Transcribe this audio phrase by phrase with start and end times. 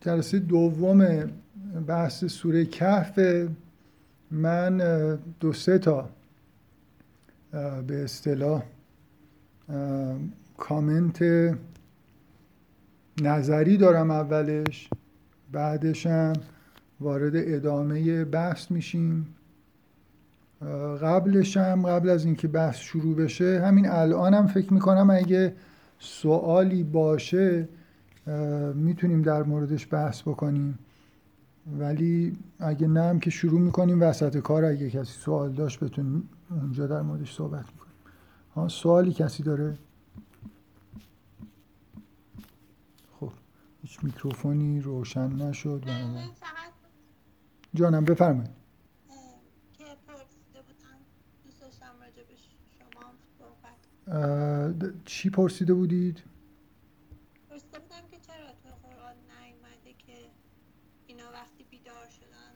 [0.00, 1.30] جلسه دوم
[1.86, 3.20] بحث سوره کهف
[4.30, 4.78] من
[5.40, 6.08] دو سه تا
[7.86, 8.62] به اصطلاح
[10.56, 11.24] کامنت
[13.22, 14.90] نظری دارم اولش
[15.52, 16.32] بعدش هم
[17.00, 19.34] وارد ادامه بحث میشیم.
[21.02, 25.52] قبلش هم قبل از اینکه بحث شروع بشه همین الانم هم فکر می‌کنم اگه
[25.98, 27.68] سوالی باشه
[28.74, 30.78] می‌تونیم در موردش بحث بکنیم.
[31.66, 36.86] ولی اگه نه هم که شروع می‌کنیم وسط کار اگه کسی سوال داشت بتونیم اونجا
[36.86, 37.94] در موردش صحبت می‌کنیم.
[38.54, 39.78] ها سوالی کسی داره؟
[43.20, 43.32] خب
[43.82, 45.84] هیچ میکروفونی روشن نشد.
[47.74, 48.58] جانم بفرمایید.
[55.04, 56.22] چی پرسیده بودید؟
[57.50, 60.18] پرسیده بودم که چرا تو قرآن نیومده که
[61.06, 62.52] اینا وقتی بیدار شدن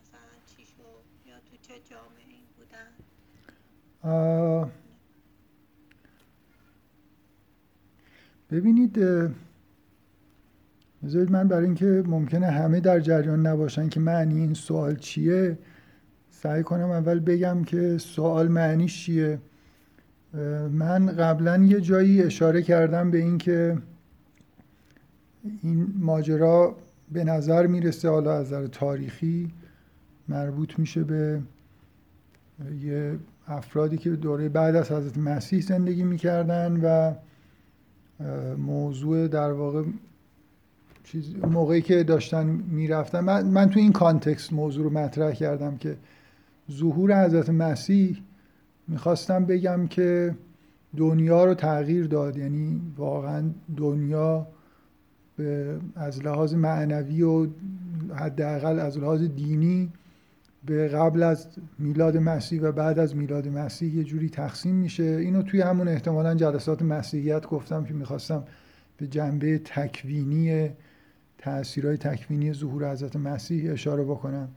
[0.00, 2.90] مثلا چی شد یا تو چه جامعه بودن
[8.50, 8.98] ببینید
[11.04, 15.58] بذارید من برای اینکه ممکنه همه در جریان نباشن که معنی این سوال چیه
[16.30, 19.38] سعی کنم اول بگم که سوال معنیش چیه.
[20.72, 23.78] من قبلا یه جایی اشاره کردم به اینکه
[25.62, 26.76] این ماجرا
[27.12, 29.52] به نظر می‌رسه حالا از نظر تاریخی
[30.28, 31.40] مربوط میشه به
[32.80, 33.18] یه
[33.48, 37.14] افرادی که دوره بعد از حضرت مسیح زندگی می‌کردن و
[38.56, 39.82] موضوع در واقع
[41.04, 43.20] چیز موقعی که داشتن می‌رفتن.
[43.20, 45.96] من, من تو این کانتکست موضوع رو مطرح کردم که
[46.72, 48.22] ظهور حضرت مسیح
[48.88, 50.34] می‌خواستم بگم که
[50.96, 52.36] دنیا رو تغییر داد.
[52.36, 54.46] یعنی واقعا دنیا
[55.96, 57.46] از لحاظ معنوی و
[58.14, 59.92] حداقل از لحاظ دینی
[60.66, 61.48] به قبل از
[61.78, 65.02] میلاد مسیح و بعد از میلاد مسیح یه جوری تقسیم میشه.
[65.02, 68.44] اینو توی همون احتمالا جلسات مسیحیت گفتم که می‌خواستم
[68.96, 70.70] به جنبه تکوینی
[71.38, 74.48] تاثیرهای تکوینی ظهور حضرت مسیح اشاره بکنم.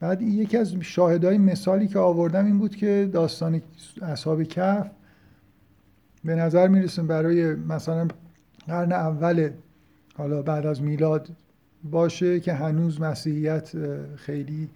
[0.00, 3.62] بعد یکی از شاهدهای مثالی که آوردم این بود که داستان
[4.02, 4.90] اصحاب کف
[6.24, 8.08] به نظر می‌رسه برای مثلا
[8.66, 9.50] قرن اول
[10.14, 11.28] حالا بعد از میلاد
[11.84, 13.72] باشه که هنوز مسیحیت
[14.16, 14.70] خیلی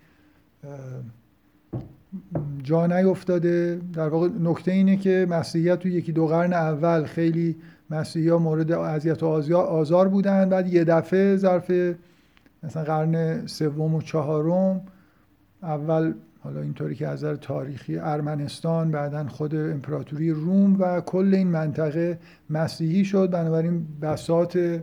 [2.62, 3.80] جا نیفتاده.
[3.92, 7.56] در واقع نکته اینه که مسیحیت تو یکی دو قرن اول خیلی
[7.90, 9.26] مسیحی مورد اذیت و
[9.56, 10.48] آزار بودن.
[10.48, 11.72] بعد یه دفعه ظرف
[12.62, 14.80] مثلا قرن سوم و چهارم
[15.62, 21.48] اول حالا اینطوری که از نظر تاریخی ارمنستان بعدا خود امپراتوری روم و کل این
[21.48, 22.18] منطقه
[22.50, 23.30] مسیحی شد.
[23.30, 24.80] بنابراین بسات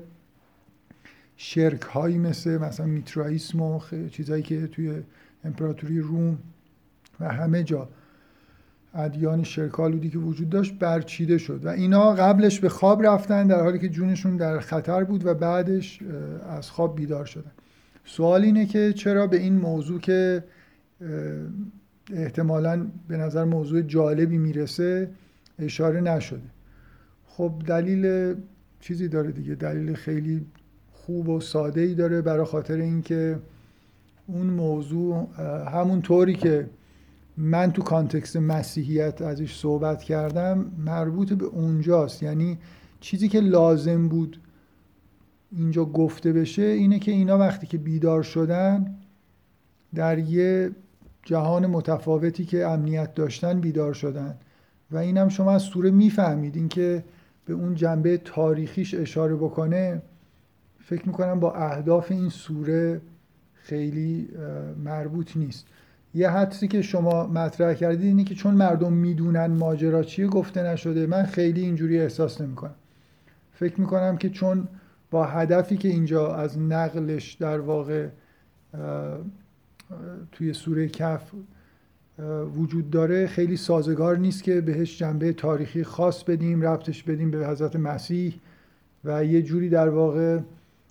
[1.38, 3.80] شرک هایی مثل مثلا میترائیسم و
[4.12, 5.02] چیزهایی که توی
[5.46, 6.38] امپراتوری روم
[7.20, 7.90] و همه جا.
[8.94, 13.80] ادیان شرکالودی که وجود داشت برچیده شد و اینا قبلش به خواب رفتن در حالی
[13.80, 16.00] که جونشون در خطر بود و بعدش
[16.50, 17.52] از خواب بیدار شدن.
[18.06, 20.44] سوال اینه که چرا به این موضوع که
[22.14, 25.10] احتمالا به نظر موضوع جالبی می‌رسه
[25.60, 26.50] اشاره نشده.
[27.28, 28.36] خب دلیل
[28.80, 29.56] چیزی داره دیگه.
[29.56, 30.46] دلیل خیلی
[30.92, 33.40] خوب و ساده ای داره برای خاطر اینکه
[34.28, 35.28] اون موضوع
[35.74, 36.70] همون طوری که
[37.38, 42.24] من تو کانتکست مسیحیت ازش صحبت کردم مربوط به اونجاست.
[42.24, 42.58] یعنی
[43.00, 44.42] چیزی که لازم بود
[45.52, 48.96] اینجا گفته بشه اینه که اینا وقتی که بیدار شدن
[49.96, 50.72] در یه
[51.24, 54.38] جهان متفاوتی که امنیت داشتن بیدار شدن.
[54.92, 56.56] و اینم شما از سوره می‌فهمید.
[56.56, 57.04] اینکه
[57.46, 60.02] به اون جنبه تاریخیش اشاره بکنه
[60.80, 63.02] فکر می‌کنم با اهداف این سوره
[63.66, 64.30] خیلی
[64.84, 65.66] مربوط نیست.
[66.14, 71.08] یه حدسی که شما مطرح کردید اینه که چون مردم می‌دونن ماجرا چیه گفته نشده.
[71.08, 72.76] من خیلی اینجوری احساس نمی‌کنم.
[73.54, 74.68] فکر می‌کنم که چون
[75.12, 78.08] با هدفی که اینجا از نقلش در واقع
[80.32, 81.32] توی سوره کف
[82.58, 87.76] وجود داره خیلی سازگار نیست که بهش جنبه تاریخی خاص بدیم ربطش بدیم به حضرت
[87.76, 88.36] مسیح
[89.06, 90.40] و یه جوری در واقع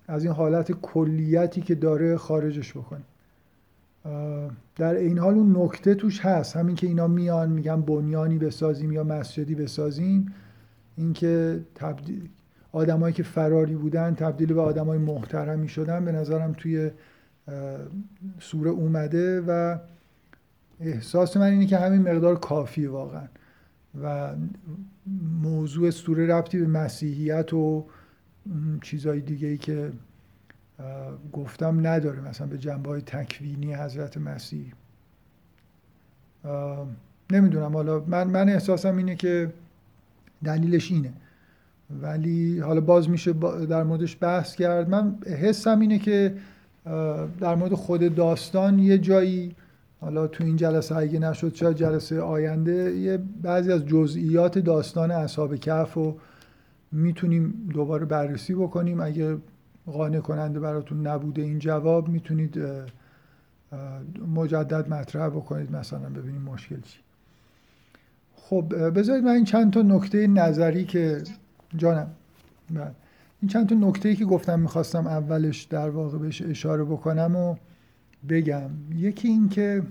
[0.09, 3.05] از این حالت کلیتی که داره خارجش بکنیم.
[4.77, 6.57] در این حال اون نکته توش هست.
[6.57, 10.33] همین که اینا میان میگن بنیانی بسازیم یا مسجدی بسازیم.
[10.97, 12.29] اینکه تبدیل
[12.73, 16.91] آدمایی که فراری بودن تبدیل به آدمای محترمی شدن به نظرم توی
[18.41, 19.79] سوره اومده و
[20.81, 23.29] احساس من اینه که همین مقدار کافی واقعا.
[24.03, 24.35] و
[25.43, 27.87] موضوع سوره ربطی به مسیحیت و
[28.83, 29.93] چیزهای دیگه ای که
[31.33, 34.73] گفتم نداره مثلا به جنبه های تکوینی حضرت مسیح.
[37.31, 37.73] نمی‌دونم.
[37.73, 39.53] حالا من, من احساسم اینه که
[40.45, 41.13] دلیلش اینه.
[42.03, 43.33] ولی حالا باز میشه
[43.69, 44.89] در موردش بحث کرد.
[44.89, 46.35] من حسم اینه که
[47.41, 49.55] در مورد خود داستان یه جایی
[50.01, 55.57] حالا تو این جلسه اگه نشد شاید جلسه آینده یه بعضی از جزئیات داستان اصحاب
[55.57, 56.17] کهف رو
[56.95, 59.01] می‌تونیم دوباره بررسی بکنیم.
[59.01, 59.37] اگه
[59.87, 62.61] قانع کننده براتون نبوده این جواب می‌تونید
[64.35, 65.77] مجدد مطرح بکنید.
[65.77, 66.99] مثلا ببینیم مشکل چی.
[68.37, 71.23] خب بذارید من این چند تا نکته نظری که
[71.77, 72.11] جانم.
[72.71, 72.91] بله.
[73.43, 77.57] این چند تا نکته که گفتم می‌خواستم اولش در واقع بهش اشاره بکنم و
[78.29, 78.71] بگم.
[78.95, 79.83] یکی این که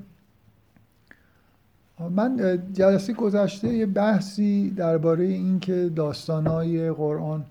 [1.99, 7.45] من جلسه گذشته یه بحثی درباره این که داستانهای قرآن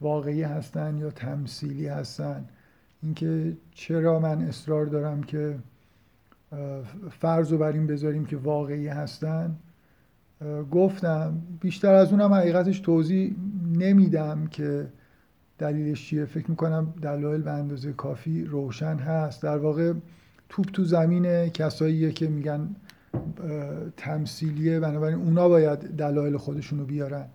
[0.00, 2.44] واقعی هستن یا تمثیلی هستن.
[3.02, 5.58] اینکه چرا من اصرار دارم که
[7.10, 9.56] فرض رو بر این بذاریم که واقعی هستن.
[10.70, 13.34] گفتم بیشتر از اونم حقیقتش توضیح
[13.72, 14.86] نمیدم که
[15.58, 16.24] دلیلش چیه.
[16.24, 19.42] فکر می‌کنم دلایل به اندازه کافی روشن هست.
[19.42, 19.92] در واقع
[20.48, 22.76] توپ تو زمین کساییه که میگن
[23.96, 27.26] تمثیلیه بنابراین اونا باید دلایل خودشونو بیارن.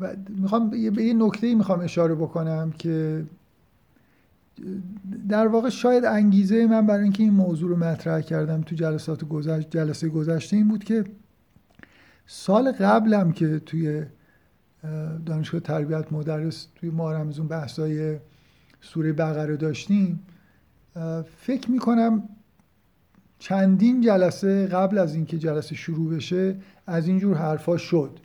[0.00, 3.24] و می‌خوام به یه نکته می‌خوام اشاره بکنم که
[5.28, 9.70] در واقع شاید انگیزه من برای اینکه این موضوع رو مطرح کردم تو جلسات گذشت
[9.70, 11.04] جلسه گذشته این بود که
[12.26, 14.04] سال قبلم که توی
[15.26, 18.18] دانشگاه تربیت مدرس توی ماه رمزون بحثای
[18.80, 20.20] سوره بقره داشتیم
[21.36, 22.28] فکر می‌کنم
[23.38, 26.56] چندین جلسه قبل از اینکه جلسه شروع بشه
[26.86, 28.18] از اینجور حرفا شد.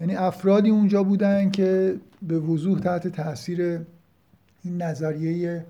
[0.00, 3.80] یعنی افرادی اونجا بودن که به وضوح تحت تاثیر
[4.64, 5.64] این نظریه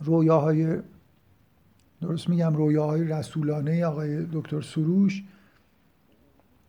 [0.00, 0.76] رویاهای
[2.00, 5.24] درست میگم رویاهای رسولانه آقای دکتر سروش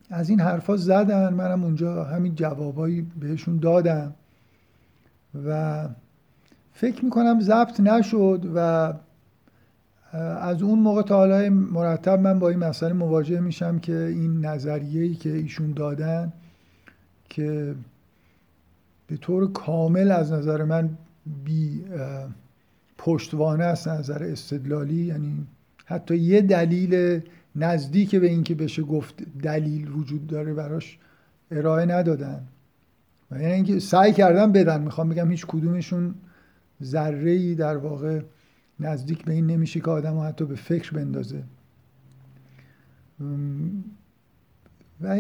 [0.10, 1.34] از این حرفا زدن.
[1.34, 4.14] منم اونجا همین جوابایی بهشون دادم
[5.46, 5.90] و
[6.82, 8.94] فکر می‌کنم ضبط نشد و
[10.18, 15.16] از اون موقع تا حالا مرتب من با این مسئله مواجه میشم که این نظریه‌ای
[15.16, 16.34] که ایشون دادن
[17.30, 17.76] که
[19.08, 20.90] به طور کامل از نظر من
[21.46, 21.84] بی
[22.98, 25.48] پشتوانه است نظر استدلالی یعنی
[25.86, 27.22] حتی یه دلیل
[27.56, 30.98] نزدیک به اینکه بشه گفت دلیل وجود داره براش
[31.52, 32.42] ارائه ندادن.
[33.32, 34.82] و یعنی اینکه سعی کردن بدن.
[34.82, 36.14] می‌خوام بگم هیچ کدومشون
[36.84, 38.22] ذره ای در واقع
[38.80, 41.44] نزدیک به این نمیشه که آدم رو حتی به فکر بندازه.
[45.02, 45.18] و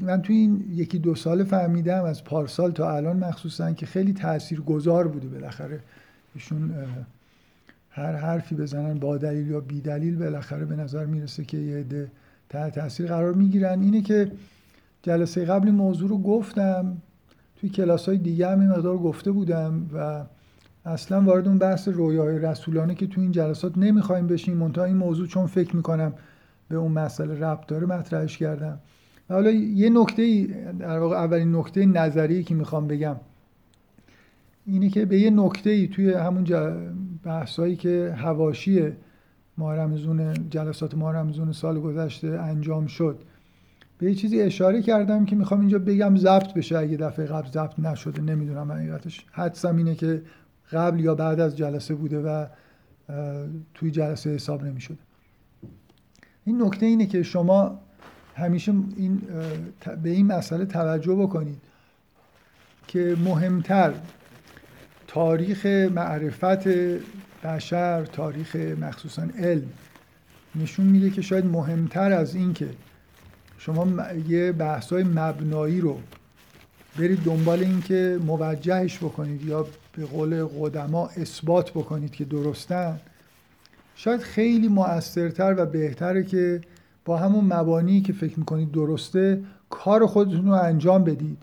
[0.00, 4.60] من توی این یکی دو سال فهمیدم از پارسال تا الان مخصوصا که خیلی تأثیر
[4.60, 5.80] گذار بوده بالاخره.
[6.34, 6.74] ایشون
[7.90, 12.10] هر حرفی بزنن با دلیل یا بی دلیل بالاخره به نظر می‌رسه که یه عده
[12.48, 13.80] تحت تاثیر قرار می‌گیرن.
[13.80, 14.32] اینه که
[15.02, 16.96] جلسه قبلی موضوع رو گفتم
[17.56, 20.24] توی کلاس های دیگه هم این مقدار گفته بودم و
[20.84, 24.56] اصلا وارد اون بحث رویای رسولانه که تو این جلسات نمی‌خوایم بشیم.
[24.56, 26.12] منتها این موضوع چون فکر می‌کنم
[26.68, 28.78] به اون مسئله ربط داره مطرحش کردم.
[29.30, 30.46] و حالا یه نکته
[30.78, 33.16] در واقع اولین نکته نظری که می‌خوام بگم
[34.66, 36.46] اینه که به یه نکته ای توی همون
[37.24, 38.92] بحثایی که هواشی
[39.58, 39.94] ماه
[40.50, 43.18] جلسات ماه سال گذشته انجام شد
[43.98, 46.78] به یه چیزی اشاره کردم که می‌خوام اینجا بگم ضبط بشه.
[46.78, 49.26] اگه دفعه قبل ضبط نشده نمی‌دونم حقیقتش.
[49.32, 50.22] حدسم اینه که
[50.72, 52.46] قبل یا بعد از جلسه بوده و
[53.74, 54.98] توی جلسه حساب نمی‌شده.
[56.44, 57.80] این نکته اینه که شما
[58.34, 59.22] همیشه این
[60.02, 61.60] به این مسئله توجه بکنید
[62.86, 63.94] که مهمتر
[65.06, 66.68] تاریخ معرفت
[67.44, 69.68] بشر تاریخ مخصوصا علم
[70.54, 72.68] نشون میده که شاید مهمتر از این که
[73.58, 76.00] شما یه بحثای مبنایی رو
[76.98, 83.00] برید دنبال این که موجهش بکنید یا به قول قدما اثبات بکنید که درستن.
[83.94, 86.60] شاید خیلی مؤثرتر و بهتره که
[87.04, 91.38] با همون مبانی که فکر می‌کنید درسته کار خودتون رو انجام بدید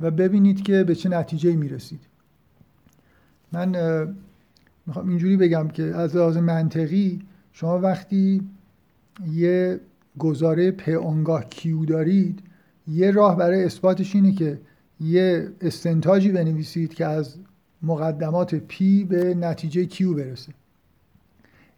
[0.00, 2.00] و ببینید که به چه نتیجه می‌رسید.
[3.52, 3.68] من
[4.86, 7.20] می‌خوام اینجوری بگم که از لحاظ منطقی
[7.52, 8.42] شما وقتی
[9.32, 9.80] یه
[10.18, 12.40] گزاره پی آنگاه کیو دارید
[12.88, 14.58] یه راه برای اثباتش اینه که
[15.02, 17.36] یه استنتاجی بنویسید که از
[17.82, 20.52] مقدمات پی به نتیجه کیو برسه.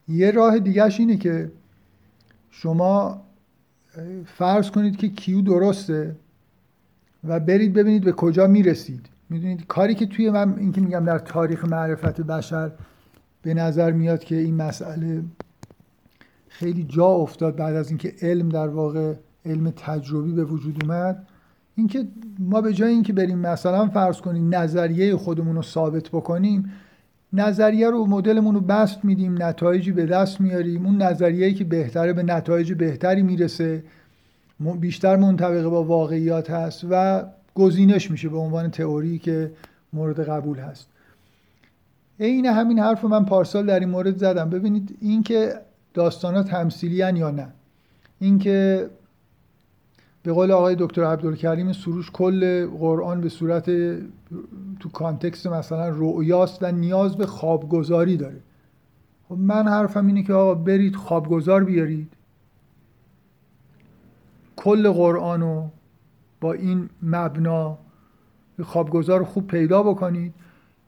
[0.09, 1.53] یه راه دیگهش اینه که
[2.51, 3.23] شما
[4.27, 6.17] فرض کنید که کیو درسته
[7.25, 9.09] و برید ببینید به کجا می‌رسید.
[9.31, 12.73] می‌دونید کاری که توی من این که میگم در تاریخ معرفت بشر
[13.43, 15.23] به نظر میاد که این مسئله
[16.49, 19.15] خیلی جا افتاد بعد از اینکه علم در واقع
[19.45, 21.27] علم تجربی به وجود اومد.
[21.77, 26.73] اینکه ما به جای اینکه بریم مثلا فرض کنیم نظریه خودمون رو ثابت بکنیم
[27.33, 30.87] نظریه رو مدلمون رو بست میدیم نتایجی به دست میاریم.
[30.87, 33.85] اون نظریه‌ای که بهتره به نتایج بهتری می‌رسه.
[34.81, 39.51] بیشتر منطبق با واقعیات هست و گزینش میشه به عنوان تئوری که
[39.93, 40.87] مورد قبول هست.
[42.21, 44.51] عین همین حرف رو من پارسال در این مورد زدم.
[44.51, 45.55] ببینید اینکه
[45.95, 47.49] داستان ها تمثیلی یا نه.
[48.21, 48.87] اینکه
[50.25, 53.65] به قول آقای دکتر عبدالکریم سروش کل قرآن به صورت
[54.81, 58.41] تو کانتکست مثلا رؤیاست و نیاز به خوابگذاری داره.
[59.29, 62.13] خب من حرفم اینه که آقا برید خوابگذار بیارید.
[64.57, 65.69] کل قرآن رو
[66.41, 67.79] با این مبنا
[68.63, 70.35] خوابگذار خوب پیدا بکنید.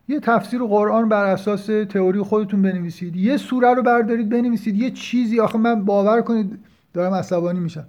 [0.09, 3.17] یه تفسیر قرآن بر اساس تئوری خودتون بنویسید.
[3.17, 4.77] یه سوره رو بردارید بنویسید.
[4.77, 5.41] یه چیزی.
[5.41, 6.59] آخه من باور کنید
[6.93, 7.87] دارم عصبانی میشم.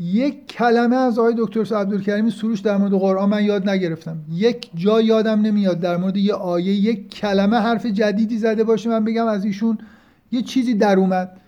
[0.00, 4.16] یک کلمه از آقای دکتر عبدالکریمی سروش در مورد قرآن من یاد نگرفتم.
[4.32, 9.04] یک جا یادم نمیاد در مورد یه آیه یک کلمه حرف جدیدی زده باشه من
[9.04, 9.78] بگم از ایشون
[10.32, 11.40] یه چیزی در اومد.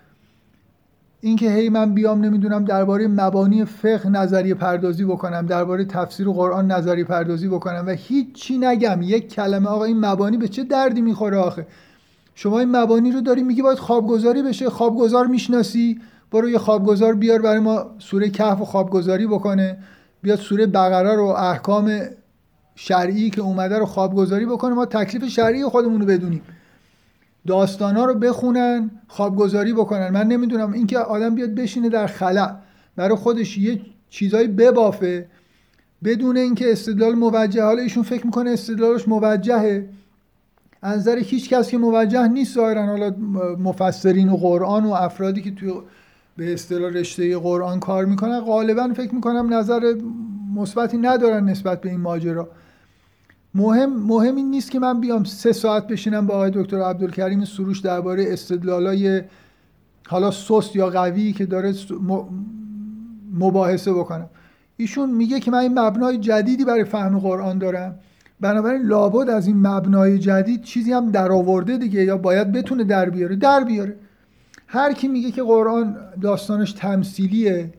[1.20, 7.04] اینکه هی من بیام نمی‌دونم درباره مبانی فقه نظریه پردازی بکنم درباره تفسیر قرآن نظریه
[7.04, 8.98] پردازی بکنم و هیچ چی نگم.
[9.02, 11.66] یک کلمه آقا این مبانی به چه دردی می‌خوره آخه؟
[12.40, 16.00] شما این مبانی رو داری میگی باید خوابگذاری بشه خوابگذار می‌شناسی
[16.32, 19.78] برو یه خوابگذار بیار برای ما سوره کهف و خوابگذاری بکنه
[20.22, 22.00] بیاد سوره بقره رو احکام
[22.74, 26.42] شرعی که اومده رو خوابگذاری بکنه ما تکلیف شرعی خودمون رو بدونیم.
[27.46, 30.10] داستان رو بخونن خوابگذاری بکنن.
[30.10, 32.54] من نمی‌دونم اینکه آدم بیاد بشینه در خلع
[32.96, 33.80] برای خودش یه
[34.10, 35.26] چیزایی ببافه
[36.04, 39.88] بدون اینکه استدلال موجه حالا ایشون فکر می‌کنه استدلالش موجهه.
[40.82, 42.86] نظر هیچ کس که موجه نیست ظاهرا.
[42.86, 43.10] حالا
[43.58, 45.72] مفسرین و قرآن و افرادی که توی
[46.36, 49.94] به اصطلاح رشته قرآن کار می‌کنن غالبا فکر می‌کنم نظر
[50.54, 52.48] مثبتی ندارن نسبت به این ماجرا.
[53.54, 57.80] مهم مهم این نیست که من بیام سه ساعت بشینم با آقای دکتر عبدالکریم سروش
[57.80, 59.22] درباره استدلالای
[60.08, 61.74] حالا سست یا قوی که داره
[63.34, 64.30] مباحثه بکنم.
[64.76, 67.98] ایشون میگه که من این مبنای جدیدی برای فهم قرآن دارم.
[68.40, 73.10] بنابراین لابد از این مبنای جدید چیزی هم در آورده دیگه یا باید بتونه در
[73.10, 73.36] بیاره.
[73.36, 73.96] در بیاره.
[74.66, 77.72] هر کی میگه که قرآن داستانش تمثیلیه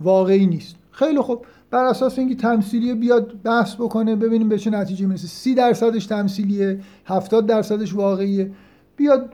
[0.00, 0.76] واقعی نیست.
[0.90, 1.46] خیلی خوب.
[1.70, 5.26] بر اساس اینکه تمثیلیه بیاد بحث بکنه ببینیم به چه نتیجه می‌رسه.
[5.26, 8.50] سی درصدش تمثیلیه هفتاد درصدش واقعیه.
[8.96, 9.32] بیاد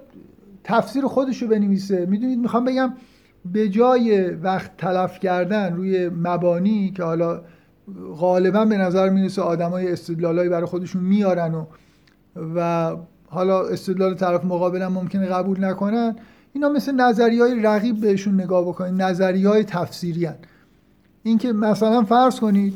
[0.65, 2.07] تفسیر خودش رو بنویسه.
[2.07, 2.93] می‌دونید می‌خوام بگم
[3.53, 7.43] به جای وقت تلف کردن روی مبانی که حالا
[8.19, 11.65] غالبا به نظر می‌رسه آدمای استدلالایی برای خودشون میارن و
[12.57, 16.17] و حالا استدلال طرف مقابل هم ممکنه قبول نکنن.
[16.53, 19.03] اینا مثل نظری های رقیب بهشون نگاه بکنید.
[19.03, 20.35] نظری های تفسیری هن.
[21.23, 22.75] اینکه مثلا فرض کنید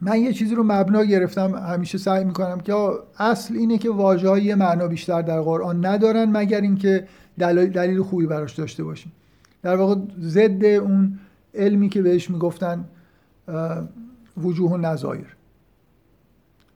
[0.00, 2.74] من یه چیزی رو مبنا گرفتم همیشه سعی می‌کنم که
[3.18, 8.26] اصل اینه که واژه های معنا بیشتر در قرآن ندارن مگر اینکه دلیل, دلیل خوبی
[8.26, 9.12] براش داشته باشیم.
[9.62, 11.18] در واقع ضد اون
[11.54, 12.84] علمی که بهش می‌گفتن
[14.42, 15.36] وجوه و نظایر.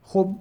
[0.01, 0.35] خب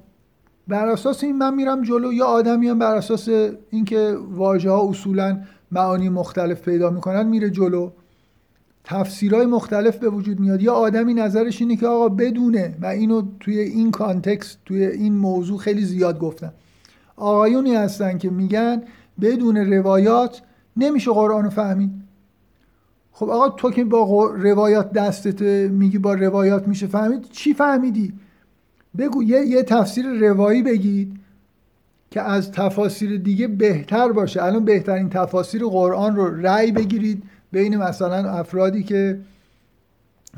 [0.68, 3.28] بر اساس این من میرم جلو یا آدمی هم بر اساس
[3.70, 7.90] اینکه واژه ها اصولا معانی مختلف پیدا می‌کنن میره جلو.
[8.84, 10.62] تفسیرهای مختلف به وجود میاد.
[10.62, 15.58] یا آدمی نظرش اینه که آقا بدونه و اینو توی این کانتکست توی این موضوع
[15.58, 16.52] خیلی زیاد گفتم.
[17.16, 18.82] آقایونی هستن که میگن
[19.20, 20.42] بدون روایات
[20.76, 21.90] نمیشه قرآن رو فهمید.
[23.18, 28.12] خب آقا تو که با روایات دستت میگی با روایات میشه فهمید؟ چی فهمیدی؟
[28.98, 31.20] بگو یه, یه تفسیر روایی بگید
[32.10, 34.42] که از تفاسیر دیگه بهتر باشه.
[34.42, 37.22] الان بهترین تفاسیر قرآن رو رأی بگیرید
[37.52, 39.20] بین مثلا افرادی که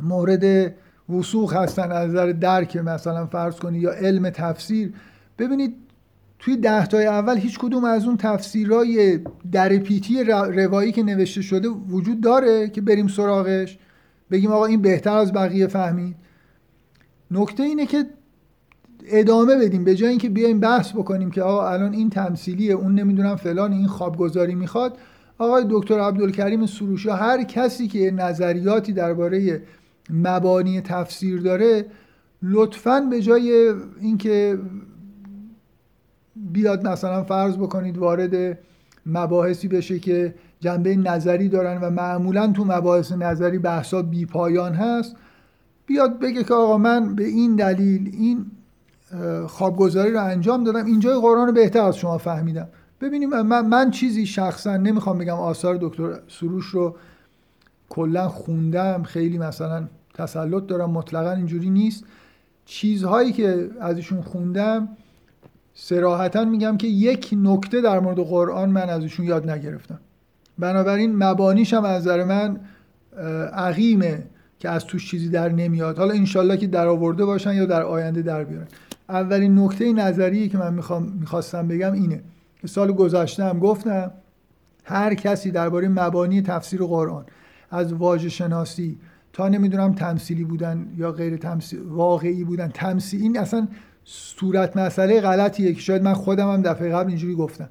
[0.03, 0.75] مورد
[1.11, 4.93] وسوخ هستن از نظر درک مثلا فرض کنید یا علم تفسیر.
[5.39, 5.75] ببینید
[6.41, 9.21] توی ده تای اول هیچ کدوم از اون تفسیرهای
[9.53, 13.79] در پیتی روایی که نوشته شده وجود داره که بریم سراغش؟
[14.31, 16.17] بگیم آقا این بهتر از بقیه فهمید.
[17.31, 18.05] نکته اینه که
[19.07, 19.85] ادامه بدیم.
[19.85, 23.87] به جای اینکه بیایم بحث بکنیم که آقا الان این تمثیلیه اون نمی‌دونم فلان این
[23.87, 24.99] خوابگذاری می‌خواد
[25.39, 29.63] آقای دکتر عبدالکریم سروشا هر کسی که نظریاتی درباره
[30.11, 31.87] مبانی تفسیر داره
[32.43, 34.59] لطفا به جای اینکه
[36.53, 38.59] بیاد مثلا فرض بکنید وارد
[39.07, 45.17] مباحثی بشه که جنبه نظری دارن و معمولا تو مباحث نظری بحثا بی پایان هست
[45.87, 48.47] بیاد بگه که آقا من به این دلیل این
[49.47, 50.87] خوابگذاری رو انجام دادم.
[50.87, 52.69] اینجای قرآن رو بهتر از شما فهمیدم.
[53.01, 56.97] ببینیم من, من چیزی شخصا نمی‌خوام بگم آثار دکتر سروش رو
[57.89, 62.05] کلا خوندم خیلی مثلا تسلط دارم مطلقا اینجوری نیست.
[62.65, 64.89] چیزهایی که ازشون خوندم
[65.83, 70.01] سراحتا میگم که یک نکته در مورد قرآن من ازشون یاد نگرفتم.
[70.59, 72.61] بنابراین مبانیش هم از نظر من
[73.53, 74.23] عقیمه
[74.59, 75.99] که از توش چیزی در نمیاد.
[75.99, 78.67] حالا انشالله که در آورده باشن یا در آینده در بیارن.
[79.09, 82.21] اولین نکته نظری که من می‌خوام می‌خواستم بگم اینه
[82.61, 84.11] که سال گذشته هم گفتم
[84.85, 87.25] هر کسی درباره مبانی تفسیر قرآن
[87.71, 88.99] از واژه شناسی
[89.33, 93.69] تا نمی‌دونم تمثیلی بودن یا غیر تمثیل واقعی بودن تمثیل این اصلا
[94.13, 97.69] صورت مسئله غلطیه که شاید من خودم هم دفعه قبل اینجوری گفتم.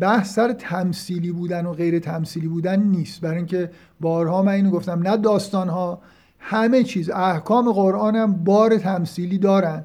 [0.00, 3.20] بحث سر تمثیلی بودن و غیر تمثیلی بودن نیست.
[3.20, 6.02] برای اینکه بارها من اینو گفتم نه داستان ها
[6.38, 7.10] همه چیز.
[7.10, 9.84] احکام قرآن هم بار تمثیلی دارن.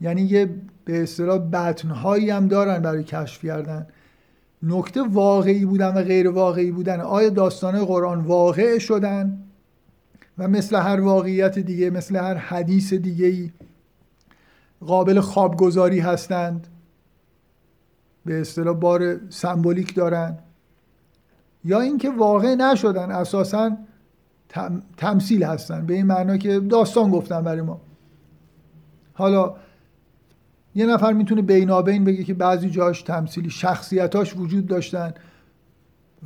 [0.00, 0.50] یعنی یه
[0.84, 3.86] به اصطلاح بطنهایی هم دارن برای کشف کردن.
[4.62, 7.00] نکته واقعی بودن و غیر واقعی بودن.
[7.00, 9.38] آیا داستان قرآن واقع شدن؟
[10.38, 13.50] و مثل هر واقعیت دیگه مثل هر حدیث دیگه ای
[14.80, 16.66] قابل خوابگذاری هستند.
[18.24, 20.38] به اصطلاح بار سمبولیک دارن.
[21.64, 23.76] یا اینکه واقع نشدن اساسا
[24.96, 25.86] تمثیل هستن.
[25.86, 27.80] به این معنا که داستان گفتن برای ما.
[29.14, 29.54] حالا
[30.74, 35.14] یه نفر می‌تونه بینابین بگه که بعضی جاش تمثیلی شخصیتاش وجود داشتن.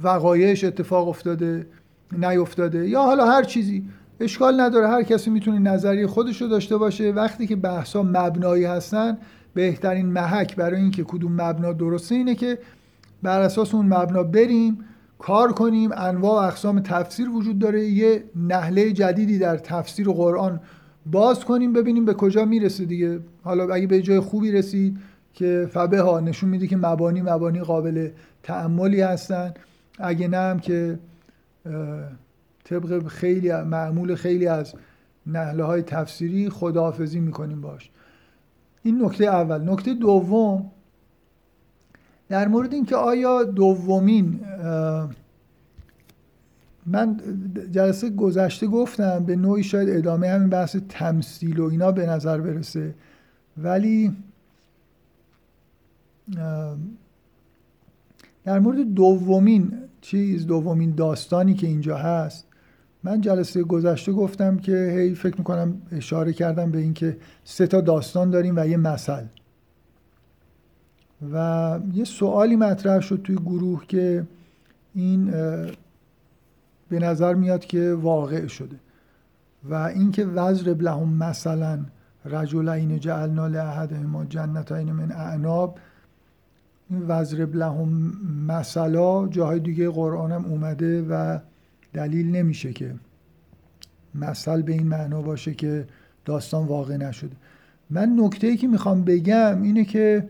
[0.03, 1.67] وقایعش اتفاق افتاده
[2.13, 2.89] نیفتاده.
[2.89, 3.89] یا حالا هر چیزی.
[4.21, 7.13] اشکال نداره هر کسی می‌تونه نظریه خودش رو داشته باشه.
[7.13, 9.19] وقتی که بحثا مبنایی هستن
[9.55, 12.59] بهترین محک برای اینکه کدوم مبنا درسته اینه که
[13.23, 14.79] بر اساس اون مبنا بریم
[15.19, 17.85] کار کنیم انواع و اقسام تفسیر وجود داره.
[17.85, 20.61] یه نحله جدیدی در تفسیر قرآن
[21.07, 23.21] باز کنیم ببینیم به کجا می‌رسه دیگه.
[23.43, 24.99] حالا اگه به جای خوبی رسید
[25.35, 28.09] که فبه ها نشون میده که مبانی مبانی قابل
[28.43, 29.55] تعملی هستن.
[29.99, 30.99] اگه نه هم که
[32.71, 34.75] طبق خیلی معمول خیلی از
[35.27, 37.91] نهله های تفسیری خداحافظی می‌کنیم باش.
[38.83, 39.71] این نکته اول.
[39.71, 40.71] نکته دوم
[42.29, 44.41] در مورد اینکه آیا دومین
[46.87, 47.21] من
[47.71, 52.95] جلسه گذشته گفتم به نوعی شاید ادامه همین بحث تمثیل و اینا به نظر برسه.
[53.59, 54.17] ولی
[58.45, 62.47] در مورد دومین چیز دومین داستانی که اینجا هست
[63.05, 68.31] من جلسه گذشته گفتم که هی فکر می‌کنم اشاره کردم به اینکه سه تا داستان
[68.31, 69.23] داریم و یه مثل.
[71.33, 74.27] و یه سوالی مطرح شد توی گروه که
[74.95, 75.31] این
[76.89, 78.77] به نظر میاد که واقع شده
[79.65, 81.79] و اینکه وزر لهم مثلا
[82.25, 83.49] رجلین جعلنا
[84.07, 85.79] ما جنتین من اعناب
[86.91, 88.13] این وزر لهم
[88.47, 91.39] مثلا جاهای دیگه قرآن هم اومده و
[91.93, 92.95] دلیل نمیشه که
[94.15, 95.87] مثل به این معنا باشه که
[96.25, 97.37] داستان واقع نشده.
[97.91, 100.29] من نکته ای که می‌خوام بگم اینه که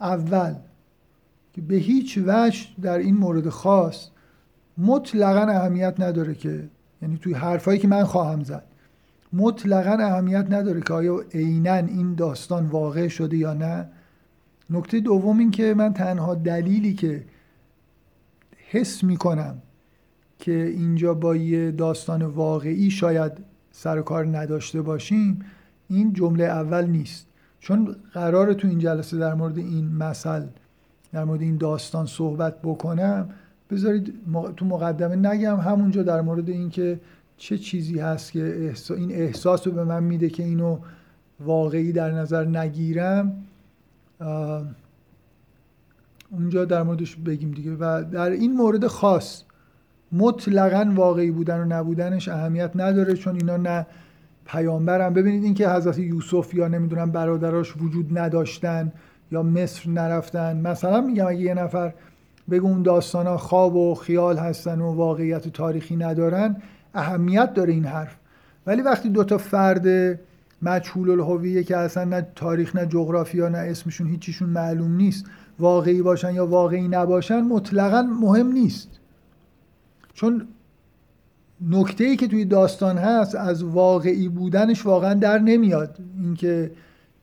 [0.00, 0.54] اول
[1.52, 4.08] که به هیچ وجه در این مورد خاص
[4.78, 6.68] مطلقا اهمیت نداره که
[7.02, 8.64] یعنی توی حرفایی که من خواهم زد
[9.32, 13.88] مطلقا اهمیت نداره که آیا عینا این داستان واقع شده یا نه.
[14.70, 17.24] نکته دوم این که من تنها دلیلی که
[18.70, 19.62] حس می‌کنم
[20.38, 23.32] که اینجا با یه داستان واقعی شاید
[23.70, 25.38] سر کار نداشته باشیم
[25.88, 27.26] این جمله اول نیست.
[27.60, 30.46] چون قرار تو این جلسه در مورد این مثل
[31.12, 33.28] در مورد این داستان صحبت بکنم.
[33.70, 34.14] بذارید
[34.56, 37.00] تو مقدمه نگم همونجا در مورد اینکه
[37.36, 40.78] چه چیزی هست که این احساس رو به من میده که اینو
[41.40, 43.44] واقعی در نظر نگیرم.
[46.30, 47.70] اونجا در موردش بگیم دیگه.
[47.70, 49.42] و در این مورد خاص
[50.12, 53.86] مطلقا واقعی بودن و نبودنش اهمیت نداره چون اینا نه
[54.46, 58.92] پیامبرم ببینید اینکه حضرت یوسف یا نمی‌دونم برادراش وجود نداشتن
[59.32, 60.56] یا مصر نرفتن.
[60.56, 61.94] مثلا میگم اگه یه نفر
[62.50, 66.56] بگو اون داستان خواب و خیال هستن و واقعیت تاریخی ندارن
[66.94, 68.16] اهمیت داره این حرف.
[68.66, 70.18] ولی وقتی دو تا فرد
[70.62, 75.26] مجهول الهویه که اصلا نه تاریخ نه جغرافیا نه اسمشون هیچیشون معلوم نیست
[75.58, 78.88] واقعی باشن یا واقعی نباشن مطلقا مهم نیست.
[80.14, 80.48] چون
[81.70, 85.98] نکته ای که توی داستان هست از واقعی بودنش واقعا در نمیاد.
[86.22, 86.70] اینکه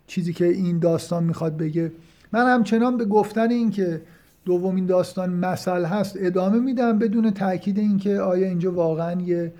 [0.08, 1.92] چیزی که این داستان می‌خواد بگه.
[2.32, 4.02] من همچنان به گفتن این که
[4.46, 9.54] دومین داستان مثل هست ادامه میدم بدون تاکید اینکه آیا اینجا واقعا یه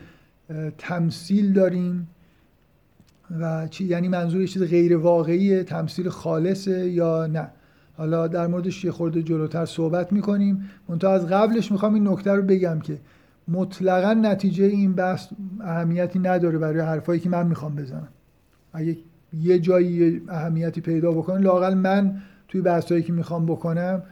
[0.78, 2.08] تمثیل داریم
[3.40, 7.48] و چی یعنی منظور چیز غیر واقعی تمثیل خالصه یا نه.
[7.98, 10.70] حالا در موردش یه خورده جلوتر صحبت می‌کنیم.
[10.90, 13.00] منتها از قبلش می‌خوام این نکته رو بگم که
[13.48, 15.28] مطلقا نتیجه این بحث
[15.62, 18.08] اهمیتی نداره برای حرفایی که من می‌خوام بزنم.
[18.74, 18.98] اگه
[19.34, 24.04] یه جایی اهمیتی پیدا بکنه لاقل من توی بحثایی که می‌خوام بکنم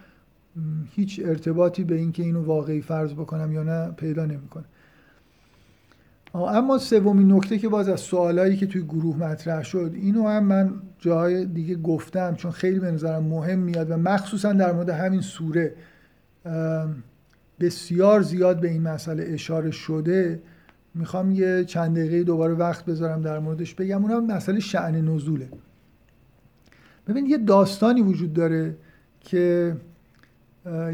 [0.92, 4.66] هیچ ارتباطی به اینکه اینو واقعی فرض بکنم یا نه پیدا نمی‌کنه.
[6.34, 10.74] اما سومین نکته که باز از سوالایی که توی گروه مطرح شد اینو هم من
[11.00, 15.74] جای دیگه گفتم چون خیلی به نظرم مهم میاد و مخصوصا در مورد همین سوره
[17.60, 20.42] بسیار زیاد به این مسئله اشاره شده.
[20.96, 24.06] می‌خوام یه چند دقیقه دوباره وقت بذارم در موردش بگم.
[24.06, 25.50] اونم مسئله شعن نزوله.
[27.08, 28.78] ببین یه داستانی وجود داره
[29.20, 29.76] که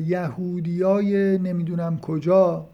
[0.06, 2.70] یهودیای نمی‌دونم کجا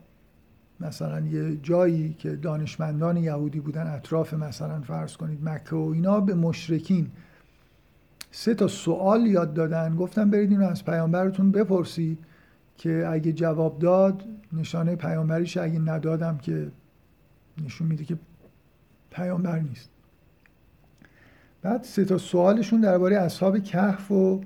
[0.83, 6.33] مثلا یه جایی که دانشمندان یهودی بودن اطراف مثلا فرض کنید مکه و اینا به
[6.33, 7.11] مشرکین
[8.31, 9.95] سه تا سوال یاد دادن.
[9.95, 12.19] گفتم برید اینو از پیامبرتون بپرسید
[12.77, 16.71] که اگه جواب داد نشانه پیامبریش اگه ندادم که
[17.65, 18.17] نشون میده که
[19.11, 19.89] پیامبر نیست.
[21.61, 24.41] بعد سه تا سوالشون درباره اصحاب کهف و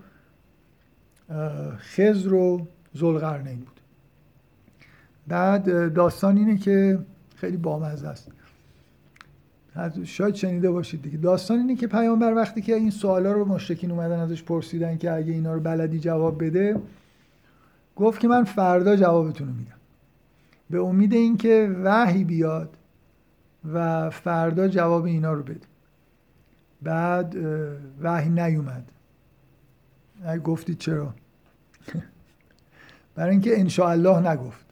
[1.77, 3.76] خزر و ذوالقرنین بود.
[5.27, 6.99] بعد داستان اینه که
[7.35, 8.31] خیلی بامزه است.
[10.03, 11.17] شاید شنیده باشید دیگه.
[11.17, 15.33] داستان اینه که پیامبر وقتی که این سوالا رو مشرکین اومدن ازش پرسیدن که اگه
[15.33, 16.81] اینا رو بلدی جواب بده
[17.95, 19.77] گفت که من فردا جوابتون رو میدم.
[20.69, 22.77] به امید اینکه وحی بیاد
[23.73, 25.67] و فردا جواب اینا رو بده.
[26.81, 27.35] بعد
[28.01, 28.91] وحی نیومد.
[30.43, 31.13] گفتید چرا؟
[33.15, 34.66] برای اینکه انشاءالله نگفت.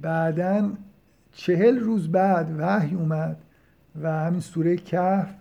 [0.00, 0.72] بعدا
[1.32, 3.36] چهل روز بعد وحی اومد
[4.02, 5.34] و همین سوره کهف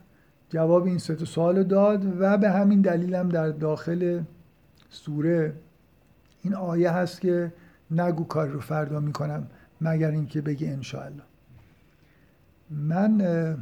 [0.49, 4.21] جواب این سه سوال داد و به همین دلیل هم در داخل
[4.89, 5.53] سوره
[6.43, 7.53] این آیه هست که
[7.91, 9.47] نگو کار رو فردا می‌کنم
[9.81, 11.23] مگر اینکه بگی انشاءالله.
[12.69, 13.57] من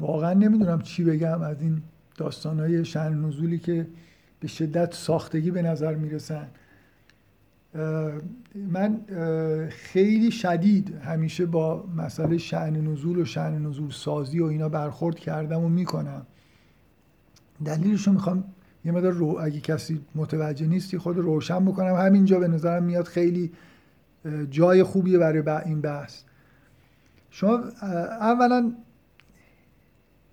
[0.00, 1.82] واقعا نمی‌دونم چی بگم از این
[2.16, 3.86] داستانهای شن نزولی که
[4.40, 6.46] به شدت ساختگی به نظر می‌رسن.
[8.54, 9.00] من
[9.70, 15.64] خیلی شدید همیشه با مسئله شعن نزول و شعن نزول سازی و اینا برخورد کردم
[15.64, 16.26] و می‌کنم.
[17.64, 18.44] دلیلش رو می‌خوام
[18.84, 21.94] یه مدار رو اگه کسی متوجه نیستی خود روشن بکنم.
[21.94, 23.52] همینجا به نظرم میاد خیلی
[24.50, 26.22] جای خوبیه برای این بحث.
[27.30, 27.58] شما
[28.20, 28.72] اولا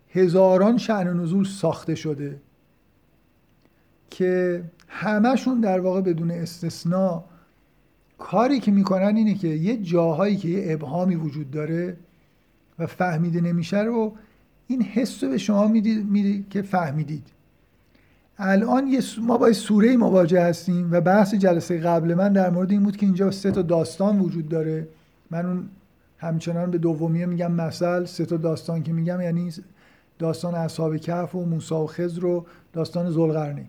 [0.09, 2.41] هزاران شعن نزول ساخته شده
[4.09, 7.23] که همشون در واقع بدون استثنا
[8.17, 11.97] کاری که می‌کنن اینه که یه جاهایی که یه ابهامی وجود داره
[12.79, 14.13] و فهمیده نمیشه رو
[14.67, 17.27] این حس رو به شما می‌دید که فهمیدید.
[18.37, 22.83] الان یه ما با سوره مواجه هستیم و بحث جلسه قبل من در مورد این
[22.83, 24.87] بود که اینجا سه تا داستان وجود داره.
[25.31, 25.69] من اون
[26.17, 29.51] همچنان به دومیه میگم مثل سه تا داستان که میگم یعنی
[30.19, 33.65] داستان اصحاب کهف و موسی و خضر و داستان ذوالقرنین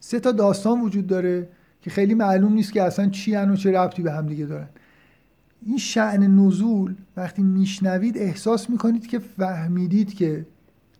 [0.00, 1.48] سه تا داستان وجود داره
[1.82, 4.68] که خیلی معلوم نیست که اصلا چی و چه ربطی به هم دیگه دارن.
[5.66, 10.46] این شعن نزول وقتی میشنوید احساس می‌کنید که فهمیدید که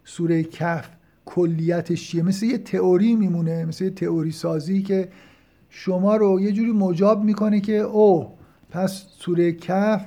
[0.04, 0.88] سوره کف
[1.24, 2.22] کلیتش چیه.
[2.22, 5.08] مثل یه تئوری میمونه مثل یه تئوری سازی که
[5.70, 8.28] شما رو یه جوری مجاب می‌کنه که او
[8.70, 10.06] پس سوره کف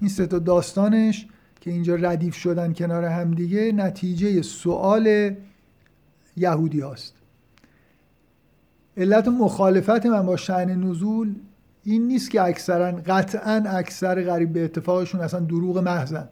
[0.00, 1.26] این سه تا داستانش
[1.60, 5.34] که اینجا ردیف شدن کنار هم دیگه نتیجه سوال
[6.36, 7.19] یهودی هاست.
[8.96, 11.34] علت مخالفت من با شعن نزول
[11.84, 16.28] این نیست که اکثرا قطعا اکثر غریب به اتفاقشون اصلا دروغ محضن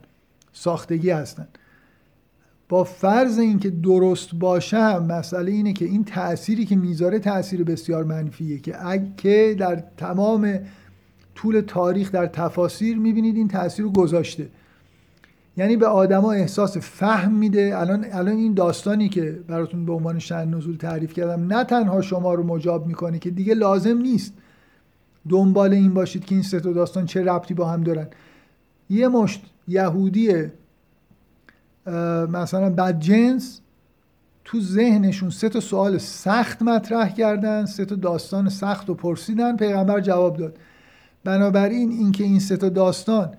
[0.53, 1.47] ساختگی هستن.
[2.69, 8.03] با فرض اینکه درست باشه هم مسئله اینه که این تأثیری که می‌ذاره تأثیر بسیار
[8.03, 10.59] منفیه که اگه در تمام
[11.35, 14.49] طول تاریخ در تفاسیر می‌بینید این تاثیر رو گذاشته.
[15.57, 17.71] یعنی به آدما احساس فهم میده.
[17.77, 22.33] الان الان این داستانی که براتون به عنوان شن نزول تعریف کردم نه تنها شما
[22.33, 24.33] رو مجاب می‌کنه که دیگه لازم نیست
[25.29, 28.07] دنبال این باشید که این سه تا داستان چه ربطی با هم دارن.
[28.89, 30.33] یه مشت یهودی
[32.29, 33.61] مثلا بد جنس
[34.45, 39.99] تو ذهنشون سه تا سوال سخت مطرح کردن سه تا داستان سخت رو پرسیدن پیغمبر
[39.99, 40.57] جواب داد.
[41.23, 43.31] بنابراین اینکه این سه تا داستان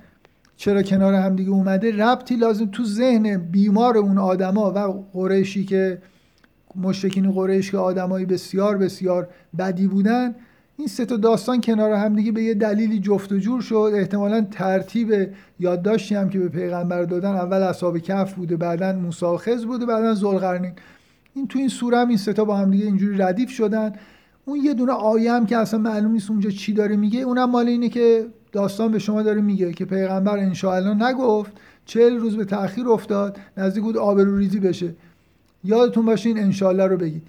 [0.60, 5.98] چرا کنار هم دیگه اومده؟ ربطی لازم تو ذهن بیمار اون آدما و قریشی که
[6.76, 10.34] مشرکین قریش که آدمایی بسیار بسیار بدی بودن
[10.76, 13.92] این سه تا داستان کنار هم دیگه به یه دلیلی جفت و جور شد.
[13.94, 15.28] احتمالا ترتیب
[15.60, 20.14] یادداشتی هم که به پیغمبر دادن اول اصحاب کف بوده بعدا موسی خضر بوده بعدا
[20.14, 20.72] ذوالقرنین.
[21.34, 23.92] این تو این سوره هم این سه تا با هم دیگه اینجوری ردیف شدن.
[24.44, 27.68] اون یه دونه آیه هم که اصلا معلوم نیست اونجا چی داره میگه اونم مال
[27.68, 31.52] اینه که داستان به شما داره میگه که پیغمبر انشاءالله نگفت
[31.86, 34.94] چهل روز به تاخیر افتاد نزدیک بود آبروریزی بشه.
[35.64, 37.22] یادتون باشه این انشالله رو بگید.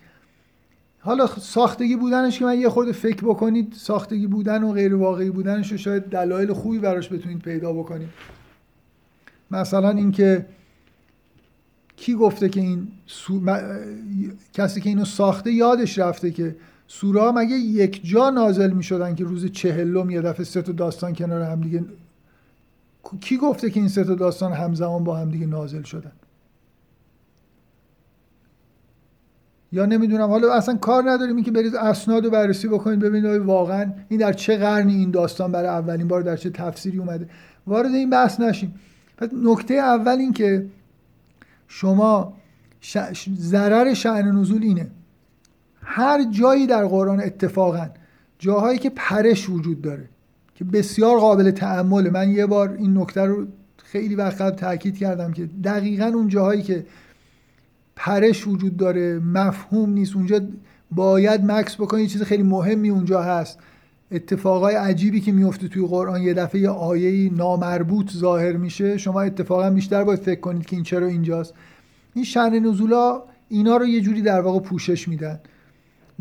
[0.99, 5.71] حالا ساختگی بودنش که من یه خورده فکر بکنید ساختگی بودن و غیر واقعی بودنش
[5.71, 8.09] رو شاید دلایل خوبی براش بتونید پیدا بکنید.
[9.51, 10.45] مثلا اینکه
[11.95, 13.41] کی گفته که این سو...
[14.53, 16.55] کسی که اینو ساخته یادش رفته که
[16.91, 21.13] سوره مگه یک جا نازل می شدن که روز چهلم یه دفعه سه تا داستان
[21.13, 21.85] کنار هم دیگه
[23.21, 26.11] کی گفته که این سه تا داستان همزمان با هم دیگه نازل شدن؟
[29.71, 30.29] یا نمی‌دونم.
[30.29, 34.33] حالا اصلا کار نداریم این که برید اسناد رو بررسی بکنید ببینید واقعا این در
[34.33, 37.29] چه قرنی این داستان برای اولین بار در چه تفسیری اومده.
[37.67, 38.79] وارد این بحث نشیم.
[39.17, 40.65] پس نکته اول این که
[41.67, 42.33] شما
[42.81, 42.97] ش...
[43.37, 44.87] ضرر شعن نزول اینه.
[45.93, 47.89] هر جایی در قرآن اتفاقا
[48.39, 50.09] جاهایی که پرش وجود داره
[50.55, 55.33] که بسیار قابل تعمله من یه بار این نکته رو خیلی وقت قبل تاکید کردم
[55.33, 56.85] که دقیقا اون جاهایی که
[57.95, 60.15] پرش وجود داره مفهوم نیست.
[60.15, 60.41] اونجا
[60.91, 63.59] باید مکس بکنید چیز خیلی مهمی اونجا هست.
[64.11, 68.97] اتفاقای عجیبی که میفته توی قرآن یه دفعه یه آیه نامربوط ظاهر میشه.
[68.97, 71.53] شما اتفاقا بیشتر باید فکر کنید که این چرا اینجاست.
[72.13, 75.39] این شن نزولا اینا رو یه جوری در واقع پوشش میدن.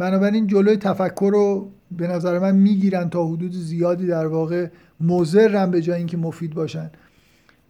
[0.00, 4.66] بنابراین جلوی تفکر رو به نظر من می‌گیرن تا حدود زیادی در واقع
[5.00, 6.90] مضرن به جای اینکه مفید باشن.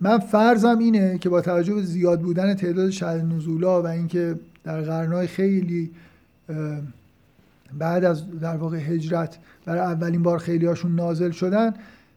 [0.00, 4.80] من فرضم اینه که با توجه به زیاد بودن تعداد شهر نزولا و اینکه در
[4.80, 5.90] قرنهای خیلی
[7.78, 11.74] بعد از در واقع هجرت برای اولین بار خیلی هاشون نازل شدن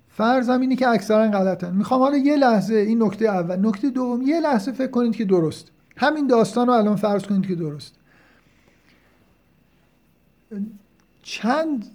[0.10, 1.76] فرضم اینه که اکثرا غلطن.
[1.76, 5.68] می‌خوام حالا یه لحظه این نکته اول نکته دوم یه لحظه فکر کنید که درست.
[5.98, 7.94] همین داستان رو الان فرض کنید که درست.
[11.24, 11.86] چند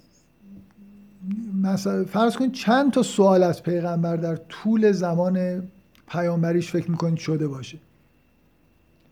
[1.62, 5.62] مثلا فرض کنید چند تا سوال از پیغمبر در طول زمان
[6.08, 7.78] پیامبریش فکر می‌کنید شده باشه؟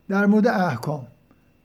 [0.09, 1.07] در مورد احکام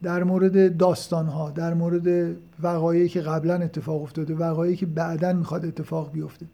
[0.04, 5.66] در مورد داستان ها در مورد وقایعی که قبلا اتفاق افتاده وقایعی که بعدا می‌خواد
[5.66, 6.46] اتفاق بیفته.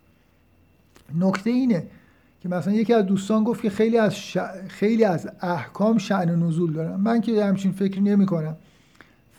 [1.20, 1.88] نکته اینه
[2.42, 4.16] که مثلا یکی از دوستان گفت که خیلی از
[4.68, 6.96] خیلی از احکام شأن نزول دارن.
[6.96, 8.56] من که همچین فکر نمی کنم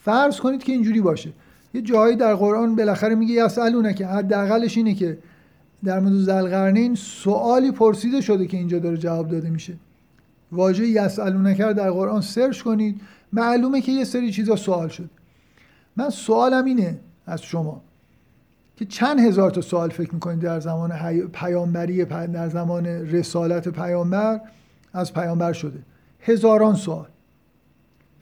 [0.02, 1.32] فرض کنید که اینجوری باشه.
[1.74, 5.18] یه جایی در قرآن بالاخره میگه یسالونه که حداقلش اینه که
[5.84, 9.74] در مورد زلقرنین سوالی پرسیده شده که اینجا داره جواب داده میشه.
[10.52, 13.00] واژه یسالونه کرد در قرآن سرچ کنید.
[13.32, 15.10] معلومه که یه سری چیزا سوال شد.
[15.96, 17.82] من سوالم اینه از شما
[18.76, 20.92] که چند هزار تا سوال فکر می‌کنید در زمان
[21.32, 24.40] پیامبری در زمان رسالت پیامبر؟
[24.92, 25.78] از پیامبر شده.
[26.20, 27.06] هزاران سوال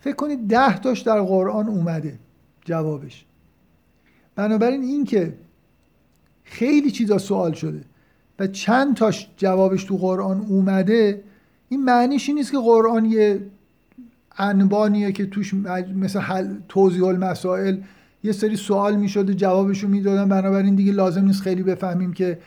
[0.00, 2.18] فکر کنید ده تاش در قرآن اومده.
[2.64, 3.26] جوابش.
[4.36, 5.32] بنابراین این که
[6.44, 7.80] خیلی چیزا سوال شده
[8.38, 11.22] و چند تاش جوابش تو قرآن اومده
[11.68, 13.40] این معنیش این نیست که قرآن یه
[14.38, 15.54] انبانیه که توش
[15.94, 17.76] مثل حل توضیح المسائل
[18.24, 20.28] یه سری سوال می‌شده جوابش رو می‌دادن.
[20.28, 22.38] بنابراین دیگه لازم نیست خیلی بفهمیم که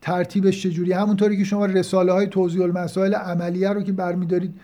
[0.00, 4.54] ترتیبش چجوری همونطوری که شما رساله های توضیح المسائل عملیه رو که برمیدارید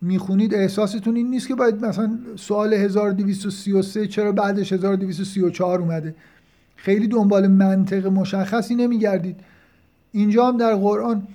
[0.00, 6.14] می‌خونید احساستون این نیست که باید مثلا سوال 1233 چرا بعدش 1234 اومده؟
[6.76, 9.40] خیلی دنبال منطق مشخصی نمیگردید.
[10.12, 11.26] اینجا هم در قرآن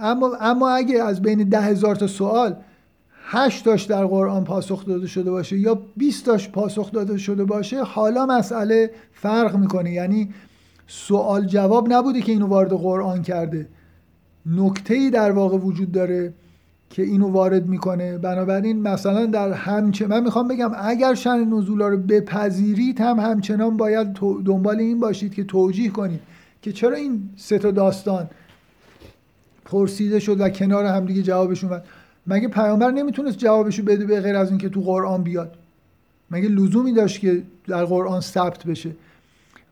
[0.00, 2.56] اما, اما اگه از بین ده هزار تا سوال
[3.30, 7.82] هشت تاش در قرآن پاسخ داده شده باشه یا 20 تاش پاسخ داده شده باشه
[7.82, 9.92] حالا مسئله فرق می‌کنه.
[9.92, 10.30] یعنی
[10.86, 13.68] سوال جواب نبوده که اینو وارد قرآن کرده.
[14.46, 16.32] نکته ای در واقع وجود داره.
[16.90, 18.18] که اینو وارد می‌کنه.
[18.18, 24.12] بنابراین مثلا در همچه من می‌خوام بگم اگر شن نزولا رو بپذیرید هم همچنان باید
[24.44, 26.20] دنبال این باشید که توجیه کنید
[26.62, 28.30] که چرا این سه تا داستان
[29.64, 31.84] پرسیده شد و کنار هم دیگه جوابش اومد.
[32.26, 35.54] مگه پیامبر نمی‌تونست جوابشو بده به غیر از اینکه تو قرآن بیاد؟
[36.30, 38.90] مگه لزومی داشت که در قرآن ثبت بشه؟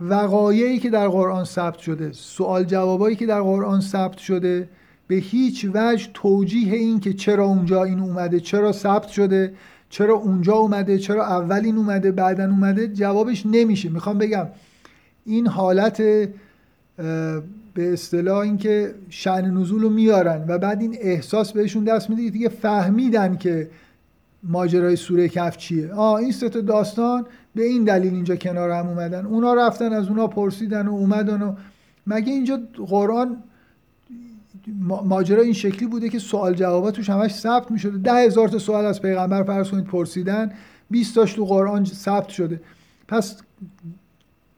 [0.01, 4.69] وقایعی که در قرآن ثبت شده سوال جوابایی که در قرآن ثبت شده
[5.07, 9.53] به هیچ وجه توجیه این که چرا اونجا این اومده چرا ثبت شده
[9.91, 13.89] چرا اونجا اومده چرا اول این اومده بعدا اومده جوابش نمیشه.
[13.89, 14.47] می‌خوام بگم
[15.25, 16.03] این حالت
[17.75, 22.49] به اصطلاح اینکه شعن نزول رو میارن و بعد این احساس بهشون دست میده دیگه
[22.49, 23.71] فهمیدن که
[24.43, 25.93] ماجرای سوره کف چیه.
[25.93, 29.27] آه این سه داستان به این دلیل اینجا کنار هم اومدن.
[29.27, 31.55] اونا رفتن از اونا پرسیدن و اومدن و
[32.07, 33.37] مگه اینجا قرآن
[35.05, 37.99] ماجرا این شکلی بوده که سوال جوابات توش همش ثبت می‌شده.
[37.99, 40.53] ده هزار تا سوال از پیغمبر فرض کنید پرسیدن
[40.91, 42.61] 20 تاش تو قرآن ثبت شده.
[43.09, 43.43] پس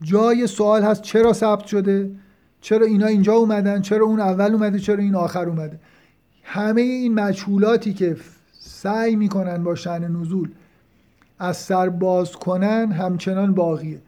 [0.03, 2.11] جای سوال هست چرا ثبت شده؟
[2.61, 5.81] چرا اینا اینجا اومدن؟ چرا اون اول اومده؟ چرا این آخر اومده؟
[6.43, 8.17] همه این مجهولاتی که
[8.61, 10.51] سعی می‌کنن با شن نزول
[11.39, 14.03] از سر باز کنن همچنان باقیه.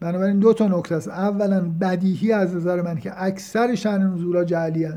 [0.00, 1.08] بنابراین دو تا نکته است.
[1.08, 4.88] اولا بدیهی از نظر من که اکثر شن نزول ها جعلی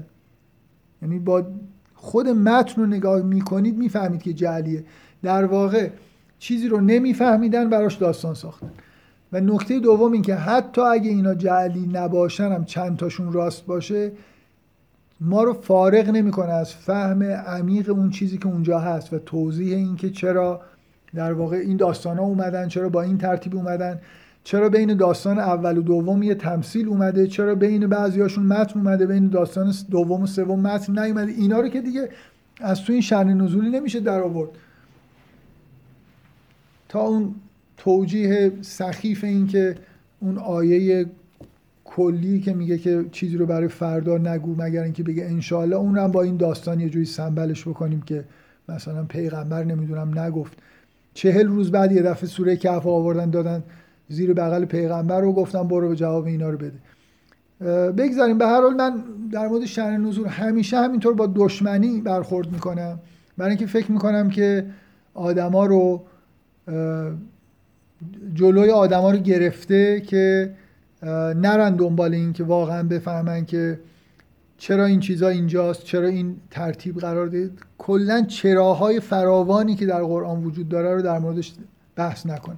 [1.01, 1.43] یعنی با
[1.95, 4.83] خود متن رو نگاه می‌کنید می‌فهمید که جعلیه.
[5.23, 5.89] در واقع
[6.39, 8.71] چیزی رو نمیفهمیدن براش داستان ساختن.
[9.33, 14.11] و نکته دوم این که حتی اگه اینا جعلی نباشن هم چند تاشون راست باشه
[15.21, 19.95] ما رو فارغ نمی‌کنه از فهم عمیق اون چیزی که اونجا هست و توضیح این
[19.95, 20.61] که چرا
[21.15, 24.01] در واقع این داستان ها اومدن چرا با این ترتیب اومدن.
[24.43, 29.27] چرا بین داستان اول و دوم یه تمثیل اومده؟ چرا بین بعضیاشون متن اومده؟ بین
[29.27, 32.10] داستان دوم و سوم متن نیومده؟ اینا رو که دیگه
[32.62, 34.49] از تو این شن نزولی نمیشه در آورد
[36.89, 37.36] تا اون
[37.77, 39.75] توجیه سخیف این که
[40.19, 41.06] اون آیه
[41.86, 46.12] کلی که میگه که چیزی رو برای فردا نگو مگر اینکه بگه انشالله اون هم
[46.12, 48.23] با این داستان یه جوری سنبلش بکنیم که
[48.69, 50.58] مثلا پیغمبر نمی‌دونم نگفت.
[51.13, 53.63] چهل روز بعد یه دفعه سوره کهف آوردن دادن
[54.12, 56.80] زیر بغل پیغمبر رو گفتم برو به جواب اینا رو بده.
[57.91, 58.38] بگذاریم.
[58.38, 63.00] به هر حال من در مورد شن نزول همیشه همینطور با دشمنی برخورد می‌کنم.
[63.38, 64.65] برای اینکه فکر می‌کنم که
[65.13, 66.04] آدما رو
[68.34, 70.54] جلوی آدما رو گرفته که
[71.36, 73.80] نرن دنبال این که واقعا بفهمن که
[74.58, 80.43] چرا این چیزا اینجاست چرا این ترتیب قرار دید کلا چراهای فراوانی که در قرآن
[80.43, 81.54] وجود داره رو در موردش
[81.95, 82.58] بحث نکنه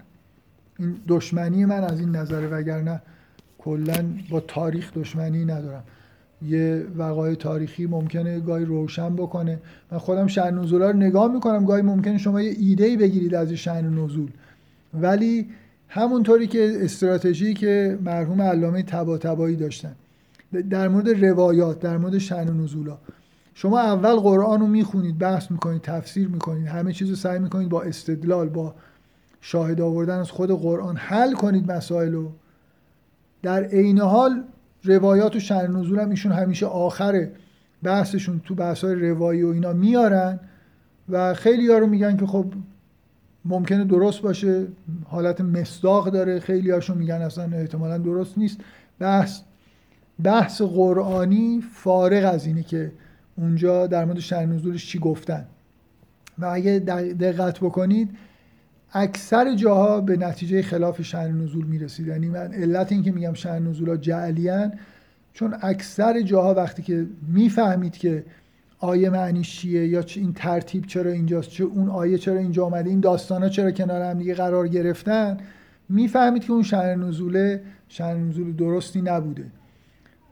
[0.79, 3.01] این دشمنی من از این نظره وگرنه
[3.57, 5.83] کلا با تاریخ دشمنی ندارم.
[6.41, 9.59] یه وقایع تاریخی ممکنه گاهی روشن بکنه.
[9.91, 13.99] من خودم شأن نزولا رو نگاه می‌کنم گاهی ممکنه شما یه ایده بگیرید از شأن
[13.99, 14.29] نزول.
[14.93, 15.47] ولی
[15.87, 19.95] همونطوری که استراتژی که مرحوم علامه تبا داشتن
[20.69, 22.97] در مورد روایات در مورد شأن نزولا
[23.53, 27.81] شما اول قرآن رو می‌خونید بحث می‌کنید تفسیر می‌کنید همه چیز رو سعی می‌کنید با
[27.81, 28.75] استدلال با
[29.45, 32.31] شاهد آوردن از خود قرآن حل کنید مسائل رو.
[33.41, 34.43] در عین حال
[34.83, 37.27] روایات و شأن نزول هم ایشون همیشه آخر
[37.83, 40.39] بحثشون تو بحث های روایی و اینا میارن
[41.09, 42.45] و خیلی ها رو میگن که خب
[43.45, 44.67] ممکنه درست باشه
[45.05, 46.39] حالت مصداق داره.
[46.39, 48.57] خیلی هاشون میگن اصلا احتمالا درست نیست.
[48.99, 49.41] بحث
[50.23, 52.91] بحث قرآنی فارغ از اینه که
[53.35, 55.45] اونجا در مورد شأن نزولش چی گفتن.
[56.39, 56.79] و اگه
[57.19, 58.09] دقت بکنید
[58.93, 62.07] اکثر جاها به نتیجه خلاف شأن نزول می‌رسید.
[62.07, 64.73] یعنی من علت این که میگم شأن نزول ها جعلیان
[65.33, 68.25] چون اکثر جاها وقتی که می‌فهمید که
[68.79, 72.99] آیه معنیش چیه یا این ترتیب چرا اینجاست چه اون آیه چرا اینجا آمده این
[72.99, 75.37] داستانا چرا کنار هم دیگه قرار گرفتن
[75.89, 79.45] می‌فهمید که اون شأن نزوله شأن نزول درستی نبوده.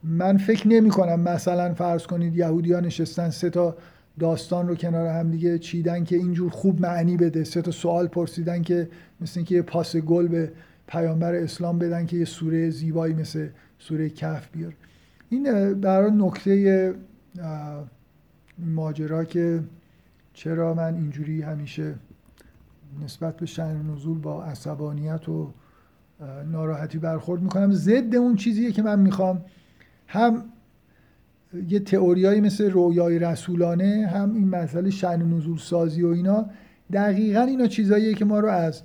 [0.03, 3.75] من فکر نمی کنم مثلا فرض کنید یهودی ها نشستن سه تا
[4.19, 7.43] داستان رو کنار هم دیگه چیدن که اینجور خوب معنی بده.
[7.43, 8.89] سه تا سوال پرسیدن که
[9.21, 10.51] مثل اینکه یه پاس گل به
[10.87, 13.47] پیامبر اسلام بدن که یه سوره زیبایی مثل
[13.79, 14.73] سوره کف بیار.
[15.29, 16.95] این برای نکته
[18.59, 19.63] ماجرا که
[20.33, 21.95] چرا من اینجوری همیشه
[23.03, 25.51] نسبت به شن نزول با عصبانیت و
[26.51, 27.71] ناراحتی برخورد می‌کنم.
[27.71, 29.41] ضد اون چیزیه که من می‌خوام.
[30.07, 30.43] هم
[31.67, 36.45] یه تئوریایی مثل رویای رسولانه هم این مسئله شن نزول سازی و اینا
[36.93, 38.81] دقیقا اینا چیزاییه که ما رو از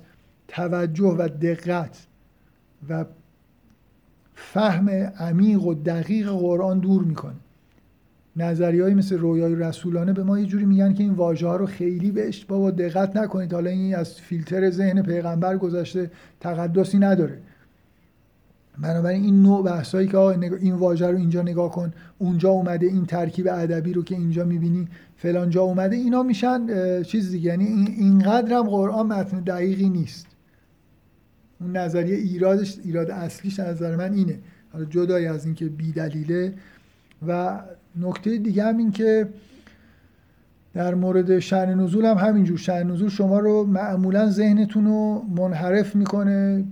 [0.47, 2.07] توجه و دقت
[2.89, 3.05] و
[4.35, 7.35] فهم عمیق و دقیق قرآن دور می‌کنه.
[8.35, 12.11] نظریهایی مثل رویای رسولانه به ما یه جوری میگن که این واژه ها رو خیلی
[12.11, 17.39] بهش بابا دقت نکنید حالا این از فیلتر ذهن پیغمبر گذشته تقدسی نداره.
[18.81, 23.47] بنابراین این نوع بحثایی که این واژه رو اینجا نگاه کن اونجا اومده این ترکیب
[23.47, 26.67] ادبی رو که اینجا می‌بینی فلان جا اومده اینا میشن
[27.03, 27.49] چیز دیگه.
[27.49, 27.65] یعنی
[27.97, 30.27] اینقدر هم قرآن متن دقیقی نیست.
[31.61, 34.39] اون نظریه ایرادش ایراد اصلیش نظر من اینه.
[34.73, 36.53] حالا جدای از اینکه بی دلیله.
[37.27, 37.59] و
[38.01, 39.27] نکته دیگه هم این که
[40.73, 42.57] در مورد شعن نزول هم همینجور.
[42.57, 46.63] شعن نزول شما رو معمولا ذهنتون رو منحرف می‌کنه.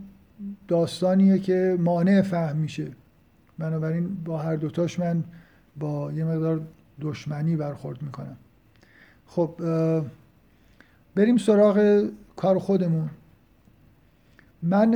[0.67, 2.87] داستانیه که مانع فهم میشه.
[3.57, 5.23] بنابراین با هر دوتاش من
[5.79, 6.61] با یه مقدار
[7.01, 8.37] دشمنی برخورد می‌کنم.
[9.25, 9.61] خب
[11.15, 13.09] بریم سراغ کار خودمون.
[14.63, 14.91] من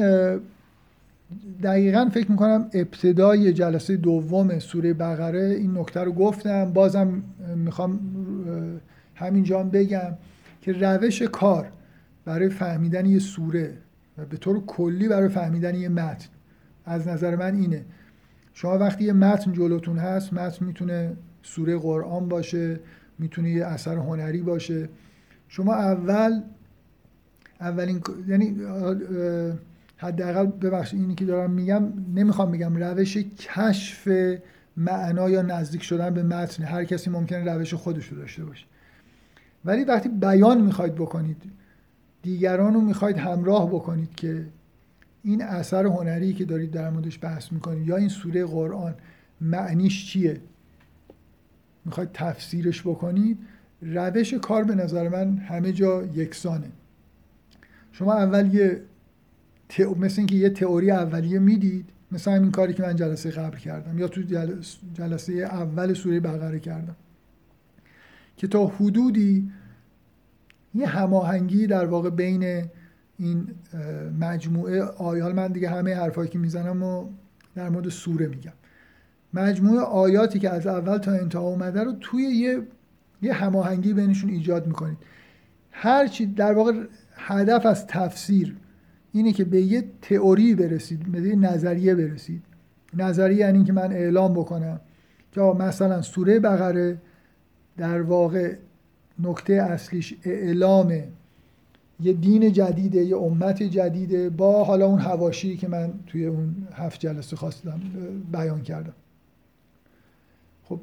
[1.64, 6.74] دقیقا فکر می‌کنم ابتدای جلسه دوم سوره بقره این نکته رو گفتم.
[6.74, 7.24] بازم
[7.56, 8.00] می‌خوام
[9.16, 10.14] همینجا بگم
[10.62, 11.72] که روش کار
[12.26, 13.78] برای فهمیدن یه سوره
[14.26, 16.30] به طور کلی برای فهمیدن یه متن.
[16.86, 17.86] از نظر من اینه.
[18.54, 22.80] شما وقتی یه متن جلوتون هست متن می‌تونه سوره قرآن باشه
[23.20, 24.90] می‌تونه یه اثر هنری باشه.
[25.48, 26.42] شما اول
[27.60, 28.58] اولین یعنی
[29.98, 31.84] حداقل ببخشید اینی که دارم میگم
[32.16, 34.08] نمی‌خوام بگم روش کشف
[34.78, 36.64] معنا یا نزدیک شدن به متن.
[36.64, 38.66] هر کسی ممکنه روش خودش رو داشته باشه.
[39.66, 41.44] ولی وقتی بیان می‌خواید بکنید
[42.22, 44.46] دیگران رو می‌خواید همراه بکنید که
[45.24, 48.96] این اثر هنری که دارید در موردش بحث می‌کنید یا این سوره قرآن
[49.42, 50.42] معنیش چیه؟
[51.86, 53.38] می‌خواید تفسیرش بکنید؟
[53.82, 56.72] روش کار به نظر من همه جا یکسانه.
[57.92, 58.82] شما اول یه
[60.00, 64.08] مثل اینکه یه تئوری اولیه می‌دید مثل همین کاری که من جلسه قبل کردم یا
[64.08, 64.22] تو
[64.94, 66.96] جلسه اول سوره بقره کردم.
[68.38, 69.52] که تا حدودی
[70.76, 72.66] یه هماهنگی در واقع بین
[73.18, 73.48] این
[74.20, 77.06] مجموعه آیات من دیگه همه حرفایی که می‌زنم و
[77.56, 78.54] در مورد سوره میگم.
[79.34, 82.62] مجموعه آیاتی که از اول تا انتها اومده رو توی یه
[83.22, 84.98] یه هماهنگی بینشون ایجاد می‌کنید.
[85.72, 86.74] هرچی در واقع
[87.16, 88.58] هدف از تفسیر
[89.12, 92.44] اینه که به یه تئوری برسید به یه نظریه برسید.
[92.94, 94.80] نظریه یعنی که من اعلام بکنم
[95.32, 96.98] که مثلا سوره بقره
[97.78, 98.56] در واقع
[99.20, 100.94] نکته اصلیش اعلام
[102.02, 107.00] یه دین جدیده یه امت جدیده با حالا اون هواشی که من توی اون هفت
[107.00, 107.82] جلسه خواستم
[108.32, 108.94] بیان کردم.
[110.64, 110.80] خب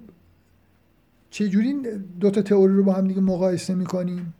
[1.30, 1.74] چجوری
[2.20, 4.34] دوتا تئوری رو با هم دیگه مقایسه می‌کنیم؟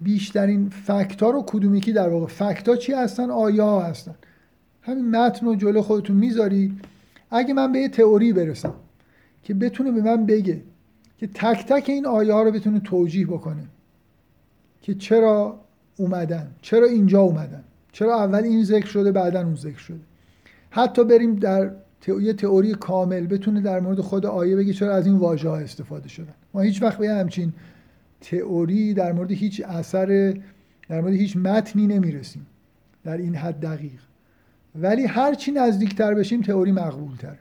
[0.00, 4.14] بیشترین فکت ها رو کدومیکی در واقع؟ فکت چی هستن؟ آیا ها هستن.
[4.82, 6.80] همین متن رو جلو خودتون می‌ذارید.
[7.30, 8.74] اگه من به یه تئوری برسم
[9.42, 10.62] که بتونه به من بگه
[11.22, 13.62] که تک تک این آیه ها رو بتونه توجیه بکنه
[14.80, 15.60] که چرا
[15.96, 20.00] اومدن چرا اینجا اومدن چرا اول این ذکر شده بعدا اون ذکر شده.
[20.70, 21.70] حتی بریم در
[22.20, 26.08] یه تئوری کامل بتونه در مورد خود آیه بگه چرا از این واژه ها استفاده
[26.08, 26.34] شدن.
[26.54, 27.52] ما هیچ وقت به همچین
[28.20, 30.34] تئوری در مورد هیچ اثر
[30.88, 32.46] در مورد هیچ متنی نمی‌رسیم
[33.04, 34.00] در این حد دقیق.
[34.74, 37.38] ولی هر چی نزدیکتر بشیم تئوری مقبول تر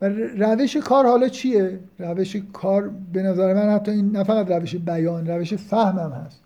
[0.00, 4.76] و روش کار حالا چیه؟ روش کار به نظر من حتی این نه فقط روش
[4.76, 6.40] بیان روش فهمم هست.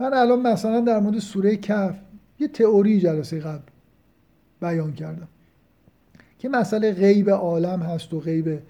[0.00, 1.98] من الان مثلا در مورد سوره کف
[2.38, 3.62] یه تئوری جلسه قبل
[4.60, 5.28] بیان کردم
[6.38, 8.62] که مسئله غیب عالم هست و غیب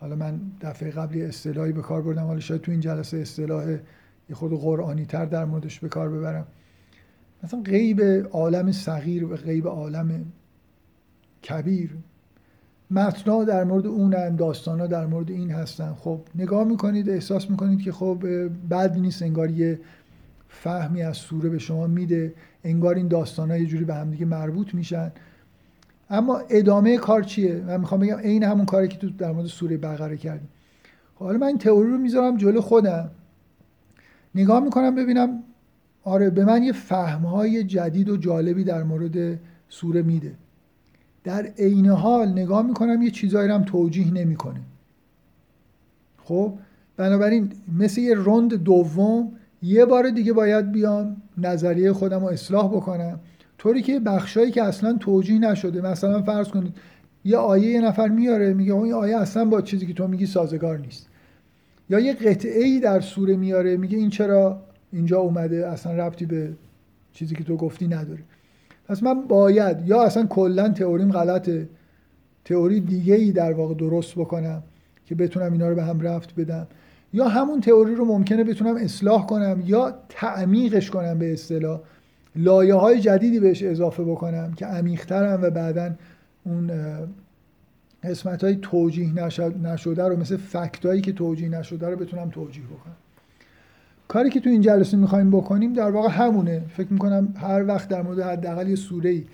[0.00, 3.70] حالا من دفعه قبلی اصطلاحی به کار بردم حالا شاید تو این جلسه اصطلاح
[4.30, 6.46] یه خود قرآنی تر در موردش به کار ببرم.
[7.44, 8.02] مثلا غیب
[8.32, 10.24] عالم صغیر و غیب عالم
[11.48, 11.96] کبیر
[12.94, 15.94] متنا در مورد اونن داستانا در مورد این هستن.
[15.98, 18.24] خب نگاه می‌کنید احساس می‌کنید که خب
[18.70, 19.80] بد نیست انگار یه
[20.48, 22.34] فهمی از سوره به شما میده
[22.64, 25.12] انگار این داستان ها یه جوری به همدیگه مربوط میشن.
[26.10, 29.76] اما ادامه کار چیه؟ من می‌خوام بگم عین همون کاری که تو در مورد سوره
[29.76, 30.48] بقره کردیم
[31.14, 33.10] خب حالا من این تئوری رو می‌ذارم جلو خودم.
[34.34, 35.42] نگاه می‌کنم ببینم
[36.04, 39.38] آره به من یه فهمهای جدید و جالبی در مورد
[39.68, 40.32] سوره میده.
[41.24, 44.60] در عین حال نگاه می‌کنم یه چیزایی هم توجیه نمی‌کنه.
[46.24, 46.52] خب
[46.96, 53.20] بنابراین مثل یه روند دوم یه بار دیگه باید بیام نظریه خودم رو اصلاح بکنم.
[53.58, 55.80] طوری که بخشایی که اصلا توجیه نشده.
[55.80, 56.74] مثلا فرض کنید
[57.24, 60.78] یه آیه یه نفر میاره میگه این آیه اصلا با چیزی که تو میگی سازگار
[60.78, 61.08] نیست.
[61.90, 64.62] یا یه قطعه ای در سوره میاره میگه این چرا
[64.92, 66.52] اینجا اومده اصلا ربطی به
[67.12, 68.22] چیزی که تو گفتی نداره.
[68.88, 71.68] پس من باید یا اصلا کلا تئوریم غلطه
[72.44, 74.62] تئوری دیگه ای در واقع درست بکنم
[75.06, 76.66] که بتونم اینا رو به هم رفت بدم.
[77.12, 81.80] یا همون تئوری رو ممکنه بتونم اصلاح کنم یا تعمیقش کنم به اصطلاح.
[82.36, 85.94] لایه های جدیدی بهش اضافه بکنم که عمیقترم و بعدا
[86.44, 86.70] اون
[88.04, 89.12] قسمت های توجیه
[89.62, 92.96] نشده رو مثل فکت هایی که توجیه نشده رو بتونم توجیه بکنم.
[94.08, 96.62] کاری که تو این جلسه می‌خوایم بکنیم در واقع همونه.
[96.76, 99.24] فکر می‌کنم هر وقت در مورد حداقل یه سوره ای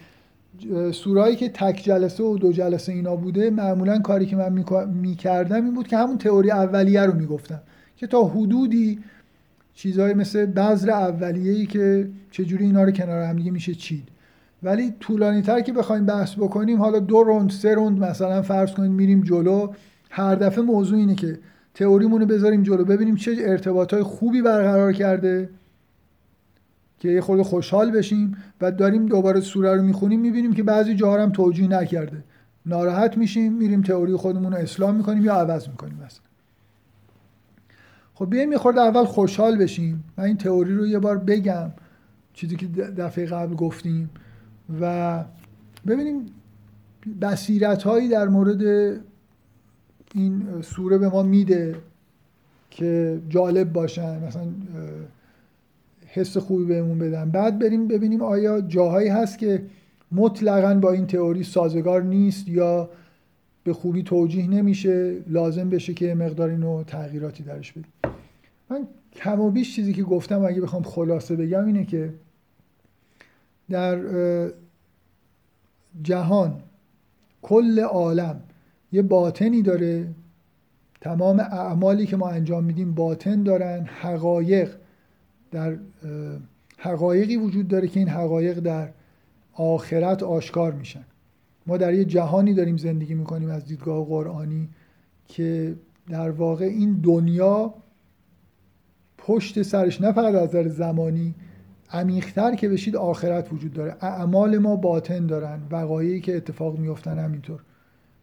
[0.93, 5.75] سورایی که تک جلسه و دو جلسه اینا بوده معمولا کاری که من می‌کردم این
[5.75, 7.61] بود که همون تئوری اولیه رو می‌گفتم.
[7.97, 8.99] که تا حدودی
[9.75, 14.09] چیزهای مثل بذر اولیه ای که چجوری اینا رو کنار هم دیگه میشه چید.
[14.63, 18.91] ولی طولانی تر که بخوایم بحث بکنیم حالا دو روند سه روند مثلا فرض کنید
[18.91, 19.73] میریم جلو
[20.11, 21.39] هر دفعه موضوع اینه که
[21.81, 25.49] تئوریمون رو بذاریم جلو ببینیم چه ارتباط های خوبی برقرار کرده
[26.99, 31.23] که یه خورده خوشحال بشیم و داریم دوباره سوره رو می‌خونیم می‌بینیم که بعضی جاها
[31.23, 32.25] هم توجیه نکرده.
[32.67, 36.25] ناراحت میشیم میریم تئوری خودمون رو اصلاح می‌کنیم یا عوض می‌کنیم مثلا
[38.15, 41.71] خب بیایم یه اول خوشحال بشیم من این تئوری رو یه بار بگم
[42.33, 44.11] چیزی که دفعه قبل گفتیم
[44.81, 45.25] و
[45.87, 46.27] ببینیم
[47.23, 48.61] بصیرت هایی در مورد
[50.15, 51.77] این سوره به ما میده
[52.71, 54.47] که جالب باشن مثلا
[56.07, 57.31] حس خوبی بهمون بدن.
[57.31, 59.63] بعد بریم ببینیم آیا جاهایی هست که
[60.13, 62.91] مطلقا با این تئوری سازگار نیست یا
[63.65, 67.93] به خوبی توجیه نمیشه لازم بشه که مقدار اینو تغییراتی درش بدیم.
[68.71, 72.15] من کم و بیش چیزی که گفتم اگه بخوام خلاصه بگم اینه که
[73.71, 74.01] در
[76.03, 76.63] جهان
[77.43, 78.41] کل عالم
[78.93, 80.09] یه باطنی داره.
[81.01, 83.85] تمام اعمالی که ما انجام میدیم باطن دارن.
[83.85, 84.77] حقایق
[85.51, 85.79] در
[86.79, 88.89] حقایقی وجود داره که این حقایق در
[89.55, 91.05] آخرت آشکار میشن.
[91.67, 94.69] ما در یه جهانی داریم زندگی می‌کنیم از دیدگاه قرآنی
[95.29, 95.77] که
[96.09, 97.75] در واقع این دنیا
[99.19, 101.35] پشت سرش نه فقط از نظر زمانی
[101.91, 103.97] عمیقتر که بشید آخرت وجود داره.
[104.01, 105.61] اعمال ما باطن دارن.
[105.71, 107.61] وقایعی که اتفاق میفتن همینطور.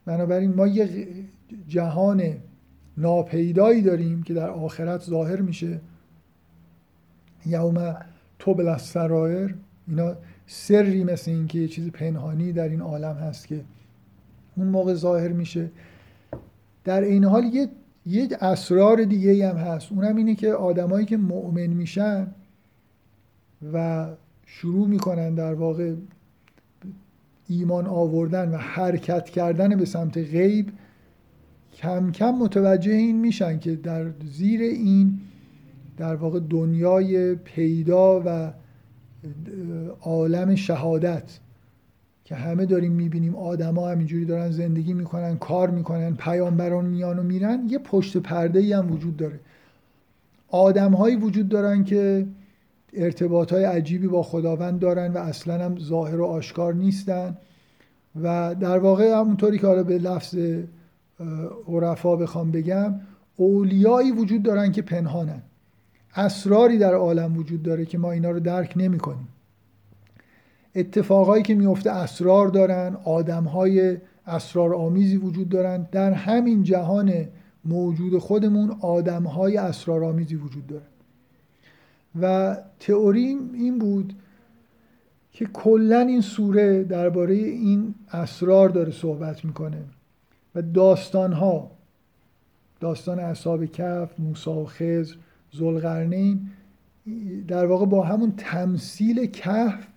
[0.07, 1.07] بنابراین ما یه
[1.67, 2.33] جهان
[2.97, 5.81] ناپیدایی داریم که در آخرت ظاهر میشه.
[7.45, 7.95] یوم
[8.39, 9.55] تو سرایر
[9.87, 13.61] اینا سری مثل این که یه چیز پنهانی در این عالم هست که
[14.55, 15.71] اون موقع ظاهر میشه.
[16.83, 17.69] در این حال یه
[18.05, 19.91] یه اسرار دیگه هم هست.
[19.91, 22.27] اونم اینه که آدمایی که مؤمن میشن
[23.73, 24.07] و
[24.45, 25.93] شروع می‌کنن در واقع
[27.49, 30.71] ایمان آوردن و حرکت کردن به سمت غیب
[31.73, 35.19] کم کم متوجه این میشن که در زیر این
[35.97, 38.53] در واقع دنیای پیدا و
[40.01, 41.39] عالم شهادت
[42.25, 47.67] که همه داریم می‌بینیم آدما همینجوری دارن زندگی می‌کنن کار می‌کنن پیامبران میان و میرن
[47.69, 49.39] یه پشت پرده ای هم وجود داره.
[50.47, 52.27] آدم هایی وجود دارن که
[52.93, 57.37] ارتباط های عجیبی با خداوند دارن و اصلا هم ظاهر و آشکار نیستن
[58.21, 60.35] و در واقع همونطوری که حالا به لفظ
[61.67, 62.99] عرفا بخوام بگم
[63.35, 65.41] اولیایی وجود دارن که پنهانن.
[66.15, 69.27] اسراری در عالم وجود داره که ما اینا رو درک نمی کنیم
[70.75, 75.87] اتفاقایی که میفته اسرار دارن آدمهای اسرار آمیزی وجود دارن.
[75.91, 77.13] در همین جهان
[77.65, 80.85] موجود خودمون آدمهای اسرار آمیزی وجود دارن
[82.21, 84.13] و تئوری این بود
[85.31, 89.83] که کلا این سوره درباره این اسرار داره صحبت می‌کنه
[90.55, 91.71] و داستان ها
[92.79, 95.15] داستان اصحاب کف موسی و خضر
[95.51, 96.47] زلغرنین
[97.47, 99.87] در واقع با همون تمثیل کهف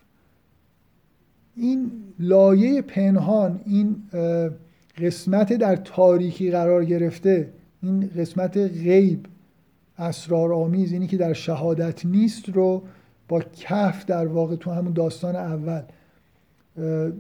[1.56, 3.96] این لایه پنهان این
[4.98, 7.52] قسمت در تاریکی قرار گرفته
[7.82, 9.26] این قسمت غیب
[10.00, 12.82] اسرار آمیز اینی که در شهادت نیست رو
[13.28, 15.82] با کف در واقع تو همون داستان اول.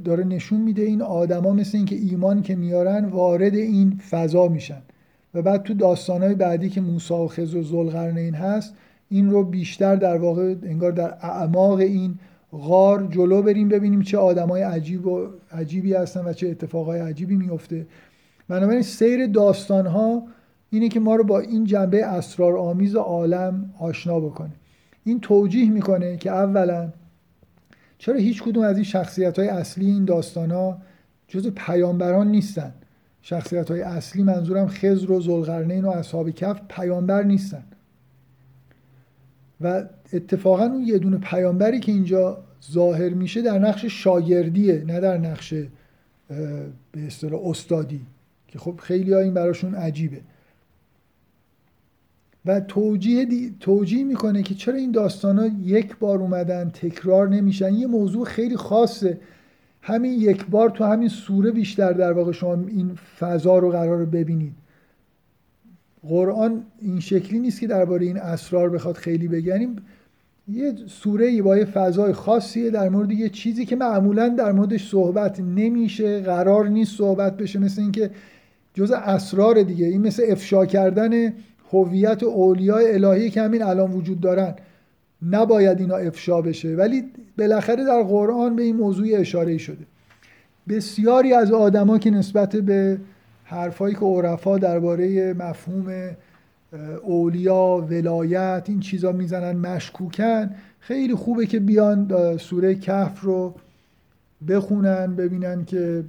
[0.04, 4.82] داره نشون میده این آدما مثل اینکه ایمان که میارن وارد این فضا میشن.
[5.34, 8.74] و بعد تو داستانهای بعدی که موسی و خضر و ذوالقرنین هست
[9.08, 12.18] این رو بیشتر در واقع انگار در اعماق این
[12.52, 17.86] غار جلو بریم ببینیم چه آدمای عجیب و عجیبی هستن و چه اتفاقای عجیبی میفته.
[18.48, 20.22] بنابراین سیر داستان ها
[20.70, 24.52] اینه که ما رو با این جنبه اسرار آمیز عالم آشنا بکنه.
[25.04, 26.92] این توجیه می‌کنه که اولا
[27.98, 30.78] چرا هیچ کدوم از این شخصیت های اصلی این داستان ها
[31.28, 32.72] جز پیامبران نیستن؟
[33.22, 37.64] شخصیت های اصلی منظورم خزر و زلغرنین و اصحاب کف پیامبر نیستن.
[39.60, 42.38] و اتفاقا اون یه دونه پیامبری که اینجا
[42.72, 45.54] ظاهر میشه در نقش شاگردیه نه در نقش
[46.92, 48.00] به اصطلاح استادی
[48.48, 50.20] که خب خیلی این براشون عجیبه.
[52.50, 53.26] و توجیه,
[53.60, 57.74] توجیه می‌کنه که چرا این داستان ها یک بار اومدن تکرار نمیشن.
[57.74, 59.18] یه موضوع خیلی خاصه.
[59.82, 64.52] همین یک بار تو همین سوره بیشتر در واقع شما این فضا رو قرار ببینید.
[66.08, 69.76] قرآن این شکلی نیست که درباره این اسرار بخواد خیلی بگنیم
[70.48, 75.40] یه سوره با یه فضای خاصیه در مورد یه چیزی که معمولا در موردش صحبت
[75.40, 77.58] نمیشه قرار نیست صحبت بشه.
[77.58, 78.10] مثل اینکه
[78.74, 79.86] جز اسرار دیگه.
[79.86, 81.32] این مثل افشا کردن
[81.72, 84.54] هویت اولیاء الهی که همین الان وجود دارن.
[85.30, 86.74] نباید اینا افشا بشه.
[86.74, 87.04] ولی
[87.38, 89.84] بالاخره در قرآن به این موضوع اشاره شده.
[90.68, 92.98] بسیاری از آدما که نسبت به
[93.44, 96.10] حرفایی که عرفا درباره مفهوم
[97.02, 100.50] اولیا ولایت این چیزا می‌زنن مشکوکن
[100.80, 103.54] خیلی خوبه که بیان سوره کهف رو
[104.48, 106.04] بخونن ببینن که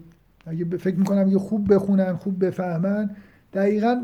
[0.46, 3.10] اگه فکر می‌کنم یه خوب بخونن خوب بفهمن.
[3.54, 4.02] دقیقا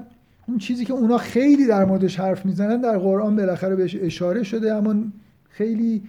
[0.47, 4.73] اون چیزی که اونا خیلی در موردش حرف می‌زنن در قرآن بالاخره بهش اشاره شده
[4.73, 4.95] اما
[5.49, 6.03] خیلی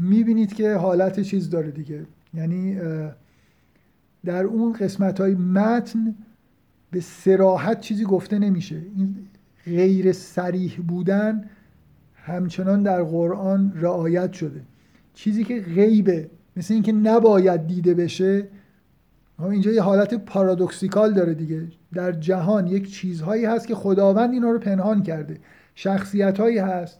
[0.00, 2.06] می‌بینید که حالت چیز داره دیگه.
[2.34, 2.78] یعنی
[4.24, 6.14] در اون قسمت های متن
[6.90, 8.82] به سراحت چیزی گفته نمیشه.
[8.96, 9.16] این
[9.64, 11.44] غیر سریح بودن
[12.14, 14.60] همچنان در قرآن رعایت شده.
[15.14, 18.48] چیزی که غیبه مثل اینکه نباید دیده بشه
[19.38, 21.62] اینجا یه حالت پارادوکسیکال داره دیگه.
[21.94, 25.38] در جهان یک چیزهایی هست که خداوند اینا رو پنهان کرده.
[25.74, 26.98] شخصیت هایی هست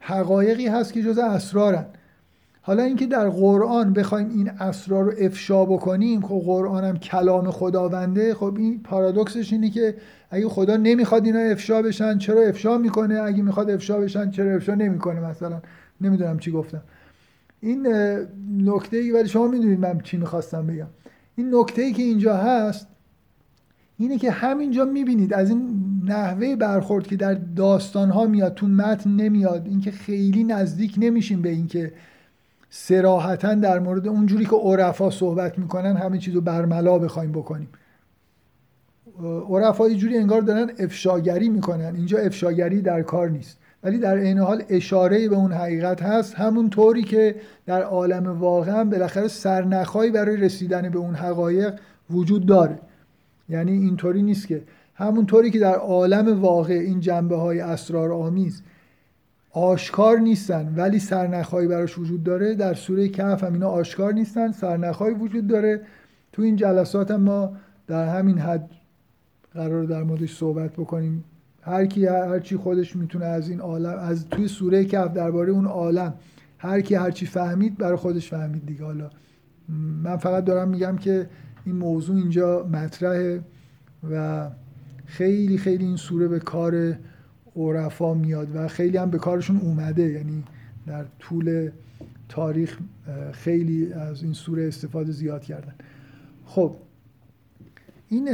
[0.00, 1.86] حقایقی هست که جز اسرارن.
[2.62, 8.34] حالا اینکه در قرآن بخوایم این اسرار رو افشا بکنیم خب قرآن هم کلام خداونده.
[8.34, 9.94] خب این پارادوکسش اینه که
[10.30, 14.74] اگه خدا نمی‌خواد اینا افشا بشن چرا افشا می‌کنه؟ اگه می‌خواد افشا بشن چرا افشا
[14.74, 15.62] نمی‌کنه مثلا؟
[16.00, 16.82] نمی‌دونم چی گفتم.
[17.60, 17.86] این
[18.58, 20.86] نکته ای ولی شما می‌دونید من چی می‌خواستم بگم.
[21.36, 22.86] این نکته ای که اینجا هست
[23.98, 29.10] اینه که همینجا می‌بینید از این نحوه برخورد که در داستان ها میاد تو متن
[29.10, 31.92] نمیاد اینکه خیلی نزدیک نمیشیم به اینکه
[32.70, 37.68] سراحتا در مورد اونجوری که عرفا صحبت می‌کنن همه چیزو برملا بخوایم بکنیم.
[39.48, 41.96] عرفا جوری انگار دارن افشاگری می‌کنن.
[41.96, 43.58] اینجا افشاگری در کار نیست.
[43.84, 46.34] ولی در این حال اشاره به اون حقیقت هست.
[46.34, 47.34] همون طوری که
[47.66, 51.74] در عالم واقع بالاخره سرنخهایی برای رسیدن به اون حقایق
[52.10, 52.78] وجود داره.
[53.48, 54.62] یعنی اینطوری نیست که
[54.94, 58.62] همون طوری که در عالم واقع این جنبه های اسرار آمیز
[59.50, 65.14] آشکار نیستن ولی سرنخهایی براش وجود داره در سوره کهف هم اینا آشکار نیستن سرنخهایی
[65.14, 65.80] وجود داره.
[66.32, 67.52] تو این جلسات هم ما
[67.86, 68.70] در همین حد
[69.54, 71.24] قرار در موردش صحبت بکنیم.
[71.64, 75.66] هر کی هر چی خودش می‌تونه از این عالم از توی سوره کهف درباره اون
[75.66, 76.14] عالم
[76.58, 78.84] هر کی هر چی فهمید برای خودش فهمید دیگه.
[78.84, 79.10] حالا
[80.02, 81.28] من فقط دارم میگم که
[81.64, 83.40] این موضوع اینجا مطرحه
[84.10, 84.48] و
[85.06, 86.98] خیلی خیلی این سوره به کار
[87.56, 90.02] عرفا میاد و خیلی هم به کارشون اومده.
[90.02, 90.44] یعنی
[90.86, 91.70] در طول
[92.28, 92.78] تاریخ
[93.32, 95.74] خیلی از این سوره استفاده زیاد کردن.
[96.44, 96.76] خب
[98.08, 98.28] این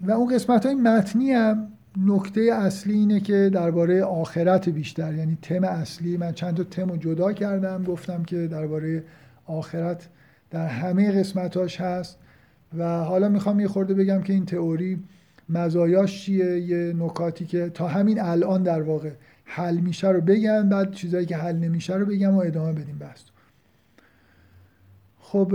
[0.00, 5.64] و اون قسمت های متنی هم نکته اصلی اینه که درباره آخرت بیشتر یعنی تم
[5.64, 6.16] اصلی.
[6.16, 9.04] من چند تا تم رو جدا کردم گفتم که درباره
[9.46, 10.08] آخرت
[10.50, 12.18] در همه قسمتاش هست.
[12.78, 15.02] و حالا می‌خوام یه خورده بگم که این تئوری
[15.48, 19.10] مزایاش چیه؟ یه نکاتی که تا همین الان در واقع
[19.44, 23.22] حل میشه رو بگم بعد چیزایی که حل نمیشه رو بگم و ادامه بدیم بحث
[25.20, 25.48] خب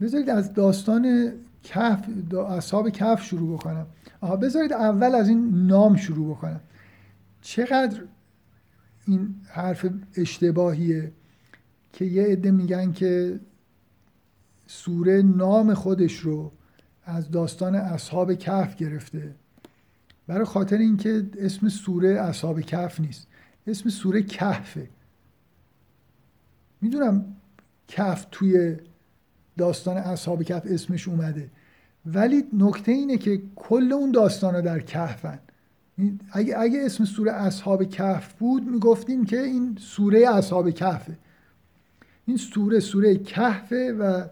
[0.00, 1.32] بذارید از داستان
[1.62, 2.08] کف
[2.48, 3.86] اصحاب کف شروع بکنم.
[4.20, 6.60] آها بذارید اول از این نام شروع بکنم.
[7.40, 8.02] چقدر
[9.06, 9.86] این حرف
[10.16, 11.12] اشتباهیه
[11.92, 13.40] که یه عده میگن که
[14.66, 16.52] سوره نام خودش رو
[17.04, 19.34] از داستان اصحاب کف گرفته.
[20.26, 23.26] برای خاطر اینکه اسم سوره اصحاب کف نیست.
[23.66, 24.88] اسم سوره کهفه.
[26.80, 27.36] می‌دونم
[27.88, 28.76] کف توی
[29.60, 31.50] داستان اصحاب کف اسمش اومده.
[32.06, 35.38] ولی نکته اینه که کل اون داستان ها در کهفن.
[36.32, 41.18] اگه, اگه اسم سوره اصحاب کهف بود می‌گفتیم که این سوره اصحاب کهفه.
[42.26, 44.24] این سوره سوره کهفه و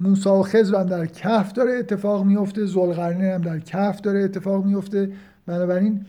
[0.00, 4.64] موسی و خضر هم در کهف داره اتفاق میفته زلقرنین هم در کهف داره اتفاق
[4.64, 5.12] میفته
[5.46, 6.06] بنابراین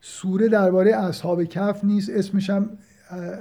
[0.00, 2.70] سوره درباره اصحاب کهف نیست اسمش هم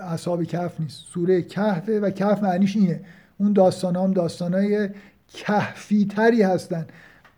[0.01, 1.05] اصحاب کهف نیست.
[1.05, 3.01] سوره کهفه و کهف معنیش اینه.
[3.37, 4.89] اون داستان هم داستان های
[5.27, 6.87] کهفی تری هستن.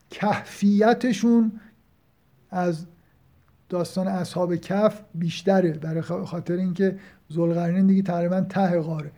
[0.10, 1.60] کهفیتشون
[2.52, 2.86] از
[3.70, 9.12] داستان اصحاب کف بیشتره برای خاطر اینکه زلقرنین دیگه تقریبا ته غاره.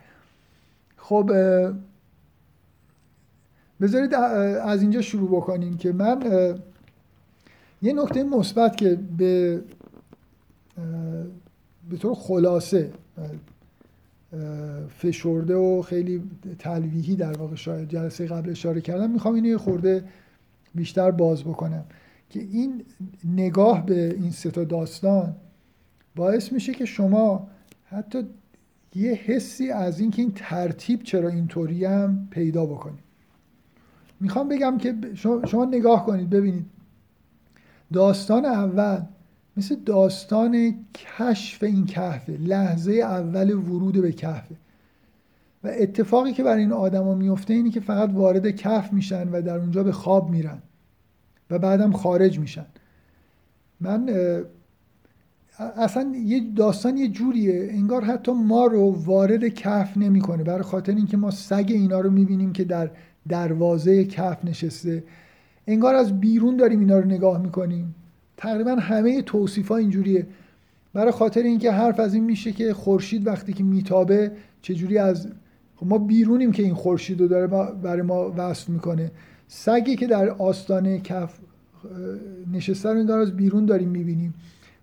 [0.96, 1.30] خب
[3.80, 6.22] بذارید از اینجا شروع بکنیم که من
[7.82, 9.62] یه نکته مثبت که به
[11.90, 12.92] به طور خلاصه
[14.88, 16.22] فشرده و خیلی
[16.58, 19.10] تلویحی در واقع شاید جلسه قبل اشاره کردم.
[19.10, 20.04] می‌خوام اینو یه خورده
[20.74, 21.84] بیشتر باز بکنم
[22.30, 22.84] که این
[23.24, 25.36] نگاه به این ستا داستان
[26.16, 27.48] باعث میشه که شما
[27.84, 28.22] حتی
[28.94, 33.04] یه حسی از اینکه این ترتیب چرا اینطوری هم پیدا بکنید.
[34.20, 34.94] می‌خوام بگم که
[35.46, 36.66] شما نگاه کنید ببینید.
[37.92, 39.00] داستان اول
[39.58, 44.54] مثل داستان کشف این کهفه لحظه اول ورود به کهفه.
[45.64, 49.58] و اتفاقی که برای این آدما میفته اینه که فقط وارد کهف میشن و در
[49.58, 50.58] اونجا به خواب میرن
[51.50, 52.66] و بعدم خارج میشن.
[53.80, 54.10] من
[55.58, 57.68] اصلا یه داستان یه جوریه.
[57.70, 60.44] انگار حتی ما رو وارد کهف نمی‌کنه.
[60.44, 62.90] برای خاطر اینکه ما سگ اینا رو می‌بینیم که در
[63.28, 65.04] دروازه کهف نشسته.
[65.66, 67.94] انگار از بیرون داریم اینا رو نگاه می‌کنیم.
[68.38, 70.26] تقریبا همه توصیف ها اینجوریه.
[70.94, 74.32] برای خاطر اینکه حرف از این میشه که خورشید وقتی که میتابه
[74.62, 75.28] چجوری از
[75.76, 77.46] خب ما بیرونیم که این خورشید رو داره
[77.82, 79.10] برای ما وصف می‌کنه.
[79.48, 81.38] سگی که در آستانه کف
[82.52, 84.34] نشسته رو از بیرون داریم می‌بینیم.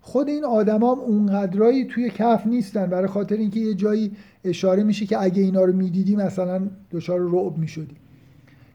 [0.02, 2.86] خود این آدما هم اونقدرایی توی کف نیستن.
[2.86, 4.12] برای خاطر اینکه یه جایی
[4.44, 7.96] اشاره میشه که اگه اینا رو می‌دیدی مثلا دچار رعب می‌شدی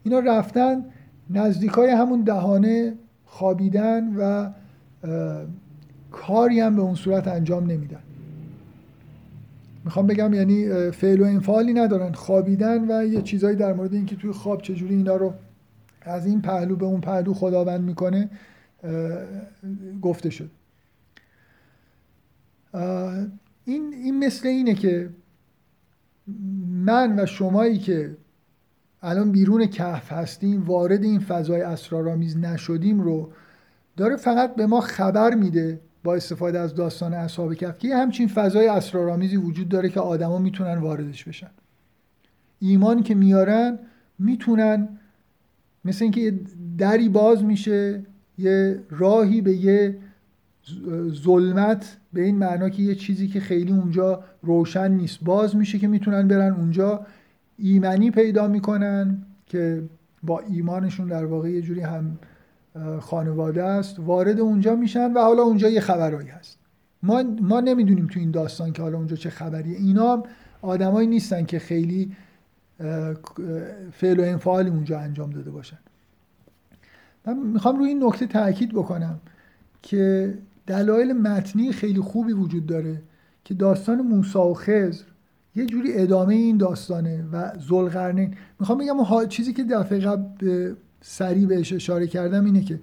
[0.04, 0.84] اینا رفتن
[1.30, 4.50] نزدیکای همون دهانه خوابیدن و
[6.10, 8.02] کاری هم به اون صورت انجام نمیدن.
[9.84, 12.12] می‌خوام بگم یعنی فعل و انفعالی ندارن.
[12.12, 15.34] خوابیدن و یه چیزایی در مورد اینکه توی خواب چجوری اینا رو
[16.02, 18.30] از این پهلو به اون پهلو خداوند می‌کنه
[20.02, 20.50] گفته شد.
[23.64, 25.10] این, این مثل اینه که
[26.68, 28.16] من و شمایی که
[29.02, 33.32] الان بیرون کهف هستیم وارد این فضای اسرارآمیز نشدیم رو
[34.00, 38.68] داره فقط به ما خبر میده با استفاده از داستان اصحاب کهف که همچین فضای
[38.68, 41.50] اسرارآمیزی وجود داره که آدما می‌تونن واردش بشن.
[42.60, 43.78] ایمان که میارن
[44.18, 44.88] می‌تونن
[45.84, 46.40] مثل اینکه
[46.78, 48.02] دری باز میشه
[48.38, 49.98] یه راهی به یه
[51.08, 55.18] ظلمت به این معنا که یه چیزی که خیلی اونجا روشن نیست.
[55.24, 57.06] باز میشه که می‌تونن برن اونجا.
[57.58, 59.82] ایمنی پیدا می‌کنن که
[60.22, 62.18] با ایمانشون در واقع یه جوری هم
[63.00, 66.58] خانواده است وارد اونجا میشن و حالا اونجا یه خبرایی هست.
[67.02, 69.76] ما, ما نمی‌دونیم تو این داستان که حالا اونجا چه خبریه.
[69.78, 70.22] اینا
[70.62, 72.16] آدمایی نیستن که خیلی
[73.92, 75.78] فعل و انفعالی اونجا انجام داده باشن.
[77.26, 79.20] من می‌خوام روی این نکته تاکید بکنم
[79.82, 80.34] که
[80.66, 83.02] دلایل متنی خیلی خوبی وجود داره
[83.44, 85.04] که داستان موسی و خضر
[85.56, 91.72] یه جوری ادامه این داستانه و زلقرنین می‌خوام بگم چیزی که دفعه قبل سریع بهش
[91.72, 92.80] اشاره کردم اینه که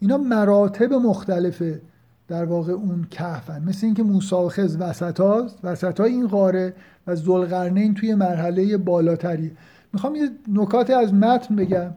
[0.00, 1.80] اینا مراتب مختلفه
[2.28, 3.62] در واقع اون کهفن.
[3.62, 5.20] مثل اینکه موسی و خضر وسط
[5.62, 6.74] وسط این قاره
[7.06, 9.50] و زلقرنین توی مرحله بالاتری.
[9.92, 11.90] می‌خوام یه نکات از متن بگم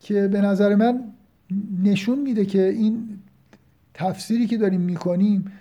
[0.00, 1.00] که به نظر من
[1.82, 3.08] نشون میده که این
[3.94, 5.52] تفسیری که داریم می‌کنیم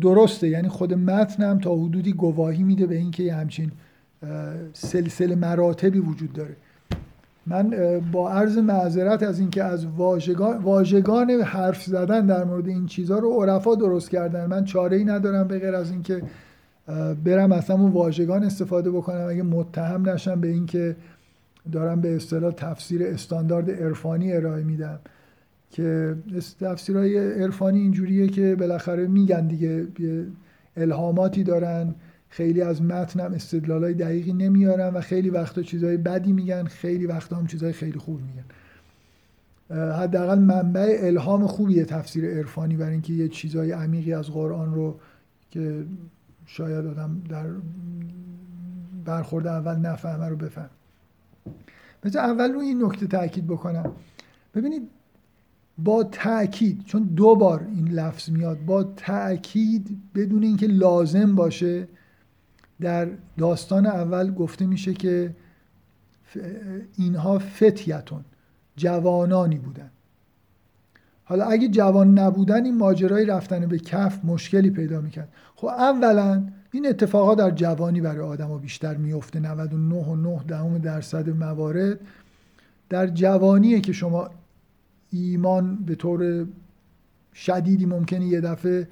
[0.00, 0.48] درسته.
[0.48, 3.70] یعنی خود متن هم تا حدودی گواهی میده به اینکه یه همچین
[4.72, 6.56] سلسله مراتبی وجود داره.
[7.46, 7.74] من
[8.12, 13.42] با عرض معذرت از اینکه از واژگان واژگان حرف زدن در مورد این چیزها رو
[13.42, 14.46] عرفا درست کردن.
[14.46, 16.22] من چاره ای ندارم به غیر از اینکه
[17.24, 19.26] برم اصلا اون واژگان استفاده بکنم.
[19.28, 20.96] اگه متهم نشم به اینکه
[21.72, 24.98] دارم به اصطلاح تفسیر استاندارد عرفانی ارائه میدم.
[25.70, 26.16] که
[26.60, 29.86] تفسیرهای عرفانی اینجوریه که بالاخره میگن دیگه
[30.76, 31.94] الهاماتی دارن.
[32.28, 37.36] خیلی از متن هم استدلالای دقیقی نمیارن و خیلی وقتا چیزهای بدی میگن خیلی وقتا
[37.36, 38.44] هم چیزهای خیلی خوب میگن.
[39.92, 45.00] حداقل منبع الهام خوبیه تفسیر عرفانی برای اینکه یه چیزهای عمیقی از قرآن رو
[45.50, 45.84] که
[46.46, 47.46] شاید آدم در
[49.04, 50.70] برخورد اول نفهمه رو بفهم.
[52.04, 53.92] مثل اول رو این نکته تاکید بکنم.
[54.54, 54.88] ببینید
[55.78, 61.88] با تاکید چون دو بار این لفظ میاد با تاکید بدون اینکه لازم باشه
[62.80, 63.08] در
[63.38, 65.34] داستان اول گفته میشه که
[66.98, 68.24] اینها فتیتون
[68.76, 69.90] جوانانی بودن.
[71.24, 75.28] حالا اگه جوان نبودن این ماجرای رفتن به کف مشکلی پیدا می‌کرد.
[75.56, 81.98] خب اولا این اتفاقا در جوانی برای آدم بیشتر میفته 99 درصد موارد.
[82.88, 84.30] در جوانیه که شما
[85.10, 86.46] ایمان به طور
[87.34, 88.88] شدیدی ممکنه یه دفعه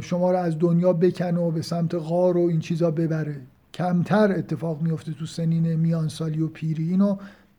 [0.00, 3.36] شما رو از دنیا بکنه و به سمت غار و این چیزا ببره.
[3.74, 6.90] کمتر اتفاق میفته تو سنین میانسالی و پیری.
[6.90, 7.16] اینو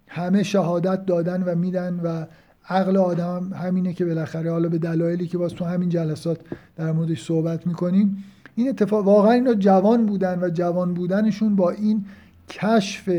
[0.07, 2.25] همه شهادت دادن و میدن و
[2.69, 6.39] عقل آدم همینه که بالاخره حالا به دلایلی که باز تو همین جلسات
[6.77, 8.23] در موردش صحبت می‌کنیم.
[8.55, 12.05] این اتفاق واقعا اینا جوان بودن و جوان بودنشون با این
[12.49, 13.09] کشف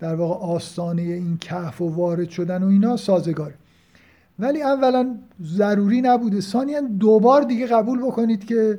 [0.00, 3.54] در واقع آستانه این کهف و وارد شدن و اینا سازگاره
[4.38, 6.40] ولی اولا ضروری نبوده.
[6.40, 8.78] ثانیا دوبار دیگه قبول بکنید که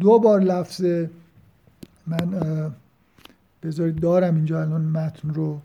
[0.00, 0.84] دو بار لفظ
[2.06, 2.72] من
[3.62, 5.60] بذارید دارم اینجا الان متن رو.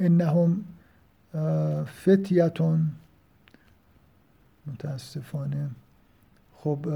[0.00, 0.64] انهم
[1.84, 2.86] فتیتون.
[4.66, 5.70] متاسفانه.
[6.54, 6.86] خب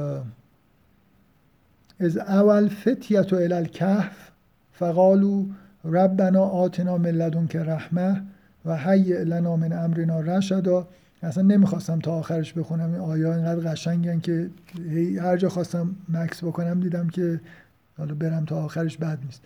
[2.01, 4.31] از اول فتیت و الالکهف
[4.73, 5.47] فقالو
[5.85, 8.23] ربنا آتنا من که رحمه.
[8.65, 10.89] و هی لنا من امرنا رشدا.
[11.23, 12.93] اصلا نمی‌خواستم تا آخرش بخونم.
[12.93, 14.51] این آیا اینقدر قشنگن که
[15.21, 17.41] هر جا خواستم مکس بکنم دیدم که
[17.99, 19.43] حالا برم تا آخرش بد نیست.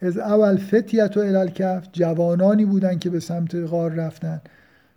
[0.00, 4.40] از اول فتیت و الالکف جوانانی بودن که به سمت غار رفتن.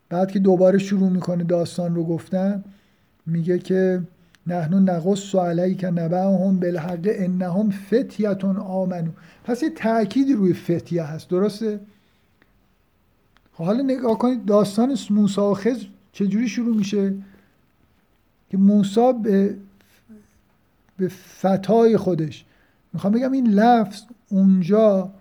[0.09, 2.63] بعد که دوباره شروع می‌کنه داستان رو گفتن
[3.25, 4.01] میگه که
[4.47, 9.11] نحن نقص علیک نبعهم بالحق انهم فتیتون آمنو.
[9.43, 11.29] پس یه تأکیدی روی فتیه هست.
[11.29, 11.79] درسته؟
[13.65, 17.13] حالا نگاه کنید داستان موسی و خضر چجوری شروع میشه؟
[18.49, 19.55] که موسی به
[20.97, 22.45] به فتای خودش
[22.93, 25.11] می‌خوام بگم این لفظ اونجا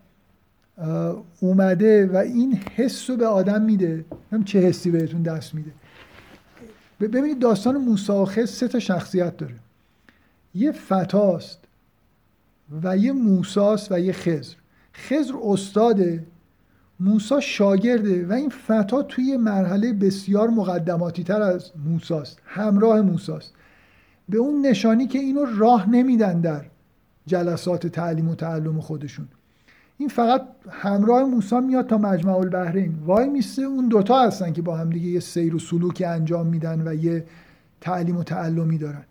[1.41, 4.05] اومده و این حس رو به آدم میده.
[4.33, 5.71] هم چه حسی بهتون دست میده.
[7.01, 9.55] ببینید داستان موسی و خضر سه تا شخصیت داره.
[10.55, 11.59] یه فتاست
[12.83, 14.55] و یه موساست و یه خضر.
[14.95, 16.25] خضر استاده
[17.01, 23.53] موسا شاگرده و این فتا توی مرحله بسیار مقدماتی تر از موساست همراه موساست.
[24.29, 26.65] به اون نشانی که اینو راه نمیدن در
[27.27, 29.29] جلسات تعلیم و تعلم خودشون.
[29.99, 32.95] این فقط همراه موسا میاد تا مجمع البحرین.
[33.05, 36.89] وای میسته اون دوتا هستن که با هم دیگه یه سیر و سلوکی انجام میدن
[36.89, 37.25] و یه
[37.81, 39.05] تعلیم و تعلمی دارن.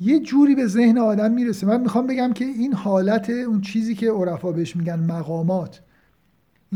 [0.00, 1.66] یه جوری به ذهن آدم می‌رسه.
[1.66, 5.80] من می‌خوام بگم که این حالت اون چیزی که عرفا بهش میگن مقامات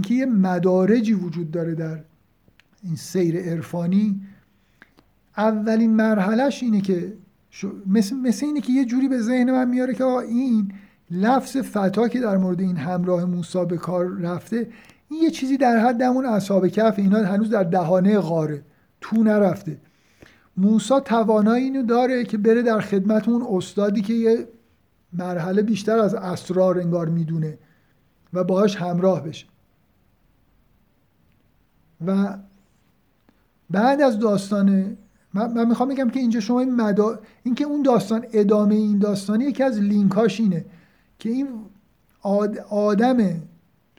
[0.00, 2.00] اینکه یه مدارجی وجود داره در
[2.82, 4.20] این سیر عرفانی
[5.36, 7.12] اولین مرحلهش اینه که
[7.86, 10.72] مثل, مثل اینه که یه جوری به ذهن من میاره که این
[11.10, 14.68] لفظ فتا که در مورد این همراه موسی به کار رفته
[15.08, 18.62] این یه چیزی در حد همون اصحاب کف اینا هنوز در دهانه غاره
[19.00, 19.76] تو نرفته.
[20.56, 24.48] موسا توانایی اینو داره که بره در خدمت اون استادی که یه
[25.12, 27.58] مرحله بیشتر از اسرار انگار می‌دونه
[28.32, 29.46] و باهاش همراه بشه.
[32.06, 32.36] و
[33.70, 34.96] بعد از داستان
[35.34, 37.18] من, می‌خوام بگم که اینجا شما این مدا...
[37.42, 40.64] اینکه اون داستان ادامه این داستانی یکی از لینکاش اینه
[41.18, 41.48] که این
[42.70, 43.16] آدم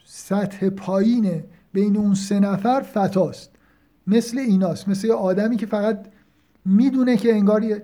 [0.05, 1.43] سطح پایین
[1.73, 3.49] بین اون سه نفر فتاست
[4.07, 6.05] مثل ایناست مثل آدمی که فقط
[6.65, 7.81] می‌دونه که انگار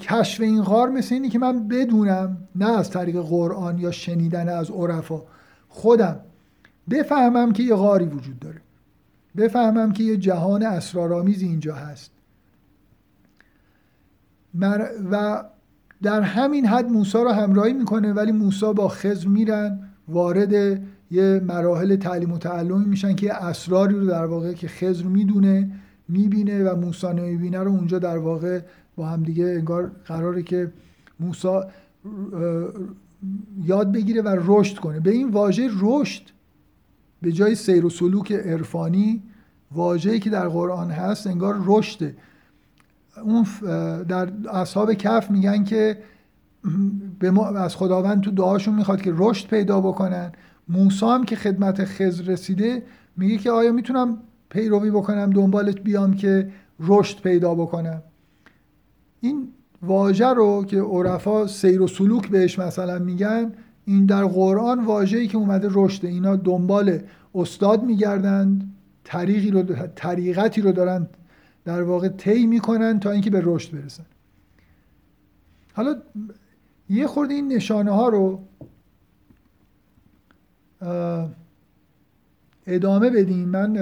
[0.00, 4.70] کشف این غار مثل اینی که من بدونم نه از طریق قرآن یا شنیدن از
[4.70, 5.22] عرفا
[5.68, 6.20] خودم
[6.90, 8.60] بفهمم که یه غاری وجود داره.
[9.36, 12.10] بفهمم که یه جهان اسرارآمیزی اینجا هست.
[15.10, 15.44] و
[16.02, 19.78] در همین حد موسی رو همراهی می‌کنه ولی موسی با خضر میرن
[20.08, 25.04] وارد یه مراحل تعلیم و تعلمی میشن که یه اسراری رو در واقع که خضر
[25.04, 25.70] می‌دونه
[26.08, 28.60] می‌بینه و موسی نمی‌بینه رو اونجا در واقع
[28.96, 30.72] با هم دیگه انگار قراره که
[31.20, 31.60] موسی
[33.64, 35.00] یاد بگیره و رشد کنه.
[35.00, 36.22] به این واژه رشد
[37.22, 39.22] به جای سیر و سلوک عرفانی
[39.72, 42.16] واژه‌ای که در قرآن هست انگار رشده
[43.24, 43.46] اون
[44.02, 45.98] در اصحاب کف میگن که
[47.18, 50.32] به ما از خداوند تو دعاشون می‌خواد که رشد پیدا بکنن.
[50.68, 52.82] موسی هم که خدمت خضر رسیده
[53.16, 54.18] میگه که آیا می‌تونم
[54.48, 56.50] پیروی بکنم دنبالت بیام که
[56.80, 58.02] رشد پیدا بکنم؟
[59.20, 59.48] این
[59.82, 63.52] واژه رو که عرفا سیر و سلوک بهش مثلا میگن
[63.84, 66.98] این در قرآن واژه‌ای که اومده رشده اینا دنبال
[67.34, 68.74] استاد میگردند
[69.04, 69.62] طریقی رو
[69.96, 71.08] طریقتی رو دارن
[71.64, 74.04] در واقع طی می‌کنن تا اینکه به رشد برسن.
[75.72, 75.96] حالا
[76.90, 78.40] یه خورده این نشانه ها رو
[82.66, 83.48] ادامه بدیم.
[83.48, 83.78] من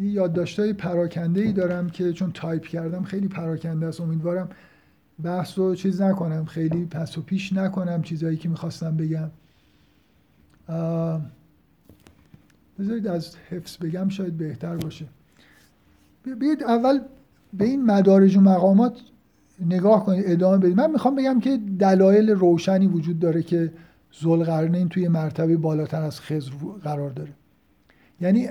[0.00, 4.48] یادداشتای پراکنده ای دارم که چون تایپ کردم خیلی پراکنده است امیدوارم
[5.22, 9.30] بحث رو چیز نکنم خیلی پس و پیش نکنم چیزایی که می‌خواستم بگم.
[12.78, 15.06] بذارید از حفظ بگم شاید بهتر باشه.
[16.40, 17.00] بیاید اول
[17.52, 19.00] به این مدارج و مقامات
[19.66, 20.76] نگاه کنید ادامه بدید.
[20.76, 23.72] من می‌خوام بگم که دلایل روشنی وجود داره که
[24.20, 26.52] زلقرنین توی مرتبه بالاتر از خزر
[26.82, 27.32] قرار داره.
[28.20, 28.48] یعنی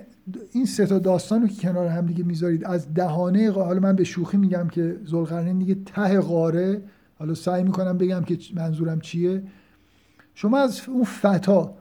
[0.51, 4.03] این سه تا داستان رو که کنار هم دیگه می‌ذارید از دهانه حالا من به
[4.03, 6.82] شوخی میگم که زلقرنین دیگه ته قاره
[7.20, 9.43] حالا سعی می‌کنم بگم که منظورم چیه.
[10.36, 11.74] شما از اون فتا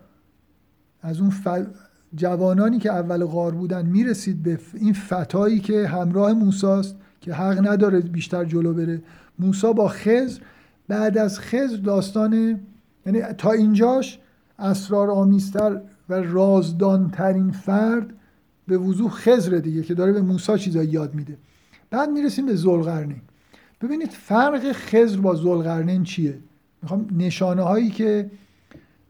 [1.02, 1.32] از اون
[2.14, 8.00] جوانانی که اول غار بودن می‌رسید به این فتایی که همراه موساست که حق نداره
[8.00, 9.02] بیشتر جلو بره.
[9.38, 10.40] موسا با خزر
[10.88, 12.60] بعد از خزر داستان
[13.06, 14.18] یعنی تا اینجاش
[14.58, 18.14] اسرار آمیزتر و رازدانترین فرد
[18.66, 21.36] به وضوح خزر دیگه که داره به موسا چیزایی یاد میده.
[21.90, 23.20] بعد می‌رسیم به زلغرنین
[23.80, 26.38] ببینید فرق خزر با زلغرنین چیه؟
[26.82, 28.30] می‌خوام نشانه هایی که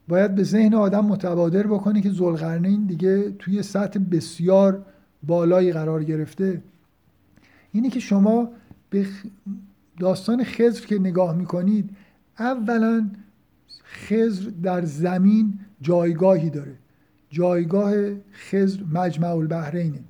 [0.08, 4.82] باید به ذهن آدم متبادر بکنه که زلقرنین دیگه توی سطح بسیار
[5.22, 6.62] بالایی قرار گرفته.
[7.72, 8.48] اینه که شما
[8.90, 9.06] به
[10.00, 11.90] داستان خزر که نگاه می‌کنید
[12.38, 13.10] اولا
[13.84, 16.74] خزر در زمین جایگاهی داره.
[17.34, 17.94] جایگاه
[18.32, 20.00] خزر مجمع البحرینه.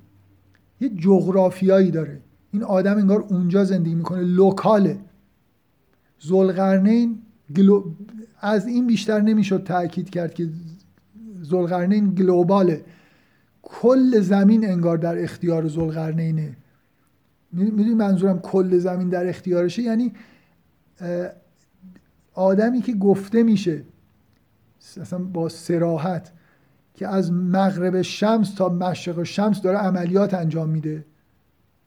[0.81, 2.21] یه جغرافیایی داره.
[2.51, 4.99] این آدم انگار اونجا زندگی می‌کنه لوکاله.
[6.19, 7.21] زلقرنین
[8.39, 10.49] از این بیشتر نمی‌شد تاکید کرد که
[11.41, 12.83] زلقرنین گلوباله.
[13.61, 16.57] کل زمین انگار در اختیار زلقرنینه
[17.51, 20.13] می‌دونی منظورم کل زمین در اختیارشه؟ یعنی
[22.33, 23.83] آدمی که گفته میشه
[25.01, 26.31] اصلا با سراحت
[26.95, 31.05] که از مغرب شمس تا مشرق شمس داره عملیات انجام میده.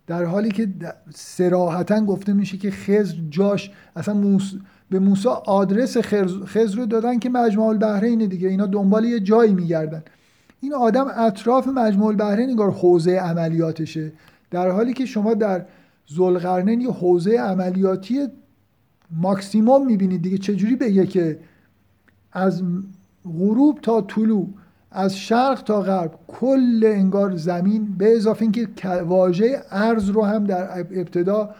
[0.06, 0.68] در حالی که
[1.14, 4.54] سراحتا گفته میشه که خزر جاش اصلا موس...
[4.90, 5.96] به موسی آدرس
[6.44, 10.02] خزر رو دادن که مجموع البحرین دیگه اینا دنبال یه جایی میگردن.
[10.60, 14.12] این آدم اطراف مجموع البحرین انگار حوزه عملیاتشه.
[14.50, 15.64] در حالی که شما در
[16.06, 18.26] زلقرنین یه حوزه عملیاتی
[19.10, 20.38] ماکسیموم می‌بینید دیگه.
[20.38, 21.38] چجوری بگه که
[22.32, 22.62] از
[23.24, 24.48] غروب تا طلوع
[24.90, 28.68] از شرق تا غرب کل انگار زمین به اضافه اینکه
[29.06, 31.50] واژه ارز رو هم در ابتدا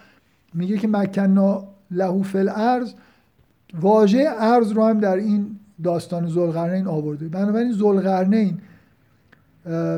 [0.53, 2.93] میگه که مکنا لهو فل ارز
[3.81, 7.27] واژه ارز رو هم در این داستان زلقرنین آورده.
[7.27, 8.57] بنابراین زلقرنین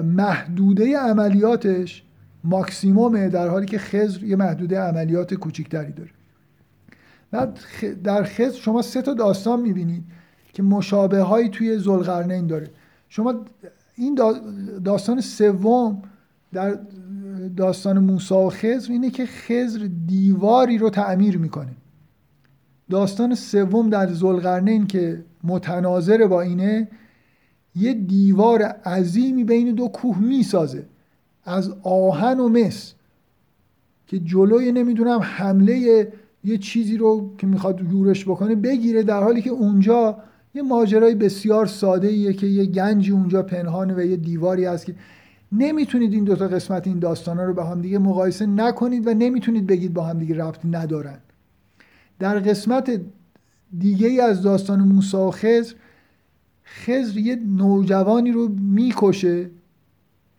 [0.03, 2.03] محدوده عملیاتش
[2.43, 6.09] ماکسیمومه در حالی که خزر یه محدوده عملیات کوچکتری داره.
[7.31, 7.59] بعد
[8.03, 10.03] در خزر شما سه تا داستان می‌بینید
[10.53, 12.67] که مشابه هایی توی زلقرنین داره.
[13.13, 13.45] شما
[13.95, 14.19] این
[14.85, 16.01] داستان سوم
[16.53, 16.79] در
[17.57, 21.71] داستان موسی و خزر اینه که خزر دیواری رو تعمیر می‌کنه.
[22.89, 26.87] داستان سوم در زلقرنین که متناظر با اینه
[27.75, 30.85] یه دیوار عظیمی بین دو کوه می‌سازه.
[31.43, 32.93] از آهن و مس
[34.07, 36.07] که جلوی نمی‌دونم حمله
[36.43, 40.17] یه چیزی رو که می‌خواد یورش بکنه بگیره در حالی که اونجا
[40.53, 44.95] یه ماجرای بسیار ساده ایه که یه گنجی اونجا پنهانه و یه دیواری هست که
[45.51, 49.67] نمی‌تونید این دوتا قسمت این داستان ها رو به هم دیگه مقایسه نکنید و نمی‌تونید
[49.67, 51.17] بگید با هم دیگه ربطی ندارن.
[52.19, 53.01] در قسمت
[53.79, 55.73] دیگه ای از داستان موسی و خزر
[56.65, 59.49] خزر یه نوجوانی رو می‌کشه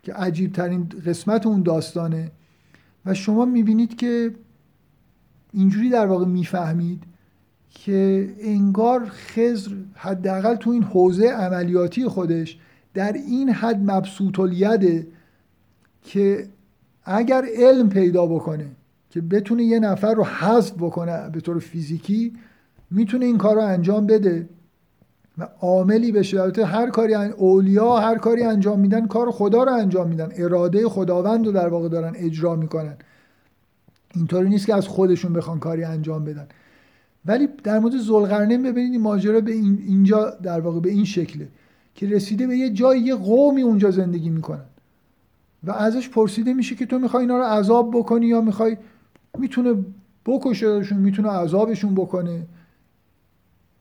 [0.02, 2.30] که عجیب ترین قسمت اون داستانه
[3.06, 4.34] و شما می‌بینید که
[5.52, 7.02] اینجوری در واقع می‌فهمید
[7.74, 12.58] که انگار خزر حداقل تو این حوزه عملیاتی خودش
[12.94, 15.06] در این حد مبسوط الیده
[16.02, 16.46] که
[17.04, 18.66] اگر علم پیدا بکنه
[19.10, 22.32] که بتونه یه نفر رو حذف بکنه به طور فیزیکی
[22.90, 24.48] می‌تونه این کار رو انجام بده
[25.38, 26.40] و عاملی بشه.
[26.40, 30.28] البته هر کاری اولیا هر کاری انجام میدن کار خدا رو انجام میدن.
[30.36, 32.96] اراده خداوند رو در واقع دارن اجرا می‌کنن.
[34.14, 36.46] اینطوری نیست که از خودشون بخوان کاری انجام بدن.
[37.26, 41.48] ولی در مورد زلقرنین ببینید این ماجرا به اینجا در واقع به این شکله
[41.94, 44.64] که رسیده به یه جای یه قومی اونجا زندگی می‌کنن.
[45.64, 48.76] و ازش پرسیده میشه که تو می‌خوای اینا رو عذاب بکنی یا می‌خوای
[49.38, 49.74] می‌تونه
[50.26, 52.46] بکشهشون می‌تونه عذابشون بکنه.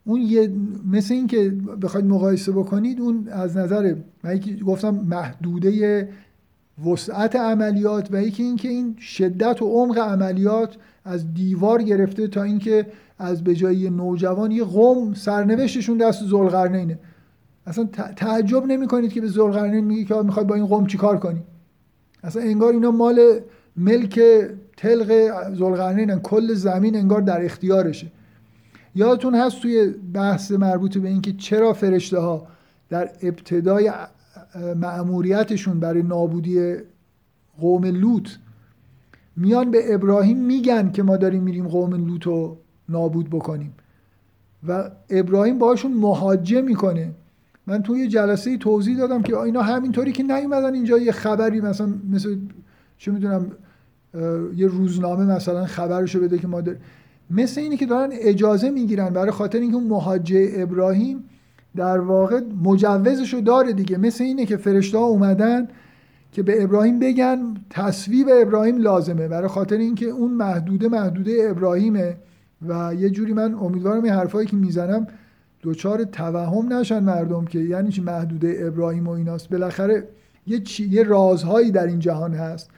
[0.05, 0.53] اون یه
[0.91, 1.49] مثل این که
[1.81, 6.09] بخواید مقایسه بکنید اون از نظر من گفتم محدوده
[6.85, 12.85] وسعت عملیات و یکی اینکه این شدت و عمق عملیات از دیوار گرفته تا اینکه
[13.21, 16.99] از به جای نوجوان یه قوم سرنوشتشون دست زلقرنینه
[17.65, 21.41] اصلا تعجب نمی کنید که به زلقرنین میگه که می‌خواد با این قوم چیکار کنی؟
[22.23, 23.39] اصلا انگار اینا مال
[23.77, 24.19] ملک
[24.77, 25.11] تلق
[25.53, 28.07] زلقرنین کل زمین انگار در اختیارشه.
[28.95, 32.47] یادتون هست توی بحث مربوط به اینکه چرا فرشته ها
[32.89, 33.91] در ابتدای
[34.75, 36.75] مأموریتشون برای نابودی
[37.59, 38.29] قوم لوط
[39.35, 42.57] میان به ابراهیم میگن که ما داریم میریم قوم لوط رو
[42.91, 43.73] نابود بکنیم.
[44.67, 47.11] و ابراهیم باشون مهاجه می‌کنه.
[47.67, 52.37] من توی جلسه توضیح دادم که اینا همینطوری که نیومدن اینجا یه خبری مثلا مثل
[52.97, 53.51] چه می‌دونم
[54.55, 56.61] یه روزنامه مثلا خبرشو بده که ما
[57.29, 61.23] مثل اینی که دارن اجازه می‌گیرن برای خاطر اینکه اون مهاجه ابراهیم
[61.75, 63.97] در واقع مجوزشو داره دیگه.
[63.97, 65.67] مثل اینه که فرشته ها اومدن
[66.31, 69.27] که به ابراهیم بگن تصویب ابراهیم لازمه.
[69.27, 72.15] برای خاطر اینکه اون محدوده محدوده ابراهیمه.
[72.67, 75.07] و یه جوری من امیدوارم این حرفایی که می‌زنم
[75.61, 79.49] دوچار توهم نشن مردم که یعنی چی محدوده ابراهیم و ایناست.
[79.49, 80.07] بالاخره
[80.47, 80.87] یه, چی...
[80.87, 82.69] یه رازهایی در این جهان هست.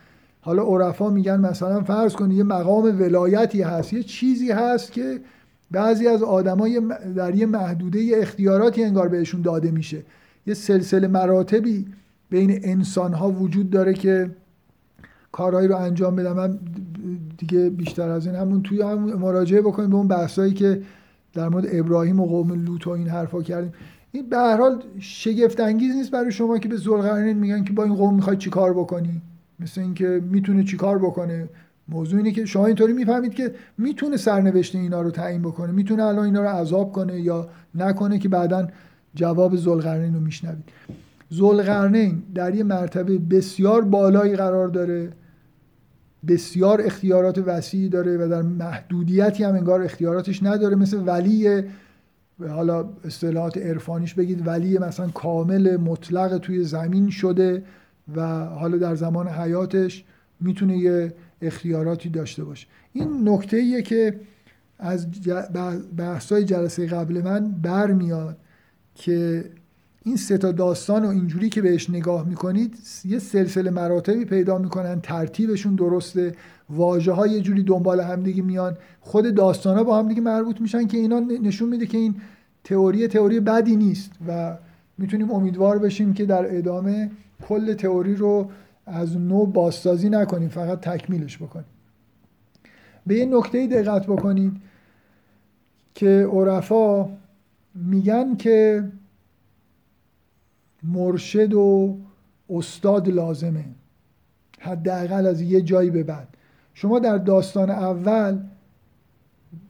[0.41, 5.19] حالا عرفا میگن مثلا فرض کنید یه مقام ولایتی هست یه چیزی هست که
[5.71, 6.81] بعضی از آدمای
[7.15, 10.03] در یه محدوده اختیاراتی انگار بهشون داده میشه.
[10.47, 11.85] یه سلسله مراتبی
[12.29, 14.29] بین انسان ها وجود داره که
[15.33, 16.33] کارهایی رو انجام بدم.
[16.33, 16.59] من
[17.37, 20.81] دیگه بیشتر از این همون توی هم مراجعه بکنیم به اون بحثایی که
[21.33, 23.73] در مورد ابراهیم و قوم لوط و این حرفا کردیم.
[24.11, 27.83] این به هر حال شگفت انگیز نیست برای شما که به ذوالقرنین میگن که با
[27.83, 29.21] این قوم می‌خوای چیکار بکنی؟
[29.59, 31.49] مثل اینکه می‌تونه چیکار بکنه؟
[31.89, 35.71] موضوع اینه که شما اینطوری می‌فهمید که می‌تونه سرنوشت اینا رو تعیین بکنه.
[35.71, 38.67] می‌تونه الان اینا رو عذاب کنه یا نکنه که بعدا
[39.15, 40.63] جواب ذوالقرنین رو میشنوید.
[41.33, 45.09] ذوالقرنین در یه مرتبه بسیار بالایی قرار داره.
[46.27, 50.75] بسیار اختیارات وسیعی داره و در محدودیتی هم انگار اختیاراتش نداره.
[50.75, 51.63] مثل ولی
[52.39, 57.63] حالا اصطلاحات عرفانیش بگید ولی مثلا کامل مطلق توی زمین شده
[58.15, 60.03] و حالا در زمان حیاتش
[60.39, 62.67] می‌تونه یه اختیاراتی داشته باشه.
[62.93, 64.19] این نکته ایه که
[64.79, 65.07] از
[65.97, 68.37] بحثای جلسه قبل من برمیاد
[68.95, 69.45] که
[70.03, 75.01] این سه تا داستان و اینجوری که بهش نگاه می‌کنید یه سلسله مراتبی پیدا می‌کنن
[75.01, 76.35] ترتیبشون درسته
[76.69, 80.97] واژه های یه جوری دنبال همدیگه میان خود داستان ها با همدیگه مربوط میشن که
[80.97, 82.15] اینا نشون میده که این
[82.63, 84.57] تئوری تئوری بدی نیست و
[84.97, 87.11] می‌تونیم امیدوار بشیم که در ادامه
[87.47, 88.49] کل تئوری رو
[88.85, 91.65] از نو بازسازی نکنیم فقط تکمیلش بکنیم.
[93.07, 94.53] به یه نکته دقت بکنید
[95.93, 97.09] که عرفا
[97.75, 98.83] میگن که
[100.83, 101.97] مرشد و
[102.49, 103.65] استاد لازمه.
[104.59, 106.27] حداقل از یه جایی به بعد.
[106.73, 108.39] شما در داستان اول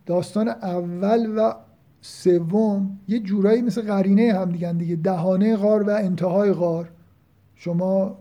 [0.06, 1.54] داستان اول و
[2.02, 6.90] سوم یه جورایی مثل قرینه هم دیگه دیگه دهانه غار و انتهای غار.
[7.56, 8.18] شما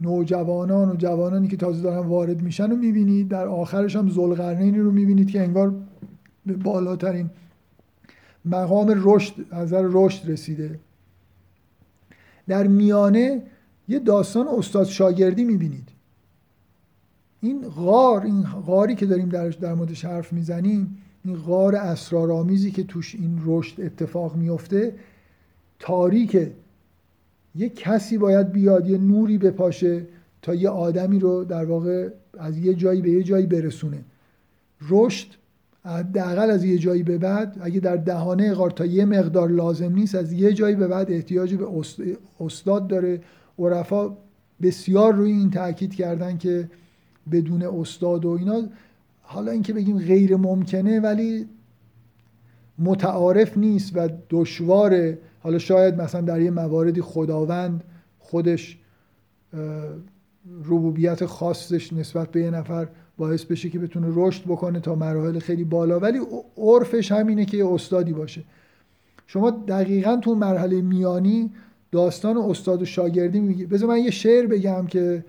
[0.00, 3.28] نوجوانان و جوانانی که تازه دارن وارد میشن رو می‌بینید.
[3.28, 5.74] در آخرش هم زلغرنینی رو می‌بینید که انگار
[6.46, 7.30] به بالاترین
[8.44, 10.78] مقام رشد از رشد رسیده.
[12.48, 13.42] در میانه
[13.88, 15.88] یه داستان استاد شاگردی می‌بینید.
[17.40, 22.84] این غار این غاری که داریم درش در موردش حرف می‌زنیم این غار اسرارآمیزی که
[22.84, 24.94] توش این رشد اتفاق میفته
[25.78, 26.52] تاریکه
[27.54, 30.06] یه کسی باید بیاد یه نوری بپاشه
[30.42, 34.04] تا یه آدمی رو در واقع از یه جایی به یه جایی برسونه.
[34.90, 35.28] رشد
[35.88, 40.14] حداقل از یه جایی به بعد اگه در دهانه غار تا یه مقدار لازم نیست
[40.14, 41.66] از یه جایی به بعد احتیاج به
[42.40, 43.20] استاد داره.
[43.58, 44.16] عرفا
[44.62, 46.70] بسیار روی این تاکید کردن که
[47.32, 48.62] بدون استاد و اینا.
[49.22, 51.48] حالا اینکه بگیم غیر ممکنه ولی
[52.78, 57.84] متعارف نیست و دشواره حالا شاید مثلا در یه مواردی خداوند
[58.18, 58.78] خودش
[60.64, 62.88] ربوبیت خاصش نسبت به یه نفر
[63.18, 66.00] باعث بشه که بتونه رشد بکنه تا مراحل خیلی بالا.
[66.00, 66.18] ولی
[66.56, 68.42] عرفش همینه که یه استادی باشه.
[69.26, 71.50] شما دقیقا تو مرحله میانی
[71.92, 75.24] داستان استاد و شاگردی میگه بذار من یه شعر بگم که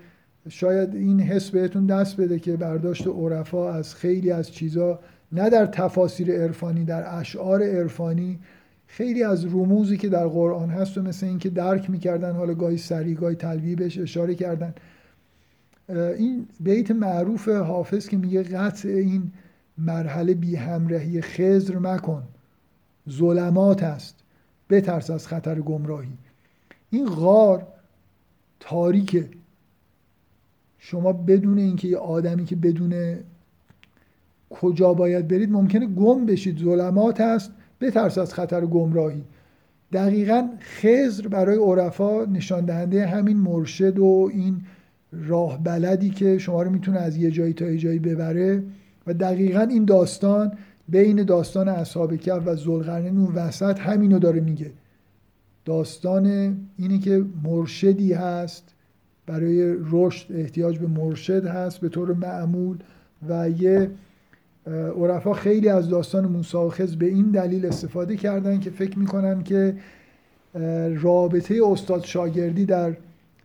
[0.49, 4.99] شاید این حس بهتون دست بده که برداشت عرفا از خیلی از چیزا
[5.31, 8.39] نه در تفاسیر عرفانی در اشعار عرفانی
[8.87, 13.15] خیلی از رموزی که در قرآن هست و مثل اینکه درک می‌کردن حالا گاهی سریع
[13.15, 14.73] گاهی تلویح بهش اشاره کردن.
[15.89, 19.31] این بیت معروف حافظ که میگه قطع این
[19.77, 22.23] مرحله بی همراهی خزر مکن.
[23.09, 24.15] ظلمات است.
[24.69, 26.13] بترس از خطر گمراهی.
[26.89, 27.67] این غار
[28.59, 29.29] تاریکه.
[30.77, 33.15] شما بدون اینکه یه آدمی که بدون
[34.49, 36.59] کجا باید برید ممکنه گم بشید.
[36.59, 37.51] ظلمات است.
[37.81, 39.23] بترس از خطر گمراهی.
[39.91, 44.61] دقیقا خزر برای عرفا نشان دهنده همین مرشد و این
[45.11, 48.63] راه بلدی که شما رو می‌تونه از یه جایی تا یه جایی ببره.
[49.07, 50.51] و دقیقا این داستان
[50.89, 54.71] بین داستان اصحاب کف و زلغرنین اون وسط همینو داره میگه.
[55.65, 58.63] داستان اینه که مرشدی هست
[59.25, 62.77] برای رشد احتیاج به مرشد هست به طور معمول
[63.29, 63.89] و یه
[64.97, 66.69] عرفا خیلی از داستان موسی و
[66.99, 69.75] به این دلیل استفاده کردن که فکر می‌کنن که
[71.01, 72.93] رابطه استاد شاگردی در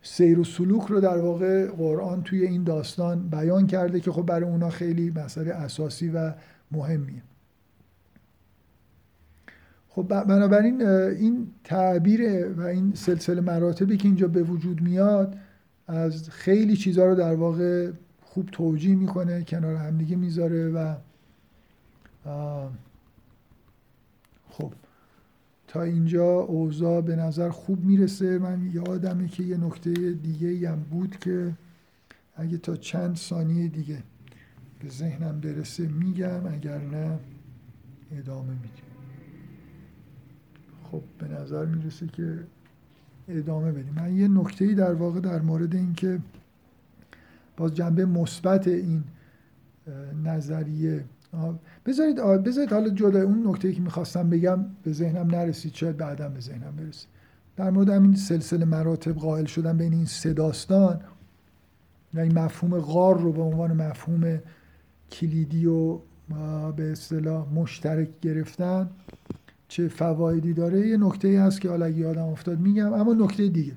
[0.07, 4.49] سیر و سلوک رو در واقع قرآن توی این داستان بیان کرده که خب برای
[4.49, 6.33] اونا خیلی مسئله اساسی و
[6.71, 7.21] مهمیه.
[9.89, 15.37] خب بنابراین این تعبیر و این سلسله مراتبی که اینجا به وجود میاد
[15.87, 17.91] از خیلی چیزها رو در واقع
[18.21, 20.95] خوب توجیه می‌کنه کنار همدیگه می‌ذاره و
[25.75, 28.39] تا اینجا اوضاع به نظر خوب می‌رسه.
[28.39, 31.53] من یادمه که یه نکته دیگه هم بود که
[32.35, 34.03] اگه تا چند ثانیه دیگه
[34.79, 37.19] به ذهنم برسه میگم اگر نه
[38.11, 38.85] ادامه میدیم.
[40.83, 42.39] خب به نظر می‌رسه که
[43.27, 43.93] ادامه بدیم.
[43.93, 46.19] من یه نکته در واقع در مورد اینکه
[47.57, 49.03] باز جنبه مثبت این
[50.23, 51.05] نظریه
[51.85, 56.39] بذارید بذارید حالا جدا اون نکته که می‌خواستم بگم به ذهنم نرسید شاید بعدا به
[56.39, 57.09] ذهنم برسید
[57.55, 60.99] در مورد همین سلسله مراتب قائل شدن بین این سه داستان
[62.13, 64.39] یعنی مفهوم غار رو به عنوان مفهوم
[65.11, 65.99] کلیدی و
[66.75, 68.89] به اصطلاح مشترک گرفتن
[69.67, 73.73] چه فوایدی داره؟ یه نکته هست که حالا یادم افتاد میگم اما نکته دیگه.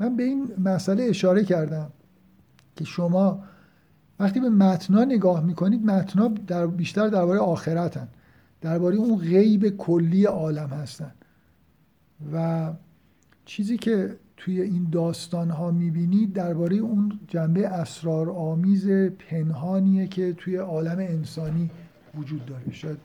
[0.00, 1.90] من به این مسئله اشاره کردم
[2.76, 3.44] که شما
[4.20, 8.08] وقتی به متنا نگاه می‌کنید متنا در بیشتر درباره آخرتن.
[8.60, 11.12] درباره اون غیب کلی عالم هستن.
[12.32, 12.70] و
[13.44, 18.88] چیزی که توی این داستان ها می‌بینید درباره اون جنبه اسرار آمیز
[19.30, 21.70] پنهانیه که توی عالم انسانی
[22.18, 22.72] وجود داره.
[22.72, 22.98] شاید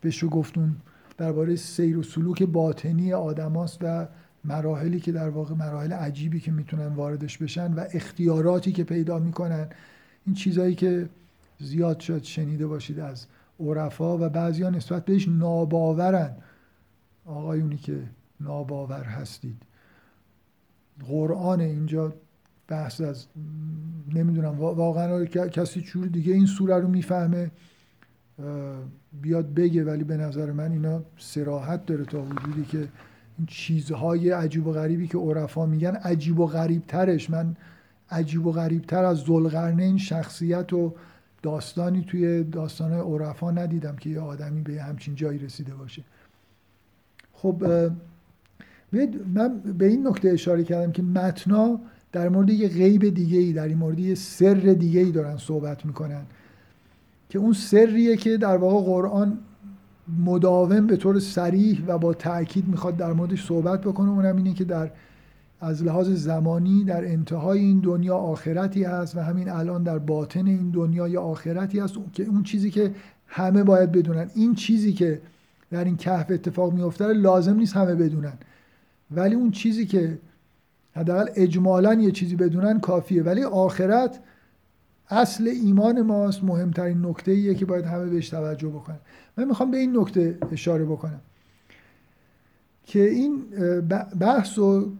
[0.00, 0.76] بهشو گفتون
[1.18, 4.06] درباره سیر و سلوک باطنی آدماست و
[4.44, 9.68] مراحلی که در واقع مراحل عجیبی که می‌تونن واردش بشن و اختیاراتی که پیدا می‌کنن.
[10.26, 11.08] این چیزهایی که
[11.58, 13.26] زیاد شد شنیده باشید از
[13.60, 16.36] عرفا و بعضیا نسبت بهش ناباورن.
[17.26, 18.02] آقایونی که
[18.40, 19.62] ناباور هستید.
[21.08, 22.12] قرآن اینجا
[22.68, 23.26] بحث از
[24.14, 27.50] نمی‌دونم واقعا کسی چور دیگه این سوره رو می‌فهمه
[29.22, 32.88] بیاد بگه ولی به نظر من اینا سراحت داره تا وجودی که
[33.38, 37.56] این چیزهای عجیب و غریبی که عرفا میگن عجیب و غریب ترش من
[38.10, 40.94] عجیب و غریب تر از این شخصیت و
[41.42, 46.02] داستانی توی داستان عرفا ندیدم که یه آدمی به همچین جایی رسیده باشه.
[47.32, 47.64] خب
[49.34, 51.80] من به این نکته اشاره کردم که متنا
[52.12, 55.86] در مورد یه غیب دیگه ای در این مورد یه سر دیگه ای دارن صحبت
[55.86, 56.22] می‌کنن
[57.28, 59.38] که اون سریه که در واقع قرآن
[60.24, 64.64] مداوم به طور سریح و با تاکید می‌خواد در موردش صحبت بکنه اونم اینه که
[64.64, 64.90] در
[65.64, 70.70] از لحاظ زمانی در انتهای این دنیا آخرتی هست و همین الان در باطن این
[70.70, 72.94] دنیا یا آخرتی هست که اون چیزی که
[73.26, 74.30] همه باید بدونن.
[74.34, 75.20] این چیزی که
[75.70, 78.32] در این کهف اتفاق میفته لازم نیست همه بدونن.
[79.10, 80.18] ولی اون چیزی که
[80.96, 83.22] حداقل اجمالا یه چیزی بدونن کافیه.
[83.22, 84.20] ولی آخرت
[85.10, 88.98] اصل ایمان ماست مهمترین نکته ایه که باید همه بهش توجه بکنن.
[89.36, 91.20] من می‌خوام به این نکته اشاره بکنم
[92.86, 93.42] که این
[94.20, 94.92] بحث رو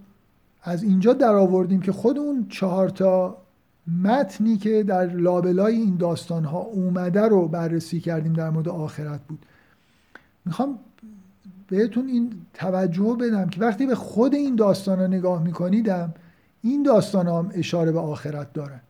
[0.64, 3.36] از اینجا در آوردیم که خود اون چهار تا
[4.02, 9.46] متنی که در لابلای این داستان ها اومده رو بررسی کردیم در مورد آخرت بود.
[10.44, 10.78] می‌خوام
[11.68, 16.14] بهتون این توجه بدم که وقتی به خود این داستان ها نگاه میکنیدم
[16.62, 18.80] این داستان هم اشاره به آخرت دارن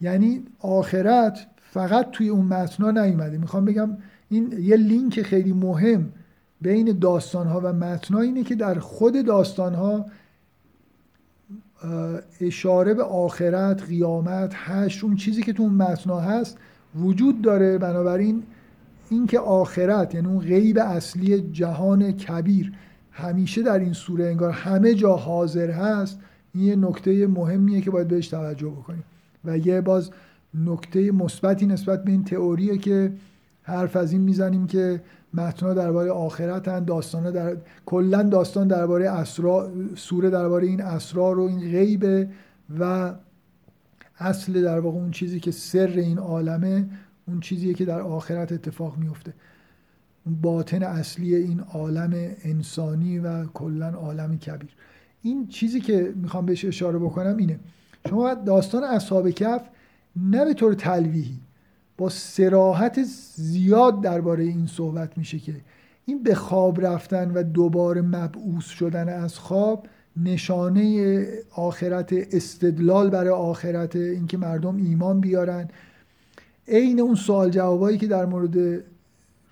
[0.00, 3.38] یعنی آخرت فقط توی اون متنا نیومده.
[3.38, 3.96] می‌خوام بگم
[4.28, 6.12] این یه لینک خیلی مهم
[6.60, 10.06] بین داستان ها و متنا اینه که در خود داستان ها
[12.40, 16.58] اشاره به آخرت قیامت هشت اون چیزی که تو اون متنا هست
[17.00, 17.78] وجود داره.
[17.78, 18.42] بنابراین
[19.10, 22.72] اینکه آخرت یعنی اون غیب اصلی جهان کبیر
[23.10, 26.20] همیشه در این سوره انگار همه جا حاضر هست
[26.54, 29.04] این یه نکته مهمیه که باید بهش توجه بکنیم.
[29.44, 30.10] و یه باز
[30.54, 33.12] نکته مثبتی نسبت به این تئوریه که
[33.62, 35.00] حرف از این می‌زنیم که
[35.34, 37.56] متنا درباره آخرتن داستان در
[37.86, 42.28] کلا داستان درباره اسرار سوره درباره این اسرار و این غیب
[42.78, 43.14] و
[44.18, 46.88] اصل در واقع اون چیزی که سر این عالمه
[47.28, 49.34] اون چیزیه که در آخرت اتفاق میفته
[50.26, 52.12] اون باطن اصلی این عالم
[52.44, 54.70] انسانی و کلا عالم کبیر.
[55.22, 57.60] این چیزی که می‌خوام بهش اشاره بکنم اینه.
[58.08, 59.62] شما داستان اصحاب کف
[60.16, 61.40] نه به طور تلویحی
[61.98, 63.02] با سراحت
[63.34, 65.54] زیاد درباره این صحبت میشه که
[66.06, 73.96] این به خواب رفتن و دوباره مبعوث شدن از خواب نشانه آخرت استدلال برای آخرت
[73.96, 75.68] اینکه مردم ایمان بیارن.
[76.68, 78.84] عین اون سوال جوابایی که در مورد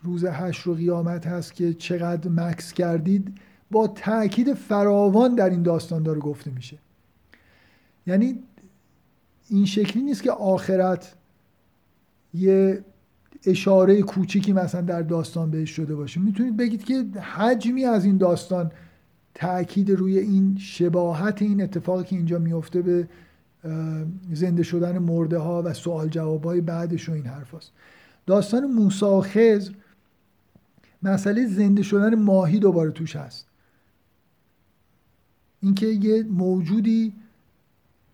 [0.02, 3.38] روز هشت و قیامت هست که چقدر مکس کردید
[3.70, 6.78] با تاکید فراوان در این داستان داره گفته میشه.
[8.06, 8.38] یعنی
[9.48, 11.15] این شکلی نیست که آخرت
[12.36, 12.84] یه
[13.46, 18.70] اشاره کوچیکی مثلا در داستان بهش شده باشه می‌تونید بگید که حجمی از این داستان
[19.34, 23.08] تاکید روی این شباهت این اتفاقی که اینجا میفته به
[24.32, 27.72] زنده شدن مرده ها و سوال جواب های بعدش و این حرف هست.
[28.26, 29.72] داستان موسا و خزر
[31.02, 33.46] مسئله زنده شدن ماهی دوباره توش هست
[35.62, 37.12] اینکه یه موجودی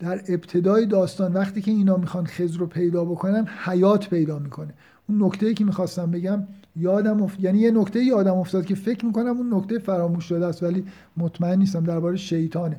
[0.02, 4.74] در ابتدای داستان وقتی که اینا می‌خوان خضر رو پیدا بکنن حیات پیدا می‌کنه.
[5.08, 6.42] اون نکته که می‌خواستم بگم
[6.76, 7.40] یادم افت...
[7.40, 10.84] یعنی یه نکته یادم افتاد که فکر می‌کنم اون نکته فراموش شده است ولی
[11.16, 12.76] مطمئن نیستم درباره شیطانه.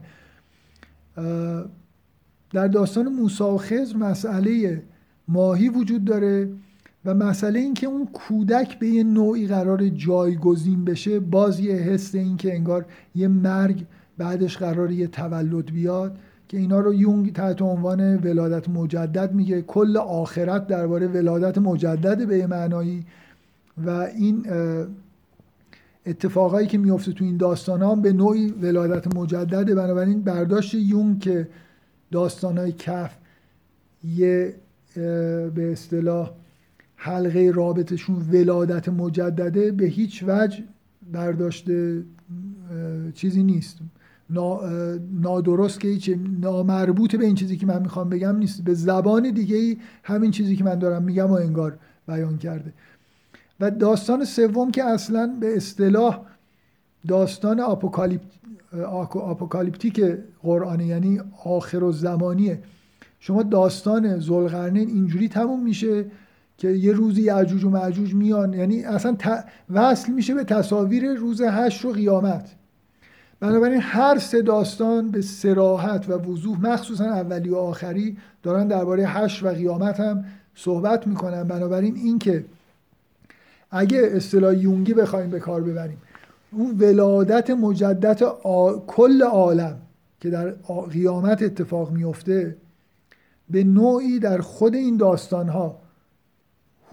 [2.54, 4.84] در داستان موسی و خضر مسئله
[5.28, 6.50] ماهی وجود داره
[7.06, 12.16] و مسئله این که اون کودک به یه نوعی قرار جایگزین بشه باز یه حس
[12.16, 12.86] این که انگار
[13.16, 13.86] یه مرگ
[14.18, 16.18] بعدش قرار یه تولد بیاد.
[16.54, 19.62] که اینا رو یونگ تحت عنوان ولادت مجدد میگه.
[19.62, 23.06] کل آخرت درباره ولادت مجدد به معنایی.
[23.86, 24.46] و این
[26.06, 29.76] اتفاقایی که میفته تو این داستان هم به نوعی ولادت مجدده.
[29.76, 31.48] بنابراین برداشت یونگ که
[32.12, 33.18] داستان های کف
[34.04, 34.56] یه
[35.56, 36.32] به اصطلاح
[36.96, 40.64] حلقه رابطشون ولادت مجدده به هیچ وجه
[41.12, 41.66] برداشت
[43.14, 43.78] چیزی نیست.
[45.22, 46.10] نادرست که هیچ
[46.42, 48.64] نامربوط به این چیزی که من می‌خوام بگم نیست.
[48.64, 51.78] به زبان دیگه ای همین چیزی که من دارم میگم و انگار
[52.08, 52.74] بیان کرده.
[53.60, 56.22] و داستان سوم که اصلا به اصطلاح
[57.08, 58.32] داستان apocalypt
[59.16, 60.02] apocalyptic
[60.44, 62.60] قرآنه یعنی آخرالزمانیه
[63.20, 66.06] شما داستان ذوالقرنین اینجوری تموم میشه
[66.58, 68.54] که یه روزی یأجوج و مأجوج میان.
[68.54, 69.18] یعنی اصلا
[69.70, 72.56] وصل میشه به تصاویر روز حشر و قیامت.
[73.44, 79.44] بنابراین هر سه داستان به صراحت و وضوح مخصوصا اولی و آخری دارن درباره هشت
[79.44, 80.26] و قیامت هم
[80.56, 81.44] صحبت می‌کنن.
[81.44, 82.46] بنابراین اینکه
[83.72, 85.98] اگه اصطلاح یونگی بخوایم به کار ببریم
[86.52, 88.24] اون ولادت مجدد
[88.88, 89.78] کل عالم
[90.20, 90.52] که در
[90.92, 92.56] قیامت اتفاق میفته
[93.50, 95.80] به نوعی در خود این داستان ها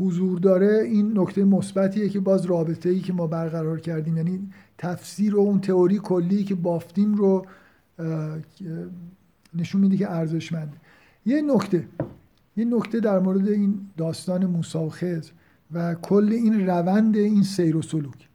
[0.01, 4.49] حضور داره این نکته مثبتیه که باز رابطه ای که ما برقرار کردیم یعنی
[4.79, 7.47] تفسیر و اون تئوری کلی که بافتیم رو
[9.55, 10.77] نشون میده که ارزشمنده
[11.27, 11.89] یه نکته
[12.57, 15.21] یه نکته در مورد این داستان موسی
[15.73, 18.29] و کل این روند این سیر و سلوک.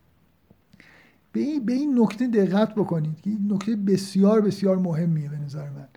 [1.31, 5.69] به این, به این نکته دقت بکنید که این نکته بسیار بسیار مهمیه به نظر
[5.69, 5.87] من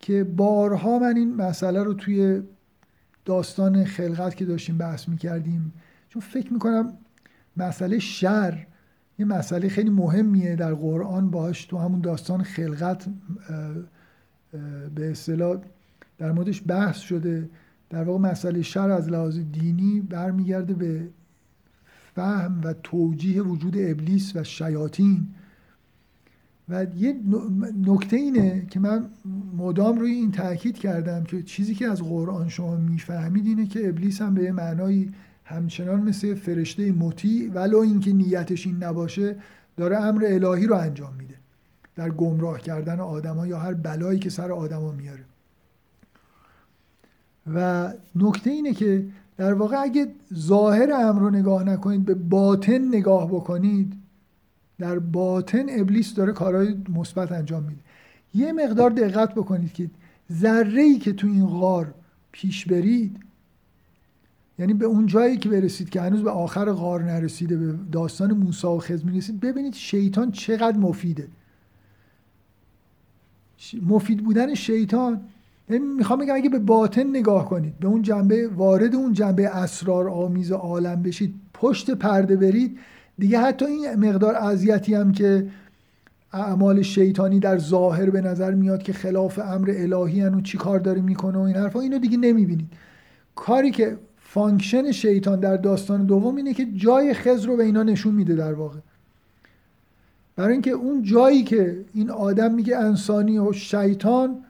[0.00, 2.42] که بارها من این مسئله رو توی
[3.28, 5.72] داستان خلقت که داشتیم بحث می‌کردیم.
[6.08, 6.92] چون فکر می‌کنم
[7.56, 8.66] مسئله شر
[9.18, 13.06] یه مسئله خیلی مهمیه در قرآن باش تو همون داستان خلقت
[14.94, 15.60] به اصطلاح
[16.18, 17.50] در موردش بحث شده.
[17.90, 21.08] در واقع مسئله شر از لحاظ دینی برمیگرده به
[22.14, 25.28] فهم و توجیه وجود ابلیس و شیاطین.
[26.68, 27.20] و یه
[27.86, 29.10] نکته اینه که من
[29.56, 34.22] مدام روی این تاکید کردم که چیزی که از قرآن شما می‌فهمید اینه که ابلیس
[34.22, 35.08] هم به یه معنای
[35.44, 39.36] همچنان مثل فرشته مطیع ولو اینکه نیتش این نباشه
[39.76, 41.34] داره امر الهی رو انجام میده
[41.96, 45.24] در گمراه کردن آدما یا هر بلایی که سر آدما میاره.
[47.54, 49.04] و نکته اینه که
[49.36, 53.92] در واقع اگه ظاهر امر رو نگاه نکنید به باطن نگاه بکنید
[54.78, 57.80] در باطن ابلیس داره کارهای مثبت انجام میده.
[58.34, 59.90] یه مقدار دقت بکنید که
[60.32, 61.94] ذره ای که تو این غار
[62.32, 63.16] پیش برید
[64.58, 68.66] یعنی به اون جایی که برسید که هنوز به آخر غار نرسیده به داستان موسی
[68.66, 71.28] و خضر می‌رسید ببینید شیطان چقدر مفیده.
[73.82, 75.20] مفید بودن شیطان.
[75.70, 80.08] یعنی می‌خوام بگم اگه به باطن نگاه کنید به اون جنبه وارد اون جنبه اسرار
[80.08, 82.78] آمیز عالم بشید پشت پرده برید
[83.18, 85.46] دیگه حتی این مقدار اذیتی هم که
[86.32, 91.00] اعمال شیطانی در ظاهر به نظر میاد که خلاف امر الهی و چی کار داره
[91.00, 92.68] می‌کنه و این حرفا اینو دیگه نمی‌بینید.
[93.34, 98.14] کاری که function شیطان در داستان دوم اینه که جای خضر رو به اینا نشون
[98.14, 98.78] میده در واقع.
[100.36, 104.44] برای اینکه اون جایی که این آدم میگه انسانی و شیطان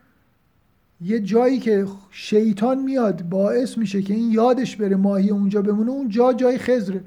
[1.01, 6.09] یه جایی که شیطان میاد باعث میشه که این یادش بره ماهی اونجا بمونه اون
[6.09, 7.01] جا جای خزره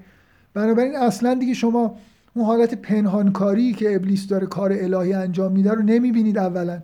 [0.53, 1.95] بنابراین اصلا دیگه شما
[2.33, 6.79] اون حالت پنهانکاری که ابلیس داره کار الهی انجام میده رو نمی‌بینید اولا.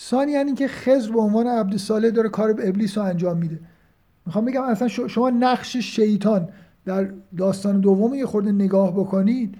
[0.00, 3.60] ثانیا یعنی که خزر به عنوان عبد صالح داره کار ابلیس رو انجام میده.
[4.26, 6.48] می‌خوام بگم اصلا شما نقش شیطان
[6.84, 9.54] در داستان دوم یه خورده نگاه بکنید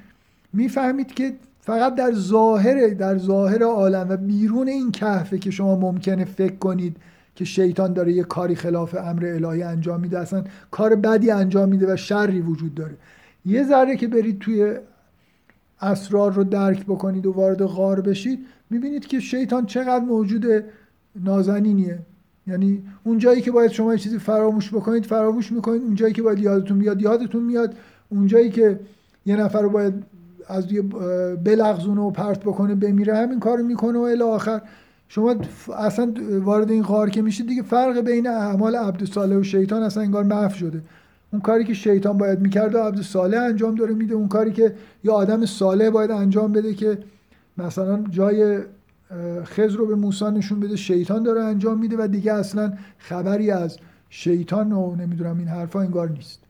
[0.52, 6.24] می‌فهمید که فقط در ظاهر در ظاهر عالم و بیرون این کهفه که شما ممکنه
[6.24, 6.96] فکر کنید
[7.34, 11.92] که شیطان داره یه کاری خلاف امر الهی انجام میده اصلا کار بدی انجام میده
[11.92, 12.94] و شری وجود داره.
[13.44, 14.74] یه ذره که برید توی
[15.80, 18.38] اسرار رو درک بکنید و وارد غار بشید
[18.70, 20.46] می‌بینید که شیطان چقدر موجود
[21.24, 21.98] نازنینیه.
[22.46, 25.82] یعنی اون جایی که باید شما یه چیزی فراموش بکنید فراموش می‌کنید.
[25.82, 27.74] اون جایی که باید یادتون بیاد یادتون میاد.
[28.08, 28.80] اون جایی که
[29.26, 29.94] یه نفر رو باید
[30.48, 30.82] از یه
[31.44, 34.62] بلغزونه و پرت بکنه بمیره همین کارو می‌کنه و الی آخر.
[35.08, 35.34] شما
[35.78, 40.24] اصلا وارد این غار که میشید دیگه فرق بین اعمال عبدالصالح و شیطان اصلا انگار
[40.24, 40.82] محو شده.
[41.32, 44.14] اون کاری که شیطان باید می‌کرد و عبدالصالح انجام داره میده.
[44.14, 46.98] اون کاری که یه آدم صالح باید انجام بده که
[47.58, 48.58] مثلا جای
[49.44, 53.78] خضر رو به موسی نشون بده شیطان داره انجام میده و دیگه اصلا خبری از
[54.08, 56.40] شیطان و نمی‌دونم این حرفا انگار نیست.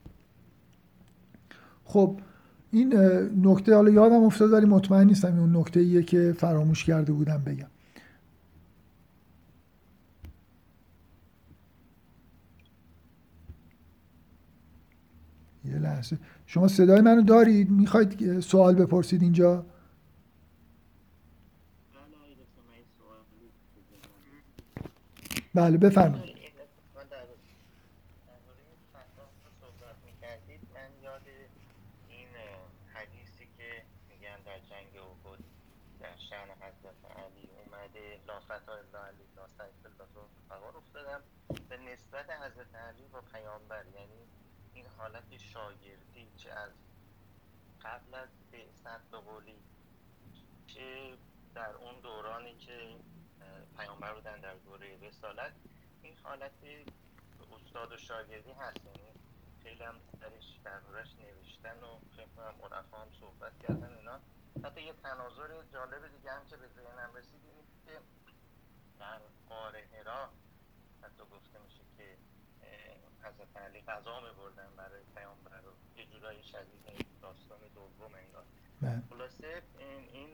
[1.85, 2.17] خب
[2.71, 2.93] این
[3.43, 7.72] نکته حالا یادم افتاد ولی مطمئن نیستم اون نکته ایه که فراموش کرده بودم بگم.
[15.65, 16.17] یه لحظه.
[16.45, 19.65] شما صدای منو دارید؟ می‌خواید سوال بپرسید اینجا؟
[25.55, 26.33] بله بفرمایید
[41.93, 44.21] نسبت حضرت علی با پیامبر یعنی
[44.73, 45.23] این حالت
[45.53, 46.71] شاگردی چه از
[47.83, 49.55] قبل از بعثت به قولی
[50.67, 51.17] چه
[51.55, 52.95] در اون دورانی که
[53.77, 55.53] پیامبر بودن در دوره رسالت
[56.01, 56.51] این حالت
[57.55, 58.85] استاد و شاگردی هست.
[58.85, 59.09] یعنی
[59.63, 64.19] خیلی هم درش دربارش نوشتن و خیلی هم عرفا هم صحبت کردن اینا.
[64.63, 67.41] حتی یه تناظر جالب دیگه هم که به ذهنم رسید
[67.85, 67.99] که
[68.99, 69.19] در
[69.49, 70.29] قاره هرا
[71.01, 72.17] حتی گفته میشه که
[73.25, 75.71] حضرت علی غذا میبردن برای پیامبر رو.
[75.97, 78.45] یه جورایی شدید داستان دوم انگار.
[78.81, 79.03] بله.
[79.09, 80.29] خلاصه این, این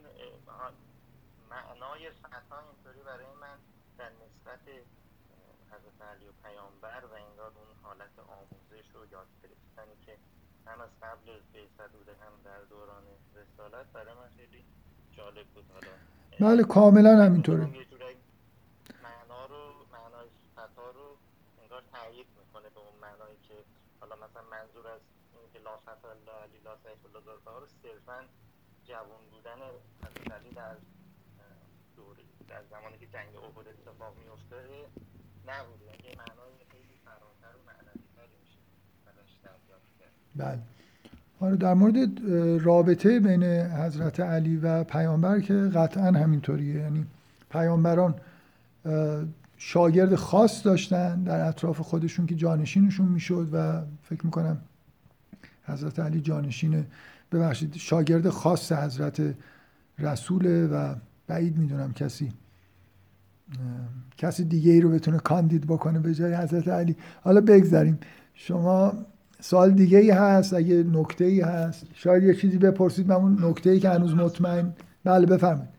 [1.50, 3.58] معنای فتا اینطوری برای من
[3.98, 4.64] در نسبت
[5.72, 10.18] حضرت علی و پیامبر و انگار اون حالت آموزش و یاد گرفتنی که
[10.66, 13.04] هم از قبل بیست بوده هم در دوران
[13.36, 14.66] رسالت برای من خیلی
[15.12, 15.66] جالب بود.
[15.74, 17.66] حالا بله کاملا همینطوره
[19.04, 21.18] معنا رو معنای فتا رو
[21.80, 23.58] انگار تایید می‌کنه به اون معنایی که
[24.00, 25.02] حالا مثلا منظور از
[25.34, 28.20] این که لا فتا الله علی لا سیف الله رو صرفا
[28.90, 29.60] جوان بودن
[30.04, 30.76] حضرت علی در
[31.96, 34.60] دوره در زمانی که جنگ احد اتفاق میفته
[35.50, 35.86] نبوده.
[35.86, 38.60] یعنی معنای خیلی فراتر و معنوی میشه
[39.10, 39.32] ازش
[40.36, 40.60] بله.
[41.42, 41.96] آره در مورد
[42.66, 43.44] رابطه بین
[43.84, 46.76] حضرت علی و پیامبر که قطعا همینطوریه.
[46.76, 47.06] یعنی
[47.52, 48.22] پیامبران
[49.62, 54.58] شاگرد خاص داشتن در اطراف خودشون که جانشینشون می‌شد و فکر می‌کنم
[55.64, 56.86] حضرت علی جانشین
[57.32, 59.22] ببخشید شاگرد خاص حضرت
[60.00, 60.96] رسوله و
[61.28, 62.32] بعید می‌دونم کسی
[64.18, 66.96] کسی دیگه ای رو بتونه کاندید بکنه به جای حضرت علی.
[67.22, 68.00] حالا بگذاریم.
[68.34, 68.94] شما
[69.40, 73.70] سوال دیگه ای هست؟ اگه نکته ای هست؟ شاید یه چیزی بپرسید من اون نکته
[73.70, 74.74] ای که هنوز مطمئن
[75.04, 75.79] بله بفرمایید.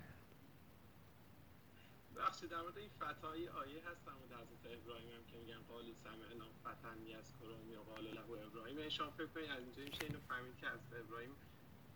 [8.90, 11.34] شما فکر کنید از اینجا میشه اینو فهمید که از ابراهیم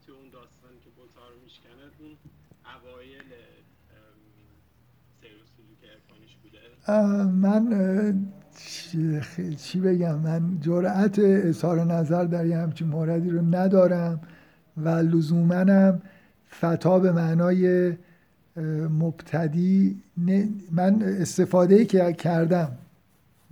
[0.06, 2.16] تو اون داستانی که بوتا رو میشکنه اون
[2.74, 3.30] اوایل
[6.88, 8.26] من
[9.56, 14.20] چی بگم؟ من جرأت اظهار نظر در یه همچین موردی رو ندارم
[14.76, 16.02] و لزومنم
[16.50, 17.92] فتا به معنای
[18.90, 20.02] مبتدی
[20.70, 22.78] من استفاده که کردم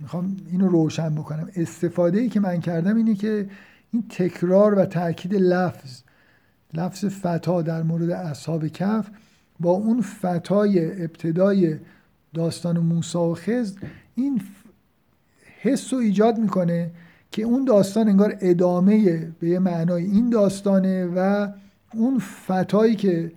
[0.03, 1.49] می‌خوام اینو روشن بکنم.
[1.55, 3.49] استفاده ای که من کردم اینه که
[3.91, 6.01] این تکرار و تاکید لفظ
[6.73, 9.09] لفظ فتا در مورد اصحاب کف
[9.59, 11.75] با اون فتای ابتدای
[12.33, 13.79] داستان موسی و خزر
[14.15, 14.41] این
[15.61, 16.91] حس رو ایجاد می‌کنه
[17.31, 21.47] که اون داستان انگار ادامه به یه معنای این داستانه و
[21.93, 23.31] اون فتایی که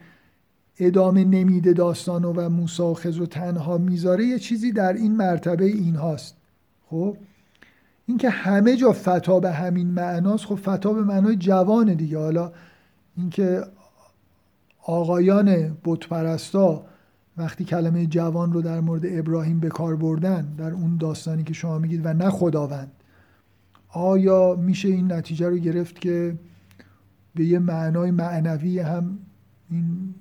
[0.78, 5.64] ادامه نمیده داستان و موسی و خزر رو تنها می‌ذاره یه چیزی در این مرتبه
[5.64, 6.35] این هاست
[6.90, 7.16] خب
[8.06, 12.18] اینکه همه جا فتا به همین معناست خب فتا به معنای جوان دیگه.
[12.18, 12.52] حالا
[13.16, 13.62] اینکه
[14.82, 16.84] آقایان بتپرستا
[17.36, 21.78] وقتی کلمه جوان رو در مورد ابراهیم به کار بردن در اون داستانی که شما
[21.78, 22.92] میگید و نه خداوند
[23.88, 26.38] آیا میشه این نتیجه رو گرفت که
[27.34, 29.18] به یه معنای معنوی هم
[29.70, 30.14] این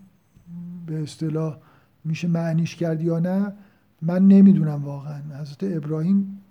[0.85, 1.57] به اصطلاح
[2.05, 3.53] میشه معنیش کرد یا نه؟
[4.01, 5.21] من نمی‌دونم واقعا.
[5.41, 6.41] حضرت ابراهیم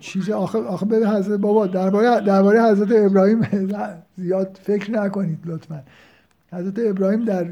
[0.00, 3.40] چیز آخه آخه ببین حضرت بابا درباره درباره حضرت ابراهیم
[4.16, 5.82] زیاد فکر نکنید لطفا.
[6.52, 7.46] حضرت ابراهیم در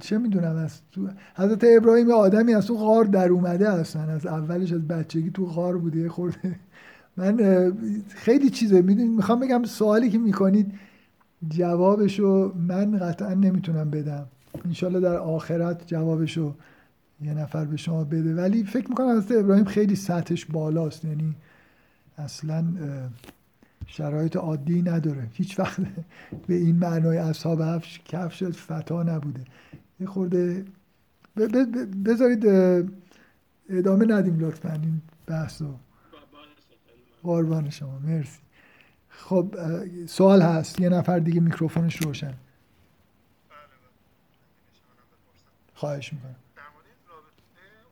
[0.00, 4.72] چه می‌دونم از تو حضرت ابراهیم آدمی از تو غار در اومده اصلا از اولش
[4.72, 6.56] از بچگی تو غار بوده خورده.
[7.16, 7.72] من
[8.08, 8.82] خیلی چیزه.
[8.82, 10.72] می‌دونید می‌خوام بگم سوالی که می‌کنید
[11.48, 14.26] جوابشو من قطعا نمی‌تونم بدم.
[14.64, 16.54] انشالله در آخرت جوابشو
[17.22, 18.34] یه نفر به شما بده.
[18.34, 21.04] ولی فکر می‌کنم حضرت ابراهیم خیلی سطحش بالاست.
[21.04, 21.36] یعنی
[22.18, 22.64] اصلا
[23.86, 25.28] شرایط عادی نداره.
[25.32, 25.80] هیچ وقت
[26.46, 29.44] به این معنای اصحاب هفش کفش فتا نبوده.
[30.00, 30.64] یه خورده
[32.04, 32.46] بذارید
[33.68, 35.78] ادامه ندیم لطفا این بحث رو.
[37.22, 37.98] قربان شما.
[37.98, 38.38] مرسی.
[39.08, 39.54] خب
[40.06, 40.80] سوال هست.
[40.80, 42.34] یه نفر دیگه میکروفونش روشن.
[45.74, 47.42] خواهش می‌کنم در مورد رابطه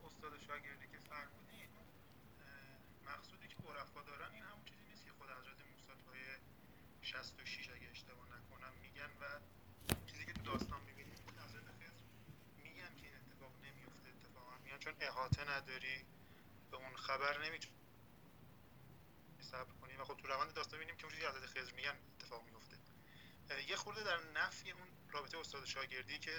[0.07, 1.71] استاد شاگردی که فرمودید
[3.09, 6.21] مقصودی که عرفا دارن این همون چیزی نیست که خود حضرت موسی توی
[7.01, 9.23] 66 اگه اشتباه نکنم میگن و
[10.09, 11.93] چیزی که تو داستان می‌بینیم حضرت خضر
[12.65, 14.95] میگن که این اتفاق نمیفته اتفاقا میگن چون
[15.25, 15.95] احاطه نداری
[16.71, 17.75] به اون خبر نمی‌تونی
[19.41, 19.93] صبر کنی.
[19.97, 22.75] و خب تو روند داستان می‌بینیم که اون چیزی حضرت خضر میگن اتفاق میفته
[23.69, 26.31] یه خورده در نفی اون رابطه استاد شاگردی که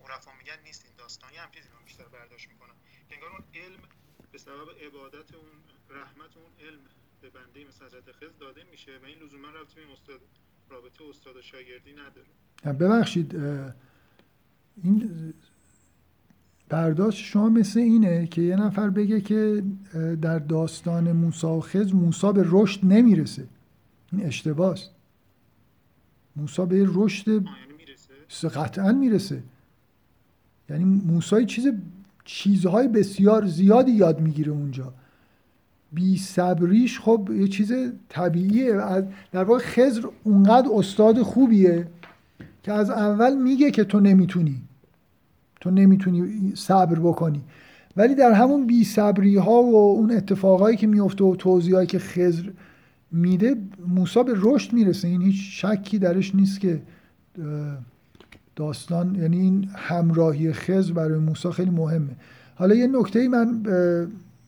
[0.00, 1.32] عرفا میگن نیست این داستان.
[1.32, 2.74] یه هم چیزی من بیشتر برداشت می‌کنم.
[3.10, 3.82] انگار اون علم
[4.32, 5.48] به سبب عبادت اون
[5.90, 6.80] رحمت اون علم
[7.20, 10.20] به بنده مثل حضرت خضر داده میشه و این لزوما رابطه به استاد
[10.68, 12.28] رابطه استاد و شاگردی نداره.
[12.64, 13.36] ببخشید
[14.76, 15.34] این
[16.68, 19.62] برداشت شما مثل اینه که یه نفر بگه که
[20.22, 23.44] در داستان موسا و خضر موسا به رشد نمی‌رسه.
[24.12, 24.90] این اشتباهست
[26.36, 29.42] موسا به رشد یعنی قطعا می‌رسه.
[30.70, 31.72] یعنی موسی چیز
[32.24, 34.92] چیزهای بسیار زیادی یاد می‌گیره اونجا.
[35.92, 37.72] بی صبریش خب یه چیز
[38.08, 38.72] طبیعیه.
[39.32, 41.88] در واقع خزر اونقدر استاد خوبیه
[42.62, 44.62] که از اول میگه که تو نمی‌تونی.
[45.60, 47.40] تو نمی‌تونی صبر بکنی.
[47.96, 52.50] ولی در همون بی صبری ها و اون اتفاقایی که میفته و توضیحایی که خزر
[53.12, 53.56] میده
[53.88, 55.08] موسی به رشد می‌رسه.
[55.08, 56.80] این هیچ شکی درش نیست که
[58.56, 62.16] داستان یعنی این همراهی خز برای موسی خیلی مهمه.
[62.54, 63.62] حالا یه نکته من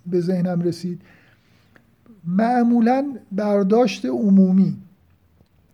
[0.07, 1.01] به ذهنم رسید.
[2.27, 4.77] معمولا برداشت عمومی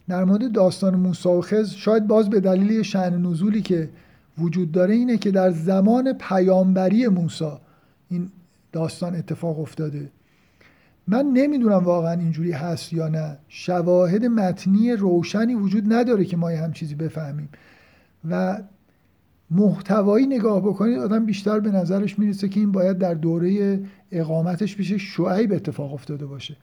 [0.08, 3.88] در مورد داستان موسی و خز شاید باز به دلیل شعن نزولی که
[4.38, 7.52] وجود داره اینه که در زمان پیامبری موسی
[8.08, 8.30] این
[8.72, 10.10] داستان اتفاق افتاده.
[11.08, 13.38] من نمی‌دونم واقعا اینجوری هست یا نه.
[13.48, 17.48] شواهد متنی روشنی وجود نداره که ما یه هم چیزی بفهمیم.
[18.30, 18.58] و
[19.50, 23.80] محتوایی نگاه بکنید آدم بیشتر به نظرش می‌رسه که این باید در دوره
[24.12, 26.56] اقامتش پیش شعیب اتفاق افتاده باشه.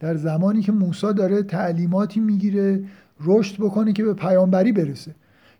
[0.00, 2.84] در زمانی که موسی داره تعلیماتی می‌گیره
[3.20, 5.14] رشد بکنه که به پیامبری برسه.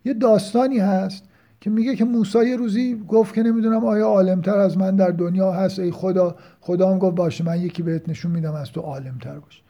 [0.04, 1.24] یه داستانی هست
[1.64, 5.52] که میگه که موسی یه روزی گفت که نمی‌دونم آیا عالمتر از من در دنیا
[5.52, 9.38] هست؟ ای خدا خدا هم گفت باشه من یکی بهت نشون میدم از تو عالمتر
[9.38, 9.62] باش.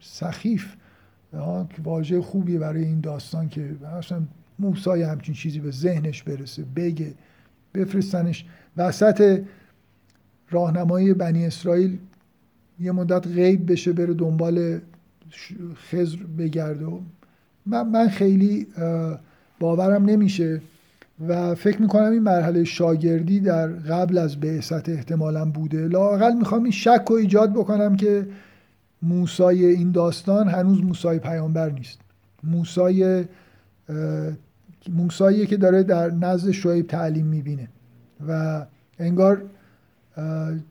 [0.00, 0.66] سخیف.
[1.84, 4.22] واژه خوبی برای این داستان که اصلا
[4.58, 7.14] موسی همچین چیزی به ذهنش برسه بگه
[7.74, 8.44] بفرستنش.
[8.76, 9.42] وسط
[10.50, 11.98] راهنمایی بنی اسرائیل
[12.80, 14.80] یه مدت غیب بشه بره دنبال
[15.74, 16.86] خزر بگرده.
[17.66, 18.66] من خیلی
[19.60, 20.60] باورم نمیشه
[21.28, 25.88] و فکر می‌کنم این مرحله شاگردی در قبل از بعثت احتمالا بوده.
[25.88, 28.26] لاقل می‌خوام این شک رو ایجاد بکنم که
[29.02, 31.98] موسای این داستان هنوز موسای پیامبر نیست.
[32.44, 33.24] موسای
[34.88, 37.68] موسایی که داره در نزد شعیب تعلیم می‌بینه
[38.28, 38.62] و
[38.98, 39.42] انگار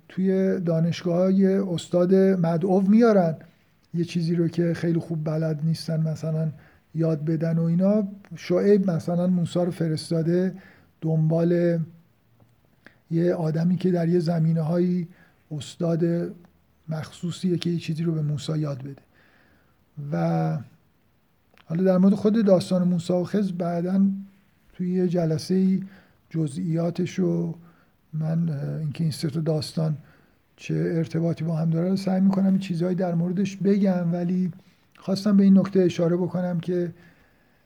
[0.09, 3.35] توی دانشگاه های استاد مدعو میارن
[3.93, 6.47] یه چیزی رو که خیلی خوب بلد نیستن مثلا
[6.95, 10.55] یاد بدن و اینا شعیب مثلا موسی رو فرستاده
[11.01, 11.79] دنبال
[13.11, 15.07] یه آدمی که در یه زمینه هایی
[15.51, 16.03] استاد
[16.89, 19.01] مخصوصیه که یه چیزی رو به موسی یاد بده.
[20.11, 20.57] و
[21.65, 24.07] حالا در مورد خود داستان موسی و خز بعدا
[24.73, 25.79] توی یه جلسه
[26.29, 27.55] جزئیاتش رو
[28.13, 28.49] من
[28.79, 29.97] اینکه این سه داستان
[30.55, 34.51] چه ارتباطی با هم داره رو سعی می‌کنم چیزهایی در موردش بگم ولی
[35.03, 36.93] خواستم به این نکته اشاره بکنم که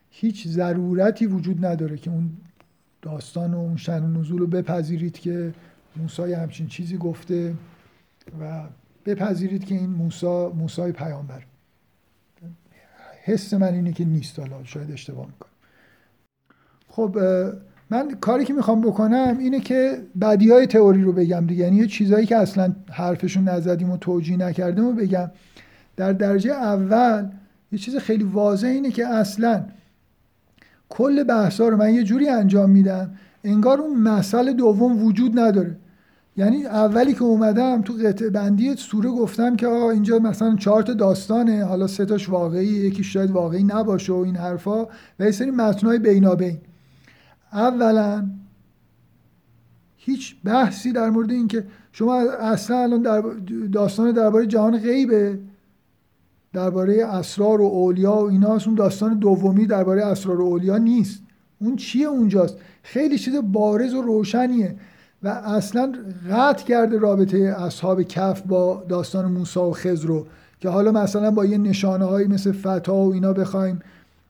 [0.10, 2.30] هیچ ضرورتی وجود نداره که اون
[3.02, 5.54] داستان و اون شن و نزول رو بپذیرید که
[5.96, 7.54] موسی همچین چیزی گفته
[8.42, 8.64] و
[9.06, 11.44] بپذیرید که این موسی موسی پیامبر.
[13.24, 15.52] حس من اینه که نیست حالا شاید اشتباه می‌کنم.
[16.88, 17.18] خب
[17.90, 21.64] من کاری که می‌خوام بکنم اینه که بدی های تئوری رو بگم دیگه.
[21.64, 25.32] یعنی یه چیزایی که اصلا حرفشون نزدیم و توجیه نکردیم و بگم.
[25.98, 27.30] در درجه اول
[27.72, 29.66] یه چیز خیلی واضح اینه که اصلا
[30.90, 33.12] کل بحثا رو من یه جوری انجام میدم
[33.44, 35.76] انگار اون مسئله دوم وجود نداره.
[36.38, 40.94] یعنی اولی که اومدم تو قطع بندی سوره گفتم که آقا اینجا مثلا چهار تا
[40.94, 44.86] داستانه حالا سه تاش واقعی یکی شاید واقعی نباشه و این حرفا
[45.20, 46.58] و یه سری متنای بینابین.
[47.54, 48.30] اولا
[49.96, 53.24] هیچ بحثی در مورد این که شما اصلا الان در
[53.72, 55.40] داستان درباره جهان غیبه.
[56.54, 61.24] درباره اسرار و اولیا و اینا اون داستان دومی درباره اسرار و اولیا نیست.
[61.60, 64.76] اون چیه اونجاست؟ خیلی چیز بارز و روشنیه
[65.24, 65.94] و اصلا
[66.32, 70.28] قطع کرده رابطه اصحاب کف با داستان موسی و خضر رو
[70.60, 73.80] که حالا مثلا با یه نشانه هایی مثل فتا و اینا بخوایم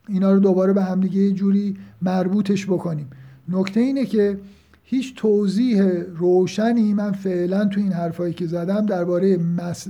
[0.07, 3.09] اینا رو دوباره به همدیگه یه جوری مربوطش بکنیم.
[3.49, 4.39] نکته اینه که
[4.89, 5.83] هیچ توضیح
[6.15, 9.87] روشنی من فعلا تو این حرفایی که زدم درباره مس...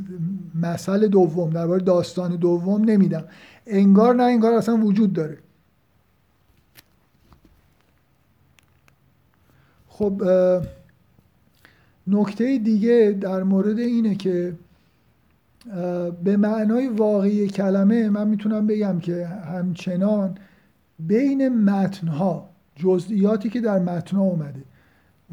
[0.62, 3.24] مسئله دوم درباره داستان دوم نمیدم.
[3.68, 5.38] انگار نه انگار اصلا وجود داره.
[9.88, 10.22] خب
[12.08, 14.54] نکته دیگه در مورد اینه که
[16.24, 20.38] به معنای واقعی کلمه من می‌تونم بگم که همچنان
[21.00, 24.64] بین متنها جزئیاتی که در متنها اومده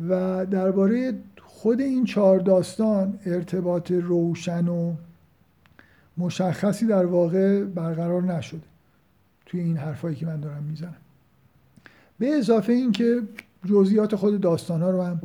[0.09, 4.95] و درباره خود این چهار داستان ارتباط روشن و
[6.19, 8.61] مشخصی در واقع برقرار نشده
[9.47, 10.97] توی این حرفایی که من دارم می‌زنم.
[12.19, 13.23] به اضافه اینکه
[13.67, 15.21] جزئیات خود داستان ها رو هم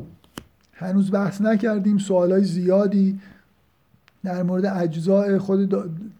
[0.72, 3.20] هنوز بحث نکردیم سوال زیادی
[4.24, 5.74] در مورد اجزاء خود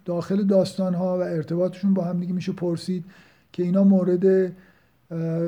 [0.04, 3.04] داخل داستان ها و ارتباطشون با هم دیگه میشه پرسید
[3.52, 4.52] که اینا مورد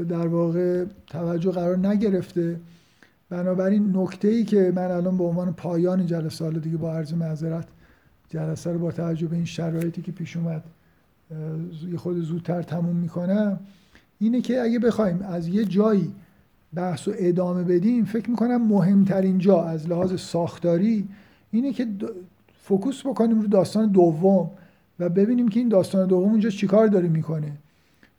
[0.08, 2.56] در واقع توجه قرار نگرفته.
[3.32, 7.66] بنابراین نکته ای که من الان به عنوان پایان جلسه حالا دیگه با عرض معذرت
[8.28, 10.62] جلسه رو با توجه به این شرایطی که پیش اومد
[11.90, 13.60] یه خود زودتر تموم می‌کنم
[14.18, 16.12] اینه که اگه بخوایم از یه جایی
[16.74, 21.08] بحث و ادامه بدیم فکر می‌کنم مهمترین جا از لحاظ ساختاری
[21.50, 21.86] اینه که
[22.62, 24.50] فوکوس بکنیم رو داستان دوم
[24.98, 27.52] و ببینیم که این داستان دوم اونجا چیکار داره می‌کنه.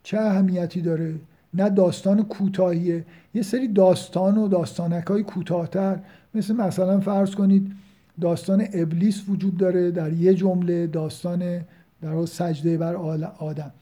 [0.02, 1.14] چه اهمیتی داره؟
[1.54, 3.04] نه داستان کوتاهیه
[3.34, 5.98] یه سری داستان و داستانک های کوتاهتر.
[6.34, 7.72] مثل مثلا فرض کنید
[8.20, 11.60] داستان ابلیس وجود داره در یه جمله داستان
[12.02, 12.94] در سجده بر
[13.38, 13.72] آدم.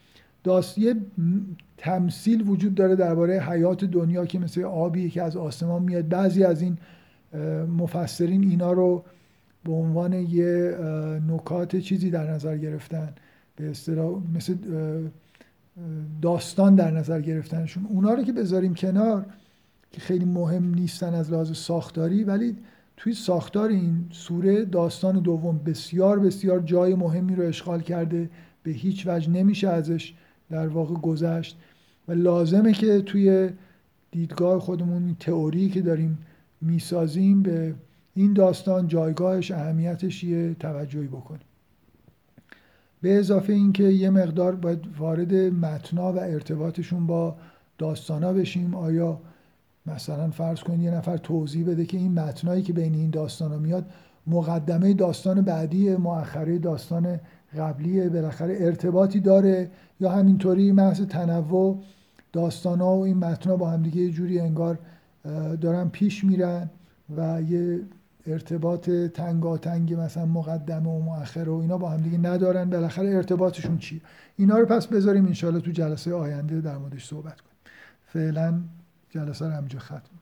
[0.45, 0.95] داست یه
[1.79, 6.09] تمثیل وجود داره درباره حیات دنیا که مثل آبی که از آسمان میاد.
[6.09, 6.79] بعضی از این
[7.79, 9.05] مفسرین اینا رو
[9.65, 10.77] به عنوان یه
[11.29, 13.12] نکات چیزی در نظر گرفتن.
[13.57, 14.55] به اصطلاح مثل
[16.23, 17.87] داستان در نظر گرفتنشون.
[17.87, 19.27] اونا رو که بذاریم کنار
[19.93, 22.56] که خیلی مهم نیستن از لحاظ ساختاری ولی
[22.97, 28.31] توی ساختار این سوره داستان دوم بسیار بسیار جای مهمی رو اشغال کرده.
[28.62, 30.14] به هیچ وجه نمیشه ازش
[30.51, 31.59] در واقع گذشت.
[32.09, 33.51] و لازمه که توی
[34.10, 36.19] دیدگاه خودمون این تئوری که داریم
[36.60, 37.74] می‌سازیم به
[38.14, 41.47] این داستان جایگاهش اهمیتش یه توجهی بکنیم
[43.02, 47.36] به اضافه اینکه یه مقدار باید وارد متنا و ارتباطشون با
[47.78, 49.20] داستانا بشیم آیا
[49.86, 53.86] مثلا فرض کنید یه نفر توضیح بده که این متنایی که بین این داستانا میاد
[54.26, 57.20] مقدمه داستان بعدی مؤخره داستان
[57.59, 61.82] قبلیه بالاخره ارتباطی داره یا همینطوری محض تنوع
[62.32, 64.78] داستان ها و این متنا با همدیگه یه جوری انگار
[65.60, 66.70] دارن پیش میرن
[67.16, 67.80] و یه
[68.26, 72.70] ارتباط تنگاتنگی مثلا مقدمه و مؤخره و اینا با هم دیگه ندارن.
[72.70, 74.00] بالاخره ارتباطشون چیه؟
[74.36, 77.56] اینا رو پس بذاریم انشالله تو جلسه آینده در موردش صحبت کنیم.
[78.06, 78.60] فعلا
[79.12, 80.22] جلسه رو همینجا ختم